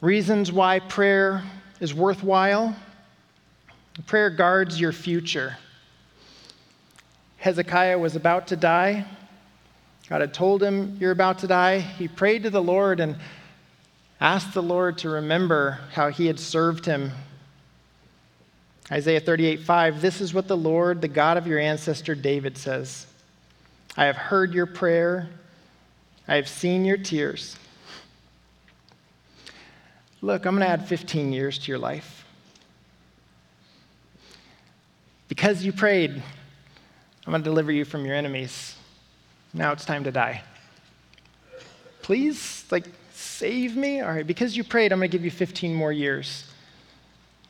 Reasons 0.00 0.50
why 0.50 0.78
prayer 0.78 1.42
is 1.80 1.94
worthwhile 1.94 2.76
prayer 4.06 4.30
guards 4.30 4.80
your 4.80 4.92
future. 4.92 5.58
Hezekiah 7.36 7.98
was 7.98 8.16
about 8.16 8.46
to 8.46 8.56
die. 8.56 9.04
God 10.08 10.22
had 10.22 10.32
told 10.32 10.62
him, 10.62 10.96
You're 10.98 11.10
about 11.10 11.40
to 11.40 11.46
die. 11.46 11.80
He 11.80 12.08
prayed 12.08 12.44
to 12.44 12.50
the 12.50 12.62
Lord 12.62 13.00
and 13.00 13.16
asked 14.20 14.54
the 14.54 14.62
Lord 14.62 14.96
to 14.98 15.10
remember 15.10 15.80
how 15.92 16.08
he 16.08 16.26
had 16.26 16.40
served 16.40 16.86
him 16.86 17.12
Isaiah 18.92 19.20
38 19.20 19.60
5, 19.60 20.00
this 20.00 20.20
is 20.20 20.34
what 20.34 20.48
the 20.48 20.56
Lord, 20.56 21.00
the 21.00 21.08
God 21.08 21.36
of 21.36 21.46
your 21.46 21.60
ancestor 21.60 22.14
David 22.14 22.58
says 22.58 23.06
I 23.96 24.06
have 24.06 24.16
heard 24.16 24.52
your 24.52 24.66
prayer, 24.66 25.28
I 26.26 26.34
have 26.36 26.48
seen 26.48 26.84
your 26.84 26.96
tears. 26.96 27.56
Look, 30.22 30.44
I'm 30.44 30.56
going 30.56 30.66
to 30.66 30.72
add 30.72 30.86
15 30.86 31.32
years 31.32 31.58
to 31.58 31.68
your 31.68 31.78
life. 31.78 32.24
Because 35.28 35.64
you 35.64 35.72
prayed, 35.72 36.10
I'm 37.26 37.30
going 37.30 37.42
to 37.42 37.48
deliver 37.48 37.72
you 37.72 37.84
from 37.84 38.04
your 38.04 38.14
enemies. 38.14 38.74
Now 39.54 39.72
it's 39.72 39.84
time 39.84 40.04
to 40.04 40.12
die. 40.12 40.42
Please, 42.02 42.64
like, 42.70 42.84
save 43.12 43.76
me? 43.76 44.00
All 44.00 44.10
right, 44.10 44.26
because 44.26 44.56
you 44.56 44.64
prayed, 44.64 44.92
I'm 44.92 44.98
going 44.98 45.10
to 45.10 45.16
give 45.16 45.24
you 45.24 45.30
15 45.30 45.74
more 45.74 45.92
years. 45.92 46.44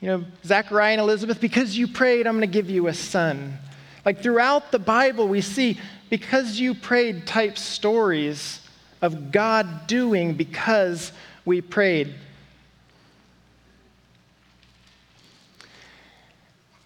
You 0.00 0.08
know, 0.08 0.24
Zachariah 0.44 0.92
and 0.92 1.00
Elizabeth, 1.00 1.40
because 1.40 1.76
you 1.76 1.88
prayed, 1.88 2.26
I'm 2.26 2.38
going 2.38 2.48
to 2.48 2.52
give 2.52 2.70
you 2.70 2.86
a 2.86 2.94
son. 2.94 3.58
Like 4.04 4.22
throughout 4.22 4.70
the 4.70 4.78
Bible, 4.78 5.28
we 5.28 5.40
see 5.40 5.78
because 6.08 6.58
you 6.58 6.74
prayed 6.74 7.26
type 7.26 7.58
stories 7.58 8.60
of 9.02 9.30
God 9.30 9.86
doing 9.86 10.34
because 10.34 11.12
we 11.44 11.60
prayed. 11.60 12.14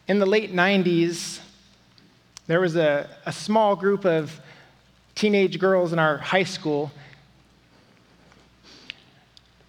In 0.07 0.18
the 0.18 0.26
late 0.26 0.52
90s, 0.52 1.40
there 2.46 2.61
was 2.61 2.76
a, 2.76 3.09
a 3.24 3.32
small 3.32 3.74
group 3.74 4.05
of 4.05 4.38
teenage 5.14 5.59
girls 5.59 5.94
in 5.94 5.98
our 5.98 6.18
high 6.18 6.42
school. 6.42 6.92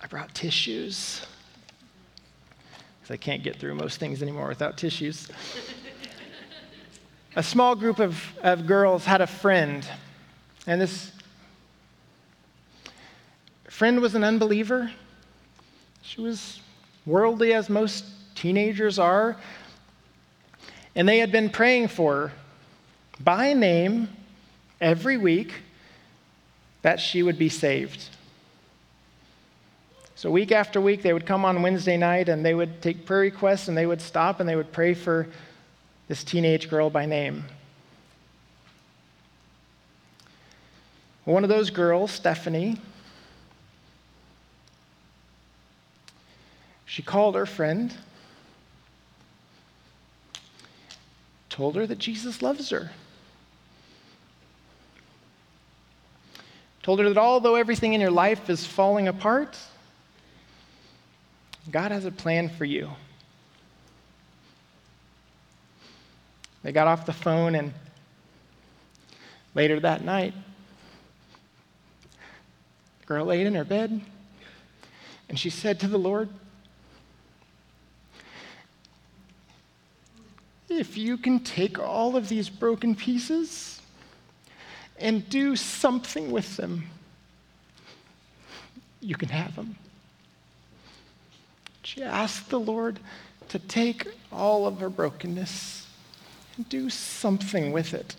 I 0.01 0.07
brought 0.07 0.35
tissues 0.35 1.25
because 2.99 3.13
I 3.13 3.17
can't 3.17 3.43
get 3.43 3.55
through 3.55 3.75
most 3.75 3.97
things 3.97 4.21
anymore 4.21 4.49
without 4.49 4.77
tissues. 4.77 5.29
a 7.37 7.43
small 7.43 7.73
group 7.73 7.99
of, 7.99 8.21
of 8.43 8.67
girls 8.67 9.05
had 9.05 9.21
a 9.21 9.27
friend, 9.27 9.87
and 10.67 10.81
this 10.81 11.13
friend 13.69 14.01
was 14.01 14.15
an 14.15 14.25
unbeliever. 14.25 14.91
She 16.01 16.19
was 16.19 16.59
worldly, 17.05 17.53
as 17.53 17.69
most 17.69 18.03
teenagers 18.35 18.99
are. 18.99 19.37
And 20.95 21.07
they 21.07 21.19
had 21.19 21.31
been 21.31 21.49
praying 21.49 21.89
for 21.89 22.27
her 22.27 22.33
by 23.19 23.53
name 23.53 24.09
every 24.81 25.17
week 25.17 25.53
that 26.81 26.99
she 26.99 27.23
would 27.23 27.37
be 27.37 27.49
saved. 27.49 28.09
So, 30.17 30.31
week 30.31 30.51
after 30.51 30.79
week, 30.79 31.01
they 31.01 31.11
would 31.11 31.25
come 31.25 31.43
on 31.43 31.61
Wednesday 31.61 31.97
night 31.97 32.29
and 32.29 32.45
they 32.45 32.53
would 32.53 32.81
take 32.81 33.05
prayer 33.05 33.21
requests 33.21 33.67
and 33.67 33.77
they 33.77 33.85
would 33.85 34.01
stop 34.01 34.39
and 34.39 34.47
they 34.47 34.55
would 34.55 34.71
pray 34.71 34.93
for 34.93 35.27
this 36.07 36.23
teenage 36.23 36.69
girl 36.69 36.89
by 36.89 37.05
name. 37.05 37.43
One 41.25 41.43
of 41.43 41.49
those 41.49 41.69
girls, 41.71 42.11
Stephanie, 42.11 42.77
she 46.85 47.01
called 47.01 47.35
her 47.35 47.47
friend, 47.47 47.93
told 51.55 51.77
her 51.77 51.87
that 51.87 51.97
Jesus 51.97 52.41
loves 52.41 52.69
her. 52.69 52.91
Told 56.83 56.99
her 56.99 57.07
that 57.07 57.17
although 57.17 57.55
everything 57.55 57.93
in 57.93 58.01
your 58.01 58.11
life 58.11 58.49
is 58.49 58.65
falling 58.65 59.07
apart, 59.07 59.57
God 61.71 61.91
has 61.91 62.03
a 62.03 62.11
plan 62.11 62.49
for 62.49 62.65
you. 62.65 62.89
They 66.61 66.73
got 66.73 66.87
off 66.87 67.05
the 67.05 67.13
phone, 67.13 67.55
and 67.55 67.73
later 69.53 69.79
that 69.79 70.03
night, 70.03 70.33
the 72.99 73.05
girl 73.05 73.27
laid 73.27 73.47
in 73.47 73.55
her 73.55 73.63
bed, 73.63 74.01
and 75.29 75.39
she 75.39 75.49
said 75.49 75.79
to 75.79 75.87
the 75.87 75.97
Lord, 75.97 76.27
If 80.69 80.97
you 80.97 81.17
can 81.17 81.39
take 81.41 81.79
all 81.79 82.15
of 82.15 82.27
these 82.27 82.49
broken 82.49 82.95
pieces 82.95 83.81
and 84.97 85.27
do 85.29 85.55
something 85.55 86.31
with 86.31 86.57
them, 86.57 86.85
you 88.99 89.15
can 89.15 89.29
have 89.29 89.55
them. 89.55 89.75
She 91.83 92.01
asked 92.01 92.49
the 92.49 92.59
Lord 92.59 92.99
to 93.49 93.59
take 93.59 94.07
all 94.31 94.65
of 94.65 94.79
her 94.79 94.89
brokenness 94.89 95.85
and 96.57 96.67
do 96.67 96.89
something 96.89 97.71
with 97.71 97.93
it. 97.93 98.15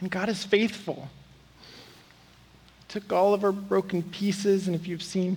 And 0.00 0.10
God 0.10 0.28
is 0.28 0.44
faithful. 0.44 1.08
Took 2.88 3.12
all 3.12 3.34
of 3.34 3.42
her 3.42 3.52
broken 3.52 4.02
pieces, 4.02 4.66
and 4.66 4.74
if 4.74 4.86
you've 4.86 5.02
seen 5.02 5.36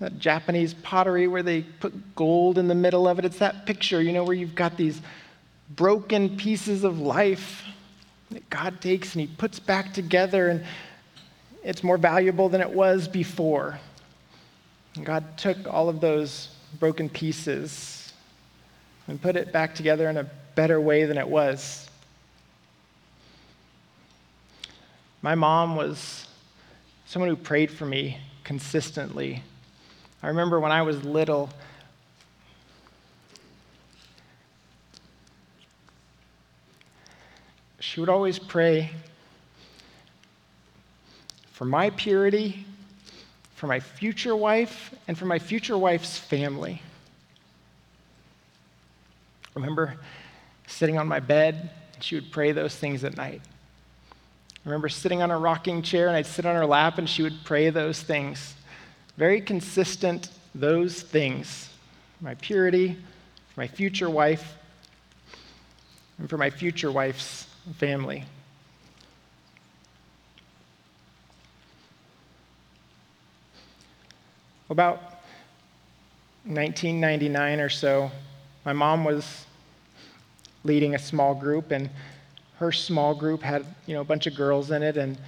that 0.00 0.18
Japanese 0.18 0.74
pottery 0.74 1.26
where 1.26 1.42
they 1.42 1.62
put 1.62 2.14
gold 2.14 2.58
in 2.58 2.68
the 2.68 2.74
middle 2.74 3.08
of 3.08 3.18
it, 3.18 3.24
it's 3.24 3.38
that 3.38 3.66
picture, 3.66 4.00
you 4.00 4.12
know, 4.12 4.24
where 4.24 4.34
you've 4.34 4.54
got 4.54 4.76
these 4.76 5.00
broken 5.70 6.36
pieces 6.36 6.84
of 6.84 7.00
life 7.00 7.64
that 8.30 8.48
God 8.50 8.80
takes 8.80 9.14
and 9.14 9.20
He 9.22 9.26
puts 9.26 9.58
back 9.58 9.92
together, 9.92 10.48
and 10.48 10.64
it's 11.64 11.82
more 11.82 11.98
valuable 11.98 12.48
than 12.48 12.60
it 12.60 12.70
was 12.70 13.08
before. 13.08 13.78
God 15.02 15.24
took 15.36 15.66
all 15.66 15.88
of 15.88 16.00
those 16.00 16.48
broken 16.78 17.08
pieces 17.08 18.12
and 19.06 19.20
put 19.20 19.36
it 19.36 19.52
back 19.52 19.74
together 19.74 20.08
in 20.08 20.16
a 20.16 20.28
better 20.54 20.80
way 20.80 21.04
than 21.04 21.18
it 21.18 21.28
was. 21.28 21.88
My 25.22 25.34
mom 25.34 25.76
was 25.76 26.26
someone 27.06 27.28
who 27.28 27.36
prayed 27.36 27.70
for 27.70 27.86
me 27.86 28.18
consistently. 28.44 29.42
I 30.22 30.28
remember 30.28 30.58
when 30.60 30.72
I 30.72 30.82
was 30.82 31.04
little, 31.04 31.50
she 37.80 38.00
would 38.00 38.08
always 38.08 38.38
pray 38.38 38.90
for 41.52 41.64
my 41.64 41.90
purity 41.90 42.64
for 43.58 43.66
my 43.66 43.80
future 43.80 44.36
wife 44.36 44.94
and 45.08 45.18
for 45.18 45.26
my 45.26 45.40
future 45.40 45.76
wife's 45.76 46.16
family. 46.16 46.80
remember 49.56 49.96
sitting 50.68 50.96
on 50.96 51.08
my 51.08 51.18
bed, 51.18 51.70
and 51.94 52.04
she 52.04 52.14
would 52.14 52.30
pray 52.30 52.52
those 52.52 52.76
things 52.76 53.02
at 53.02 53.16
night. 53.16 53.40
I 54.12 54.68
remember 54.68 54.88
sitting 54.88 55.22
on 55.22 55.32
a 55.32 55.38
rocking 55.38 55.82
chair, 55.82 56.06
and 56.06 56.16
I'd 56.16 56.26
sit 56.26 56.46
on 56.46 56.54
her 56.54 56.66
lap, 56.66 56.98
and 56.98 57.08
she 57.08 57.24
would 57.24 57.42
pray 57.42 57.70
those 57.70 58.00
things. 58.00 58.54
Very 59.18 59.40
consistent, 59.40 60.28
those 60.54 61.02
things. 61.02 61.70
My 62.20 62.36
purity, 62.36 62.96
for 63.52 63.60
my 63.60 63.66
future 63.66 64.08
wife, 64.08 64.56
and 66.18 66.30
for 66.30 66.38
my 66.38 66.50
future 66.50 66.92
wife's 66.92 67.48
family. 67.78 68.24
About 74.70 75.02
1999 76.44 77.58
or 77.58 77.68
so, 77.68 78.12
my 78.64 78.72
mom 78.72 79.04
was 79.04 79.46
leading 80.62 80.94
a 80.94 80.98
small 80.98 81.34
group, 81.34 81.72
and 81.72 81.90
her 82.58 82.70
small 82.70 83.16
group 83.16 83.42
had 83.42 83.66
you 83.84 83.94
know 83.94 84.00
a 84.00 84.04
bunch 84.04 84.28
of 84.28 84.36
girls 84.36 84.70
in 84.70 84.84
it, 84.84 84.96
and 84.96 85.18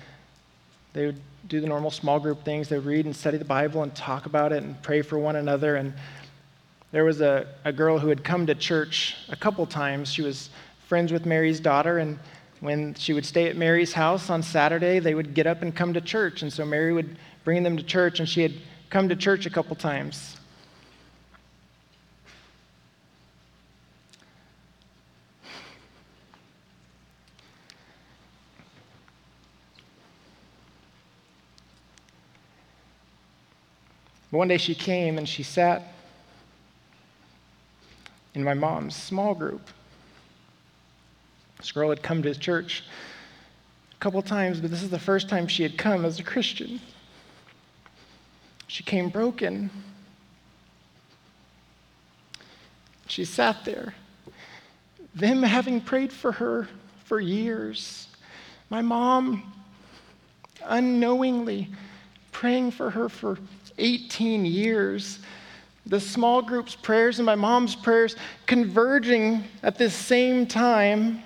they 0.93 1.07
would 1.07 1.21
do 1.47 1.61
the 1.61 1.67
normal 1.67 1.91
small 1.91 2.21
group 2.21 2.45
things. 2.45 2.69
They 2.69 2.77
would 2.77 2.87
read 2.87 3.07
and 3.07 3.15
study 3.15 3.39
the 3.39 3.45
Bible 3.45 3.83
and 3.83 3.95
talk 3.95 4.27
about 4.27 4.53
it 4.53 4.63
and 4.63 4.81
pray 4.83 5.03
for 5.03 5.19
one 5.19 5.37
another. 5.37 5.77
And 5.77 5.95
there 6.93 7.05
was 7.05 7.21
a, 7.21 7.47
a 7.65 7.73
girl 7.73 7.99
who 7.99 8.09
had 8.09 8.25
come 8.25 8.47
to 8.47 8.55
church 8.55 9.17
a 9.29 9.37
couple 9.37 9.65
times. 9.67 10.13
She 10.13 10.23
was 10.23 10.51
friends 10.89 11.13
with 11.13 11.25
Mary's 11.25 11.61
daughter, 11.61 11.99
and 11.99 12.19
when 12.59 12.95
she 12.95 13.13
would 13.13 13.25
stay 13.25 13.49
at 13.49 13.57
Mary's 13.57 13.93
house 13.93 14.29
on 14.29 14.43
Saturday, 14.43 14.99
they 14.99 15.15
would 15.15 15.35
get 15.35 15.47
up 15.47 15.63
and 15.63 15.75
come 15.75 15.95
to 15.95 16.01
church. 16.01 16.43
And 16.43 16.53
so 16.53 16.65
Mary 16.65 16.93
would 16.93 17.17
bring 17.45 17.63
them 17.63 17.77
to 17.77 17.83
church, 17.83 18.19
and 18.19 18.29
she 18.29 18.43
had 18.43 18.53
come 18.91 19.09
to 19.09 19.17
church 19.17 19.47
a 19.47 19.51
couple 19.51 19.77
times. 19.77 20.40
But 34.31 34.39
one 34.39 34.49
day 34.49 34.59
she 34.59 34.75
came 34.75 35.19
and 35.19 35.29
she 35.29 35.43
sat 35.43 35.93
in 38.35 38.45
my 38.45 38.55
mom's 38.55 38.95
small 38.95 39.35
group. 39.35 39.69
This 41.59 41.73
girl 41.73 41.91
had 41.91 42.03
come 42.03 42.23
to 42.23 42.29
his 42.29 42.39
church 42.39 42.85
a 43.93 43.97
couple 43.97 44.23
times, 44.23 44.61
but 44.61 44.71
this 44.71 44.83
is 44.83 44.91
the 44.91 44.99
first 44.99 45.29
time 45.29 45.47
she 45.47 45.63
had 45.63 45.77
come 45.77 46.05
as 46.05 46.19
a 46.19 46.23
Christian. 46.23 46.81
She 48.67 48.85
came 48.85 49.09
broken. 49.09 49.69
She 53.09 53.25
sat 53.25 53.65
there, 53.65 53.95
them 55.15 55.43
having 55.43 55.81
prayed 55.81 56.13
for 56.13 56.31
her 56.31 56.69
for 57.05 57.19
years. 57.19 58.07
My 58.71 58.81
mom, 58.81 59.53
unknowingly, 60.65 61.69
praying 62.31 62.71
for 62.71 62.91
her 62.91 63.09
for 63.09 63.37
18 63.81 64.45
years. 64.45 65.19
The 65.87 65.99
small 65.99 66.43
group's 66.43 66.77
prayers 66.77 67.19
and 67.19 67.27
my 67.27 67.35
mom's 67.35 67.75
prayers 67.75 68.15
converging 68.47 69.45
at 69.63 69.79
this 69.79 69.95
same 69.95 70.47
time, 70.47 71.23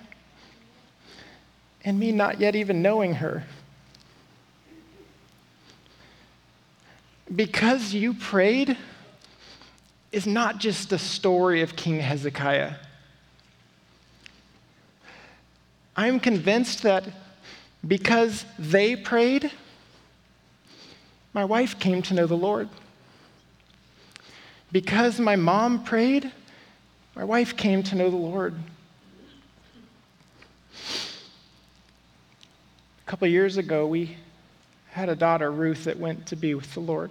and 1.84 1.98
me 1.98 2.12
not 2.12 2.40
yet 2.40 2.54
even 2.54 2.80
knowing 2.80 3.14
her. 3.14 3.44
because 7.34 7.94
you 7.94 8.14
prayed 8.14 8.76
is 10.12 10.26
not 10.26 10.58
just 10.58 10.90
the 10.90 10.98
story 10.98 11.62
of 11.62 11.74
King 11.74 11.98
Hezekiah. 11.98 12.74
I'm 15.96 16.20
convinced 16.20 16.82
that 16.82 17.04
because 17.86 18.44
they 18.58 18.96
prayed, 18.96 19.50
my 21.34 21.44
wife 21.44 21.78
came 21.80 22.00
to 22.02 22.14
know 22.14 22.26
the 22.26 22.36
Lord. 22.36 22.68
Because 24.70 25.18
my 25.18 25.36
mom 25.36 25.82
prayed, 25.82 26.30
my 27.14 27.24
wife 27.24 27.56
came 27.56 27.82
to 27.82 27.96
know 27.96 28.08
the 28.08 28.16
Lord. 28.16 28.54
A 33.06 33.10
couple 33.10 33.28
years 33.28 33.56
ago, 33.56 33.86
we 33.86 34.16
had 34.90 35.08
a 35.08 35.16
daughter, 35.16 35.50
Ruth, 35.50 35.84
that 35.84 35.98
went 35.98 36.26
to 36.26 36.36
be 36.36 36.54
with 36.54 36.72
the 36.72 36.80
Lord. 36.80 37.10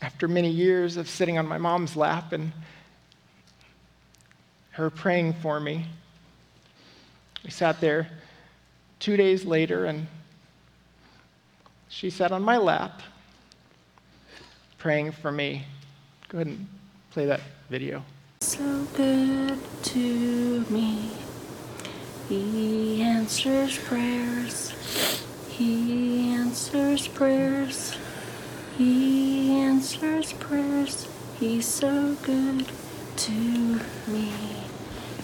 After 0.00 0.26
many 0.28 0.50
years 0.50 0.96
of 0.96 1.08
sitting 1.08 1.38
on 1.38 1.46
my 1.46 1.58
mom's 1.58 1.96
lap 1.96 2.32
and 2.32 2.52
her 4.72 4.90
praying 4.90 5.34
for 5.34 5.60
me, 5.60 5.86
we 7.44 7.50
sat 7.50 7.80
there 7.80 8.08
two 8.98 9.16
days 9.16 9.44
later 9.44 9.84
and 9.86 10.06
she 11.88 12.08
sat 12.10 12.32
on 12.32 12.42
my 12.42 12.56
lap 12.56 13.02
praying 14.78 15.12
for 15.12 15.30
me. 15.30 15.64
Go 16.28 16.38
ahead 16.38 16.46
and 16.46 16.66
play 17.10 17.26
that 17.26 17.40
video. 17.68 18.04
So 18.40 18.84
good 18.96 19.58
to 19.82 20.64
me. 20.70 21.10
He 22.28 23.02
answers 23.02 23.78
prayers. 23.78 24.72
He 25.48 26.32
answers 26.32 27.06
prayers. 27.08 27.96
He 28.78 29.60
answers 29.60 30.32
prayers. 30.32 31.06
He's 31.38 31.66
so 31.66 32.16
good 32.22 32.66
to 33.16 33.32
me. 34.08 34.32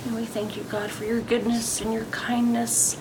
And 0.05 0.14
we 0.14 0.24
thank 0.24 0.57
you, 0.57 0.62
God, 0.64 0.90
for 0.90 1.05
your 1.05 1.20
goodness 1.20 1.80
and 1.80 1.92
your 1.92 2.05
kindness 2.07 2.96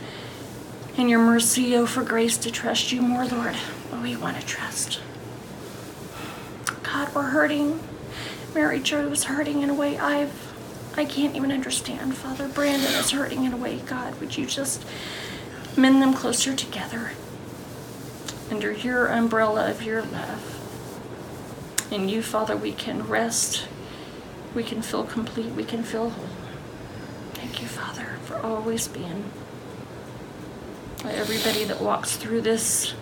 and 0.97 1.09
your 1.09 1.19
mercy. 1.19 1.75
Oh, 1.75 1.85
for 1.85 2.03
grace 2.03 2.37
to 2.37 2.51
trust 2.51 2.91
you 2.91 3.01
more, 3.01 3.25
Lord. 3.25 3.55
Oh, 3.91 4.01
we 4.01 4.15
want 4.15 4.39
to 4.39 4.45
trust. 4.45 4.99
God, 6.83 7.13
we're 7.13 7.29
hurting. 7.29 7.79
Mary 8.53 8.79
Jo 8.79 9.07
is 9.09 9.25
hurting 9.25 9.61
in 9.61 9.69
a 9.69 9.73
way 9.73 9.97
I've 9.97 10.47
I 10.97 11.05
can't 11.05 11.35
even 11.35 11.51
understand, 11.51 12.17
Father. 12.17 12.47
Brandon 12.47 12.91
is 12.93 13.11
hurting 13.11 13.43
in 13.43 13.53
a 13.53 13.57
way, 13.57 13.77
God. 13.85 14.19
Would 14.19 14.35
you 14.35 14.47
just 14.47 14.83
mend 15.77 16.01
them 16.01 16.11
closer 16.15 16.55
together 16.55 17.11
under 18.49 18.71
your 18.71 19.05
umbrella 19.05 19.69
of 19.69 19.83
your 19.83 20.01
love? 20.01 21.87
In 21.91 22.09
you, 22.09 22.23
Father, 22.23 22.57
we 22.57 22.71
can 22.71 23.07
rest, 23.07 23.67
we 24.55 24.63
can 24.63 24.81
feel 24.81 25.03
complete, 25.03 25.51
we 25.51 25.63
can 25.63 25.83
feel 25.83 26.09
whole. 26.09 26.26
Always 28.43 28.87
being 28.87 29.25
everybody 31.05 31.63
that 31.63 31.81
walks 31.81 32.15
through 32.15 32.41
this 32.41 32.93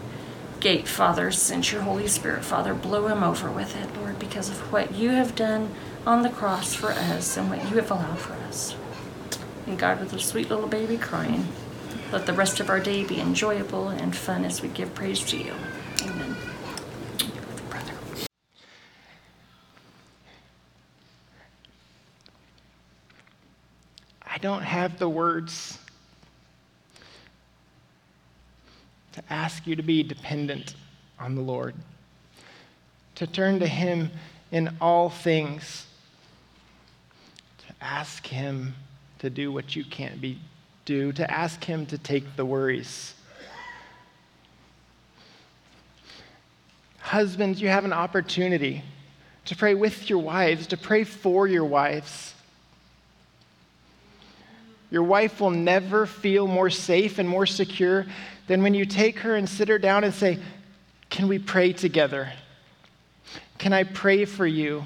gate, 0.59 0.87
Father, 0.87 1.31
send 1.31 1.71
your 1.71 1.81
Holy 1.81 2.07
Spirit, 2.07 2.43
Father, 2.43 2.73
blow 2.73 3.07
him 3.07 3.23
over 3.23 3.51
with 3.51 3.75
it, 3.75 3.95
Lord, 3.97 4.19
because 4.19 4.49
of 4.49 4.71
what 4.71 4.93
you 4.95 5.11
have 5.11 5.35
done 5.35 5.69
on 6.05 6.21
the 6.21 6.29
cross 6.29 6.73
for 6.73 6.91
us 6.91 7.37
and 7.37 7.49
what 7.49 7.69
you 7.69 7.77
have 7.77 7.91
allowed 7.91 8.19
for 8.19 8.33
us. 8.33 8.75
And 9.67 9.77
God, 9.77 9.99
with 9.99 10.13
a 10.13 10.19
sweet 10.19 10.49
little 10.49 10.67
baby 10.67 10.97
crying, 10.97 11.47
let 12.11 12.25
the 12.25 12.33
rest 12.33 12.59
of 12.59 12.69
our 12.69 12.79
day 12.79 13.03
be 13.03 13.19
enjoyable 13.19 13.89
and 13.89 14.15
fun 14.15 14.45
as 14.45 14.61
we 14.61 14.69
give 14.69 14.93
praise 14.93 15.19
to 15.25 15.37
you. 15.37 15.53
Amen. 16.03 16.35
Brother. 17.69 17.93
I 24.23 24.34
don't 24.45 24.61
have 24.61 24.99
the 24.99 25.09
words 25.09 25.79
to 29.11 29.23
ask 29.27 29.65
you 29.65 29.75
to 29.75 29.81
be 29.81 30.03
dependent 30.03 30.75
on 31.19 31.33
the 31.33 31.41
Lord, 31.41 31.73
to 33.15 33.25
turn 33.25 33.59
to 33.61 33.65
Him 33.65 34.11
in 34.51 34.77
all 34.79 35.09
things 35.09 35.87
to 37.57 37.73
ask 37.81 38.27
Him 38.27 38.75
to 39.17 39.31
do 39.31 39.51
what 39.51 39.75
you 39.75 39.83
can't 39.83 40.21
be, 40.21 40.37
do, 40.85 41.11
to 41.13 41.31
ask 41.31 41.63
Him 41.63 41.87
to 41.87 41.97
take 41.97 42.35
the 42.35 42.45
worries. 42.45 43.15
Husbands, 46.99 47.59
you 47.59 47.69
have 47.69 47.83
an 47.83 47.93
opportunity 47.93 48.83
to 49.45 49.55
pray 49.55 49.73
with 49.73 50.07
your 50.07 50.19
wives, 50.19 50.67
to 50.67 50.77
pray 50.77 51.03
for 51.03 51.47
your 51.47 51.65
wives. 51.65 52.34
Your 54.91 55.03
wife 55.03 55.41
will 55.41 55.51
never 55.51 56.05
feel 56.05 56.47
more 56.47 56.69
safe 56.69 57.19
and 57.19 57.27
more 57.27 57.45
secure 57.45 58.05
than 58.47 58.61
when 58.61 58.73
you 58.73 58.85
take 58.85 59.19
her 59.19 59.35
and 59.35 59.47
sit 59.47 59.67
her 59.67 59.79
down 59.79 60.03
and 60.03 60.13
say, 60.13 60.39
Can 61.09 61.27
we 61.27 61.39
pray 61.39 61.73
together? 61.73 62.31
Can 63.57 63.73
I 63.73 63.83
pray 63.83 64.25
for 64.25 64.45
you? 64.45 64.85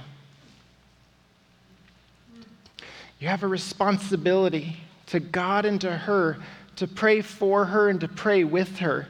You 3.20 3.28
have 3.28 3.44
a 3.44 3.48
responsibility 3.48 4.78
to 5.08 5.20
God 5.20 5.66
and 5.66 5.82
to 5.82 5.92
her 5.92 6.38
to 6.78 6.88
pray 6.88 7.20
for 7.22 7.66
her 7.66 7.90
and 7.90 8.00
to 8.00 8.08
pray 8.08 8.46
with 8.46 8.78
her. 8.78 9.08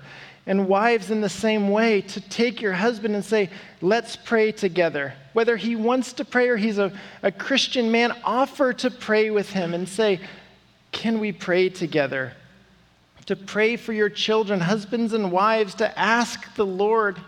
And 0.48 0.68
wives, 0.68 1.12
in 1.12 1.22
the 1.22 1.30
same 1.30 1.70
way, 1.70 2.02
to 2.02 2.20
take 2.20 2.60
your 2.60 2.74
husband 2.74 3.14
and 3.14 3.24
say, 3.24 3.52
Let's 3.82 4.16
pray 4.16 4.52
together. 4.52 5.14
Whether 5.34 5.56
he 5.56 5.76
wants 5.76 6.14
to 6.14 6.26
pray 6.26 6.50
or 6.50 6.58
he's 6.58 6.80
a, 6.80 6.92
a 7.22 7.32
Christian 7.32 7.92
man, 7.92 8.12
offer 8.24 8.74
to 8.74 8.90
pray 8.90 9.30
with 9.30 9.52
him 9.52 9.76
and 9.76 9.88
say, 9.88 10.20
Can 10.92 11.20
we 11.20 11.32
pray 11.32 11.70
together? 11.70 12.34
To 13.28 13.36
pray 13.36 13.76
for 13.76 13.94
your 13.94 14.10
children, 14.10 14.60
husbands 14.60 15.14
and 15.14 15.32
wives, 15.32 15.76
to 15.76 16.00
ask 16.00 16.56
the 16.56 16.66
Lord 16.66 17.20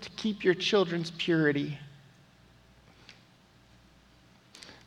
to 0.00 0.10
keep 0.10 0.44
your 0.44 0.54
children's 0.54 1.10
purity. 1.10 1.78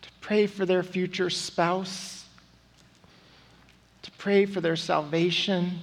To 0.02 0.10
pray 0.22 0.48
for 0.48 0.66
their 0.66 0.84
future 0.84 1.30
spouse, 1.30 2.26
to 4.04 4.12
pray 4.12 4.46
for 4.46 4.62
their 4.62 4.76
salvation, 4.76 5.80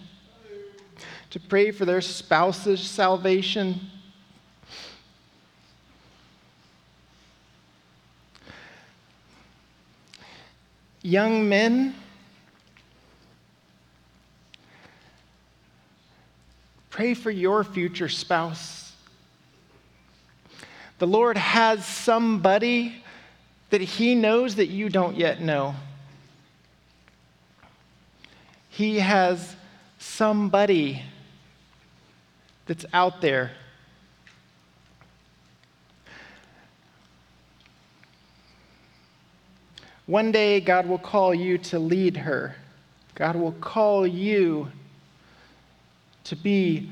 to 1.30 1.40
pray 1.40 1.70
for 1.70 1.84
their 1.84 2.00
spouse's 2.00 2.80
salvation. 2.80 3.80
Young 11.06 11.50
men, 11.50 11.94
pray 16.88 17.12
for 17.12 17.30
your 17.30 17.62
future 17.62 18.08
spouse. 18.08 18.94
The 20.98 21.06
Lord 21.06 21.36
has 21.36 21.84
somebody 21.84 23.04
that 23.68 23.82
He 23.82 24.14
knows 24.14 24.54
that 24.54 24.68
you 24.68 24.88
don't 24.88 25.14
yet 25.14 25.42
know. 25.42 25.74
He 28.70 29.00
has 29.00 29.56
somebody 29.98 31.02
that's 32.64 32.86
out 32.94 33.20
there. 33.20 33.50
One 40.06 40.32
day, 40.32 40.60
God 40.60 40.86
will 40.86 40.98
call 40.98 41.34
you 41.34 41.58
to 41.58 41.78
lead 41.78 42.18
her. 42.18 42.56
God 43.14 43.36
will 43.36 43.52
call 43.52 44.06
you 44.06 44.68
to 46.24 46.36
be 46.36 46.90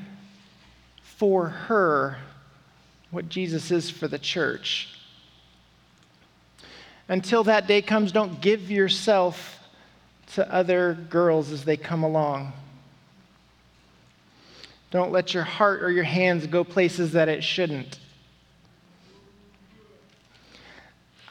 for 1.03 1.47
her 1.47 2.17
what 3.11 3.29
Jesus 3.29 3.69
is 3.69 3.89
for 3.89 4.07
the 4.07 4.17
church. 4.17 4.89
Until 7.07 7.43
that 7.43 7.67
day 7.67 7.81
comes, 7.81 8.11
don't 8.11 8.41
give 8.41 8.71
yourself 8.71 9.59
to 10.33 10.51
other 10.51 10.97
girls 11.09 11.51
as 11.51 11.63
they 11.65 11.77
come 11.77 12.03
along. 12.03 12.53
Don't 14.89 15.11
let 15.11 15.33
your 15.33 15.43
heart 15.43 15.83
or 15.83 15.91
your 15.91 16.03
hands 16.03 16.47
go 16.47 16.63
places 16.63 17.11
that 17.11 17.29
it 17.29 17.43
shouldn't. 17.43 17.99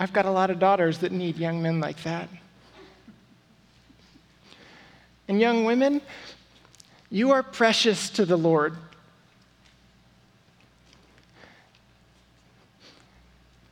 I've 0.03 0.13
got 0.13 0.27
a 0.27 0.33
lot 0.33 0.51
of 0.51 0.59
daughters 0.59 0.99
that 0.99 1.13
need 1.13 1.37
young 1.37 1.63
men 1.63 1.79
like 1.79 2.03
that. 2.03 2.29
And 5.29 5.39
young 5.39 5.63
women, 5.63 6.01
you 7.09 7.31
are 7.31 7.45
precious 7.45 8.11
to 8.11 8.27
the 8.27 8.37
Lord. 8.37 8.77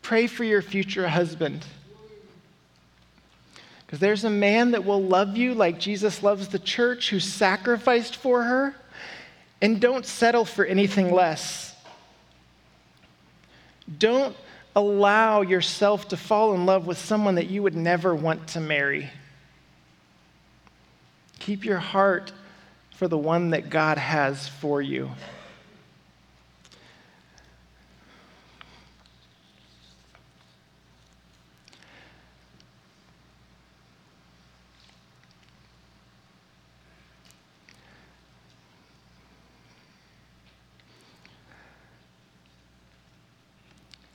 Pray 0.03 0.29
for 0.29 0.45
your 0.45 0.63
future 0.63 1.09
husband. 1.09 1.67
Because 3.85 3.99
there's 3.99 4.23
a 4.23 4.31
man 4.31 4.71
that 4.71 4.85
will 4.85 5.03
love 5.03 5.37
you 5.37 5.53
like 5.53 5.81
Jesus 5.81 6.23
loves 6.23 6.47
the 6.47 6.61
church, 6.61 7.11
who 7.11 7.19
sacrificed 7.19 8.15
for 8.15 8.45
her, 8.45 8.77
and 9.61 9.81
don't 9.81 10.07
settle 10.07 10.45
for 10.45 10.65
anything 10.65 11.13
less. 11.13 11.75
Don't 13.99 14.37
allow 14.77 15.43
yourself 15.43 16.09
to 16.09 16.17
fall 16.17 16.55
in 16.55 16.67
love 16.67 16.87
with 16.87 16.99
someone 16.99 17.35
that 17.37 17.51
you 17.51 17.63
would 17.63 17.75
never 17.75 18.15
want 18.15 18.49
to 18.49 18.61
marry. 18.61 19.11
Keep 21.39 21.65
your 21.65 21.79
heart 21.79 22.33
for 22.95 23.09
the 23.09 23.19
one 23.19 23.51
that 23.51 23.71
God 23.71 23.99
has 23.99 24.47
for 24.47 24.81
you. 24.81 25.11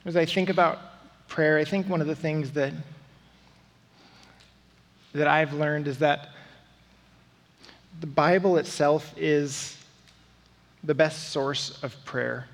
As 0.06 0.16
I 0.16 0.24
think 0.24 0.50
about 0.50 0.78
prayer, 1.26 1.58
I 1.58 1.64
think 1.64 1.88
one 1.88 2.00
of 2.00 2.06
the 2.06 2.14
things 2.14 2.52
that, 2.52 2.72
that 5.14 5.26
I've 5.26 5.52
learned 5.52 5.88
is 5.88 5.98
that 5.98 6.28
the 7.98 8.06
Bible 8.06 8.56
itself 8.56 9.12
is 9.16 9.76
the 10.84 10.94
best 10.94 11.30
source 11.30 11.82
of 11.82 11.92
prayer. 12.04 12.46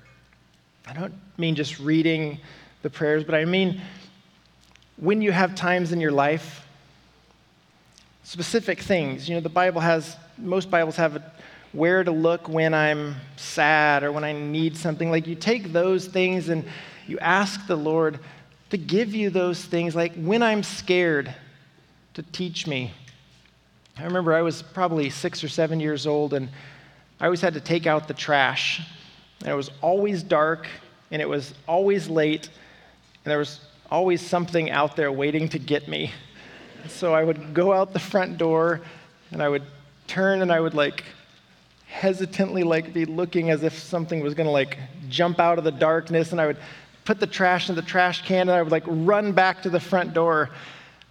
I 0.87 0.93
don't 0.93 1.13
mean 1.37 1.53
just 1.53 1.77
reading 1.79 2.39
the 2.81 2.89
prayers, 2.89 3.23
but 3.23 3.35
I 3.35 3.45
mean 3.45 3.81
when 4.97 5.21
you 5.21 5.31
have 5.31 5.53
times 5.53 5.91
in 5.91 6.01
your 6.01 6.11
life, 6.11 6.65
specific 8.23 8.79
things. 8.79 9.29
You 9.29 9.35
know, 9.35 9.41
the 9.41 9.49
Bible 9.49 9.79
has, 9.79 10.17
most 10.39 10.71
Bibles 10.71 10.95
have 10.95 11.17
a, 11.17 11.31
where 11.71 12.03
to 12.03 12.11
look 12.11 12.49
when 12.49 12.73
I'm 12.73 13.15
sad 13.35 14.01
or 14.01 14.11
when 14.11 14.23
I 14.23 14.31
need 14.31 14.75
something. 14.75 15.11
Like 15.11 15.27
you 15.27 15.35
take 15.35 15.71
those 15.71 16.07
things 16.07 16.49
and 16.49 16.65
you 17.07 17.19
ask 17.19 17.65
the 17.67 17.75
Lord 17.75 18.19
to 18.69 18.77
give 18.77 19.13
you 19.13 19.29
those 19.29 19.63
things, 19.63 19.95
like 19.95 20.13
when 20.15 20.41
I'm 20.41 20.63
scared, 20.63 21.33
to 22.15 22.23
teach 22.23 22.67
me. 22.67 22.91
I 23.97 24.03
remember 24.03 24.33
I 24.33 24.41
was 24.41 24.61
probably 24.61 25.09
six 25.09 25.43
or 25.43 25.47
seven 25.47 25.79
years 25.79 26.07
old 26.07 26.33
and 26.33 26.49
I 27.19 27.25
always 27.25 27.41
had 27.41 27.53
to 27.53 27.61
take 27.61 27.85
out 27.85 28.07
the 28.07 28.13
trash. 28.13 28.81
And 29.41 29.49
it 29.49 29.55
was 29.55 29.69
always 29.81 30.23
dark 30.23 30.67
and 31.11 31.21
it 31.21 31.29
was 31.29 31.53
always 31.67 32.09
late 32.09 32.49
and 33.23 33.31
there 33.31 33.37
was 33.37 33.59
always 33.91 34.21
something 34.21 34.71
out 34.71 34.95
there 34.95 35.11
waiting 35.11 35.47
to 35.49 35.59
get 35.59 35.87
me. 35.87 36.11
So 36.87 37.13
I 37.13 37.23
would 37.23 37.53
go 37.53 37.71
out 37.71 37.93
the 37.93 37.99
front 37.99 38.37
door 38.37 38.81
and 39.31 39.41
I 39.41 39.49
would 39.49 39.63
turn 40.07 40.41
and 40.41 40.51
I 40.51 40.59
would 40.59 40.73
like 40.73 41.03
hesitantly 41.87 42.63
like 42.63 42.93
be 42.93 43.05
looking 43.05 43.51
as 43.51 43.61
if 43.63 43.77
something 43.77 44.19
was 44.19 44.33
going 44.33 44.47
to 44.47 44.51
like 44.51 44.79
jump 45.09 45.39
out 45.39 45.59
of 45.59 45.63
the 45.63 45.71
darkness 45.71 46.31
and 46.31 46.41
I 46.41 46.47
would 46.47 46.57
put 47.05 47.19
the 47.19 47.27
trash 47.27 47.69
in 47.69 47.75
the 47.75 47.81
trash 47.81 48.25
can 48.25 48.41
and 48.41 48.51
I 48.51 48.61
would 48.61 48.71
like 48.71 48.83
run 48.87 49.33
back 49.33 49.63
to 49.63 49.69
the 49.69 49.79
front 49.79 50.13
door. 50.13 50.49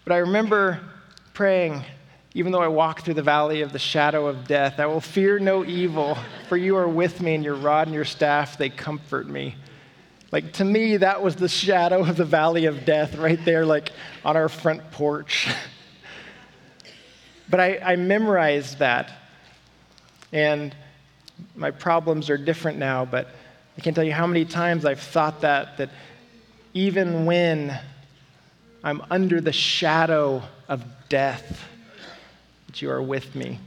But 0.04 0.12
I 0.12 0.18
remember 0.18 0.80
praying, 1.34 1.84
even 2.34 2.52
though 2.52 2.62
I 2.62 2.68
walk 2.68 3.02
through 3.02 3.14
the 3.14 3.22
valley 3.22 3.60
of 3.60 3.72
the 3.72 3.78
shadow 3.78 4.26
of 4.26 4.46
death, 4.46 4.80
I 4.80 4.86
will 4.86 5.00
fear 5.00 5.38
no 5.38 5.64
evil, 5.64 6.16
for 6.48 6.56
you 6.56 6.76
are 6.76 6.88
with 6.88 7.20
me 7.20 7.34
and 7.34 7.44
your 7.44 7.54
rod 7.54 7.88
and 7.88 7.94
your 7.94 8.04
staff, 8.04 8.56
they 8.56 8.70
comfort 8.70 9.28
me. 9.28 9.54
Like 10.30 10.54
to 10.54 10.64
me, 10.64 10.96
that 10.96 11.22
was 11.22 11.36
the 11.36 11.48
shadow 11.48 12.00
of 12.00 12.16
the 12.16 12.24
valley 12.24 12.64
of 12.64 12.86
death 12.86 13.16
right 13.16 13.42
there, 13.44 13.66
like 13.66 13.92
on 14.24 14.34
our 14.34 14.48
front 14.48 14.90
porch. 14.90 15.48
but 17.50 17.60
I, 17.60 17.78
I 17.78 17.96
memorized 17.96 18.78
that. 18.78 19.12
And 20.32 20.74
my 21.54 21.70
problems 21.70 22.30
are 22.30 22.38
different 22.38 22.78
now, 22.78 23.04
but 23.04 23.28
I 23.76 23.80
can't 23.80 23.96
tell 23.96 24.04
you 24.04 24.12
how 24.12 24.26
many 24.26 24.44
times 24.44 24.84
I've 24.84 25.00
thought 25.00 25.40
that, 25.40 25.78
that 25.78 25.90
even 26.74 27.24
when 27.24 27.78
I'm 28.84 29.02
under 29.10 29.40
the 29.40 29.52
shadow 29.52 30.42
of 30.68 30.84
death, 31.08 31.64
that 32.66 32.82
you 32.82 32.90
are 32.90 33.02
with 33.02 33.34
me. 33.34 33.60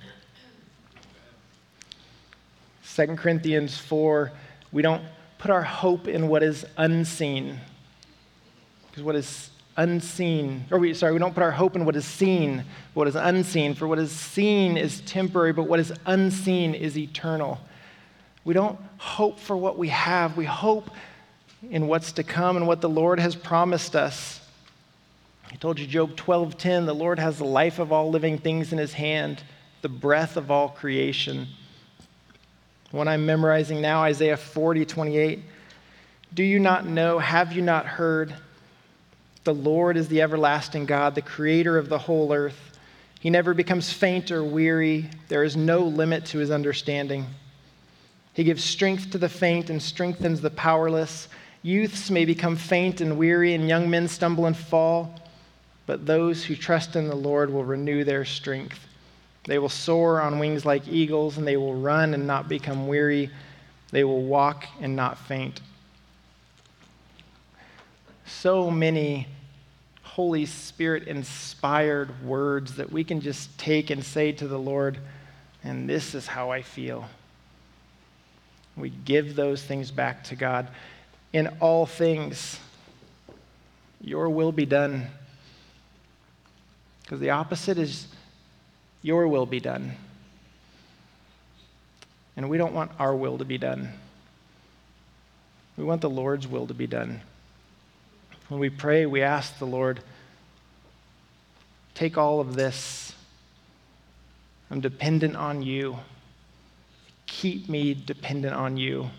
2 2.95 3.07
Corinthians 3.15 3.77
4, 3.77 4.31
we 4.71 4.81
don't 4.81 5.03
put 5.37 5.51
our 5.51 5.63
hope 5.63 6.07
in 6.07 6.27
what 6.27 6.43
is 6.43 6.65
unseen. 6.77 7.59
Because 8.89 9.03
what 9.03 9.15
is 9.15 9.49
unseen, 9.75 10.65
or 10.71 10.79
we, 10.79 10.93
sorry, 10.93 11.11
we 11.11 11.19
don't 11.19 11.33
put 11.33 11.43
our 11.43 11.51
hope 11.51 11.75
in 11.75 11.83
what 11.83 11.95
is 11.95 12.05
seen, 12.05 12.63
what 12.93 13.07
is 13.07 13.15
unseen. 13.15 13.75
For 13.75 13.87
what 13.87 13.99
is 13.99 14.11
seen 14.11 14.77
is 14.77 15.01
temporary, 15.01 15.51
but 15.51 15.63
what 15.63 15.79
is 15.79 15.91
unseen 16.05 16.73
is 16.73 16.97
eternal. 16.97 17.59
We 18.45 18.53
don't 18.53 18.79
hope 18.97 19.39
for 19.39 19.57
what 19.57 19.77
we 19.77 19.89
have, 19.89 20.37
we 20.37 20.45
hope 20.45 20.89
in 21.69 21.87
what's 21.87 22.13
to 22.13 22.23
come 22.23 22.55
and 22.55 22.67
what 22.67 22.79
the 22.79 22.87
Lord 22.87 23.19
has 23.19 23.35
promised 23.35 23.95
us. 23.95 24.39
I 25.51 25.55
told 25.55 25.79
you 25.79 25.87
Job 25.87 26.15
12:10, 26.15 26.85
the 26.85 26.93
Lord 26.93 27.17
has 27.17 27.39
the 27.39 27.45
life 27.45 27.79
of 27.79 27.91
all 27.91 28.09
living 28.09 28.37
things 28.37 28.71
in 28.71 28.77
his 28.77 28.93
hand, 28.93 29.43
the 29.81 29.89
breath 29.89 30.37
of 30.37 30.51
all 30.51 30.69
creation. 30.69 31.47
One 32.91 33.07
I'm 33.07 33.25
memorizing 33.25 33.81
now, 33.81 34.03
Isaiah 34.03 34.37
40:28. 34.37 35.43
Do 36.33 36.43
you 36.43 36.59
not 36.59 36.85
know, 36.85 37.17
have 37.17 37.51
you 37.51 37.61
not 37.61 37.85
heard? 37.85 38.35
The 39.43 39.53
Lord 39.53 39.97
is 39.97 40.07
the 40.07 40.21
everlasting 40.21 40.85
God, 40.85 41.15
the 41.15 41.21
creator 41.21 41.77
of 41.77 41.89
the 41.89 41.99
whole 41.99 42.33
earth. 42.33 42.77
He 43.19 43.29
never 43.29 43.53
becomes 43.53 43.91
faint 43.91 44.29
or 44.29 44.43
weary. 44.43 45.09
There 45.29 45.43
is 45.43 45.55
no 45.55 45.79
limit 45.79 46.25
to 46.25 46.37
his 46.37 46.51
understanding. 46.51 47.25
He 48.35 48.43
gives 48.43 48.65
strength 48.65 49.11
to 49.11 49.17
the 49.17 49.29
faint 49.29 49.69
and 49.69 49.81
strengthens 49.81 50.41
the 50.41 50.49
powerless. 50.49 51.29
Youths 51.63 52.11
may 52.11 52.25
become 52.25 52.57
faint 52.57 52.99
and 52.99 53.17
weary, 53.17 53.53
and 53.53 53.67
young 53.67 53.89
men 53.89 54.09
stumble 54.09 54.45
and 54.45 54.57
fall, 54.57 55.15
but 55.85 56.05
those 56.05 56.43
who 56.43 56.55
trust 56.55 56.97
in 56.97 57.07
the 57.07 57.15
Lord 57.15 57.49
will 57.49 57.63
renew 57.63 58.03
their 58.03 58.25
strength. 58.25 58.87
They 59.45 59.57
will 59.57 59.69
soar 59.69 60.21
on 60.21 60.37
wings 60.37 60.65
like 60.65 60.85
eagles, 60.85 61.37
and 61.37 61.47
they 61.47 61.55
will 61.55 61.75
run 61.75 62.13
and 62.13 62.27
not 62.27 62.49
become 62.49 62.87
weary. 62.87 63.29
They 63.91 64.03
will 64.03 64.23
walk 64.23 64.65
and 64.81 64.97
not 64.97 65.17
faint. 65.17 65.61
So 68.25 68.69
many 68.69 69.27
Holy 70.01 70.45
Spirit 70.45 71.07
inspired 71.07 72.21
words 72.21 72.75
that 72.75 72.91
we 72.91 73.05
can 73.05 73.21
just 73.21 73.57
take 73.57 73.91
and 73.91 74.03
say 74.03 74.33
to 74.33 74.47
the 74.47 74.59
Lord, 74.59 74.97
and 75.63 75.89
this 75.89 76.13
is 76.13 76.27
how 76.27 76.51
I 76.51 76.61
feel. 76.61 77.07
We 78.77 78.89
give 78.89 79.35
those 79.35 79.63
things 79.63 79.91
back 79.91 80.23
to 80.25 80.35
God. 80.35 80.67
In 81.31 81.47
all 81.59 81.85
things, 81.85 82.59
your 84.01 84.29
will 84.29 84.51
be 84.51 84.65
done. 84.65 85.07
Because 87.01 87.19
the 87.19 87.29
opposite 87.29 87.77
is 87.77 88.07
your 89.01 89.27
will 89.27 89.45
be 89.45 89.59
done. 89.59 89.93
And 92.35 92.49
we 92.49 92.57
don't 92.57 92.73
want 92.73 92.91
our 92.99 93.15
will 93.15 93.37
to 93.37 93.45
be 93.45 93.57
done. 93.57 93.93
We 95.77 95.83
want 95.83 96.01
the 96.01 96.09
Lord's 96.09 96.47
will 96.47 96.67
to 96.67 96.73
be 96.73 96.87
done. 96.87 97.21
When 98.49 98.59
we 98.59 98.69
pray, 98.69 99.05
we 99.05 99.21
ask 99.21 99.57
the 99.57 99.65
Lord, 99.65 100.01
take 101.93 102.17
all 102.17 102.39
of 102.39 102.55
this. 102.55 103.13
I'm 104.69 104.81
dependent 104.81 105.35
on 105.35 105.61
you. 105.61 105.97
Keep 107.27 107.69
me 107.69 107.93
dependent 107.93 108.53
on 108.53 108.77
you. 108.77 109.09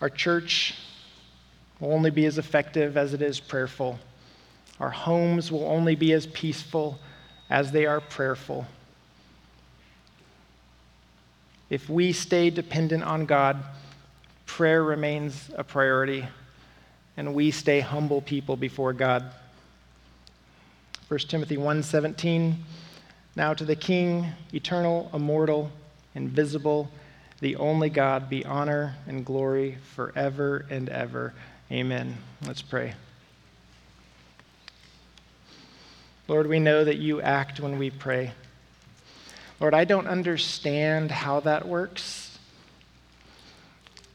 Our 0.00 0.10
church 0.10 0.74
will 1.80 1.92
only 1.92 2.10
be 2.10 2.26
as 2.26 2.38
effective 2.38 2.96
as 2.96 3.14
it 3.14 3.22
is 3.22 3.40
prayerful. 3.40 3.98
Our 4.78 4.90
homes 4.90 5.50
will 5.50 5.64
only 5.64 5.94
be 5.94 6.12
as 6.12 6.26
peaceful 6.26 6.98
as 7.48 7.72
they 7.72 7.86
are 7.86 8.00
prayerful. 8.00 8.66
If 11.70 11.88
we 11.88 12.12
stay 12.12 12.50
dependent 12.50 13.02
on 13.02 13.26
God, 13.26 13.62
prayer 14.44 14.84
remains 14.84 15.50
a 15.56 15.64
priority, 15.64 16.26
and 17.16 17.34
we 17.34 17.50
stay 17.50 17.80
humble 17.80 18.20
people 18.20 18.56
before 18.56 18.92
God. 18.92 19.32
1 21.08 21.28
Timothy 21.28 21.56
1:17 21.56 22.56
Now 23.36 23.52
to 23.52 23.66
the 23.66 23.76
King, 23.76 24.28
eternal, 24.54 25.10
immortal, 25.12 25.70
invisible, 26.14 26.90
the 27.40 27.56
only 27.56 27.90
God, 27.90 28.30
be 28.30 28.46
honor 28.46 28.96
and 29.06 29.26
glory 29.26 29.76
forever 29.94 30.64
and 30.70 30.88
ever. 30.88 31.34
Amen. 31.70 32.16
Let's 32.46 32.62
pray. 32.62 32.94
Lord, 36.28 36.46
we 36.46 36.58
know 36.58 36.82
that 36.82 36.96
you 36.96 37.20
act 37.20 37.60
when 37.60 37.78
we 37.78 37.90
pray. 37.90 38.32
Lord, 39.60 39.74
I 39.74 39.84
don't 39.84 40.06
understand 40.06 41.10
how 41.10 41.40
that 41.40 41.68
works. 41.68 42.38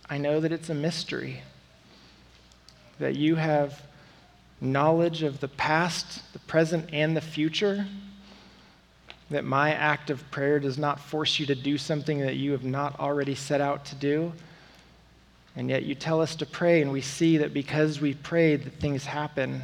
I 0.10 0.18
know 0.18 0.40
that 0.40 0.52
it's 0.52 0.70
a 0.70 0.76
mystery, 0.76 1.44
that 2.98 3.16
you 3.16 3.36
have 3.36 3.84
knowledge 4.60 5.22
of 5.22 5.40
the 5.40 5.48
past, 5.48 6.34
the 6.34 6.40
present, 6.40 6.90
and 6.92 7.16
the 7.16 7.22
future, 7.22 7.86
that 9.32 9.46
my 9.46 9.74
act 9.74 10.10
of 10.10 10.30
prayer 10.30 10.60
does 10.60 10.78
not 10.78 11.00
force 11.00 11.40
you 11.40 11.46
to 11.46 11.56
do 11.56 11.78
something 11.78 12.20
that 12.20 12.36
you 12.36 12.52
have 12.52 12.66
not 12.66 13.00
already 13.00 13.34
set 13.34 13.62
out 13.62 13.86
to 13.86 13.96
do. 13.96 14.32
And 15.56 15.70
yet 15.70 15.84
you 15.84 15.96
tell 15.96 16.22
us 16.22 16.36
to 16.38 16.46
pray, 16.46 16.82
and 16.82 16.92
we 16.92 17.02
see 17.02 17.38
that 17.38 17.54
because 17.54 18.00
we 18.00 18.14
prayed, 18.14 18.66
that 18.66 18.74
things 18.80 19.06
happen. 19.06 19.62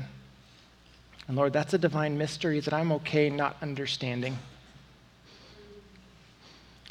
And 1.27 1.35
Lord, 1.35 1.51
that's 1.51 1.73
a 1.73 1.77
divine 1.77 2.17
mystery 2.17 2.61
that 2.61 2.73
I'm 2.73 2.93
okay 2.93 3.29
not 3.29 3.57
understanding. 3.61 4.37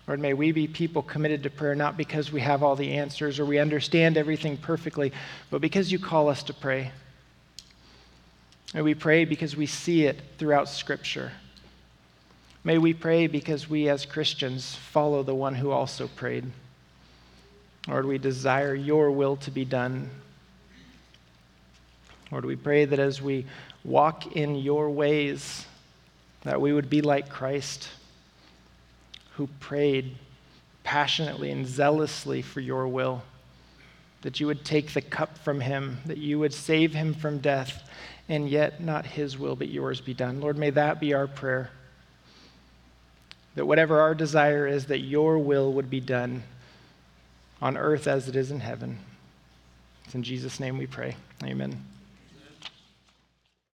Lord, 0.07 0.21
may 0.21 0.35
we 0.35 0.53
be 0.53 0.69
people 0.69 1.03
committed 1.03 1.43
to 1.43 1.51
prayer 1.51 1.75
not 1.75 1.97
because 1.97 2.31
we 2.31 2.41
have 2.43 2.63
all 2.63 2.77
the 2.77 2.93
answers 2.93 3.41
or 3.41 3.47
we 3.47 3.59
understand 3.59 4.17
everything 4.19 4.57
perfectly, 4.57 5.13
but 5.51 5.61
because 5.61 5.91
you 5.91 5.99
call 5.99 6.29
us 6.29 6.43
to 6.45 6.55
pray. 6.55 6.93
And 8.75 8.85
we 8.85 8.95
pray 8.95 9.25
because 9.25 9.57
we 9.57 9.67
see 9.67 10.05
it 10.05 10.21
throughout 10.39 10.69
Scripture. 10.69 11.33
May 12.67 12.79
we 12.79 12.95
pray 12.95 13.29
because 13.29 13.71
we 13.71 13.89
as 13.89 14.05
Christians 14.05 14.75
follow 14.75 15.23
the 15.23 15.37
one 15.37 15.55
who 15.55 15.71
also 15.71 16.09
prayed. 16.09 16.47
Lord, 17.87 18.07
we 18.07 18.19
desire 18.19 18.75
your 18.75 19.13
will 19.13 19.37
to 19.37 19.53
be 19.53 19.65
done. 19.65 20.11
Lord, 22.33 22.45
we 22.45 22.57
pray 22.57 22.85
that 22.85 22.99
as 22.99 23.23
we 23.23 23.47
walk 23.85 24.35
in 24.35 24.57
your 24.57 24.91
ways, 24.91 25.65
that 26.43 26.61
we 26.61 26.73
would 26.73 26.91
be 26.91 27.03
like 27.03 27.29
Christ, 27.29 27.89
who 29.35 29.47
prayed 29.61 30.17
passionately 30.83 31.53
and 31.53 31.69
zealously 31.69 32.43
for 32.43 32.59
your 32.59 32.89
will. 32.89 33.23
that 34.23 34.41
you 34.41 34.47
would 34.49 34.65
take 34.65 34.93
the 34.93 35.01
cup 35.01 35.39
from 35.39 35.61
him, 35.61 35.99
that 36.07 36.19
you 36.19 36.37
would 36.37 36.53
save 36.53 36.93
him 36.93 37.15
from 37.15 37.39
death, 37.39 37.89
and 38.29 38.51
yet 38.51 38.83
not 38.83 39.07
his 39.07 39.39
will, 39.39 39.55
but 39.55 39.69
yours 39.69 40.01
be 40.01 40.13
done. 40.15 40.41
Lord, 40.41 40.59
may 40.59 40.71
that 40.71 40.99
be 40.99 41.15
our 41.15 41.29
prayer. 41.29 41.71
That 43.57 43.67
whatever 43.67 44.01
our 44.01 44.15
desire 44.15 44.67
is, 44.67 44.87
that 44.87 45.01
your 45.01 45.39
will 45.39 45.73
would 45.73 45.91
be 45.91 46.01
done 46.01 46.45
on 47.61 47.77
earth 47.77 48.07
as 48.07 48.29
it 48.29 48.37
is 48.37 48.51
in 48.51 48.61
heaven. 48.61 48.99
It's 50.05 50.15
in 50.15 50.23
Jesus' 50.23 50.61
name 50.61 50.79
we 50.79 50.87
pray. 50.87 51.17
Amen. 51.43 51.85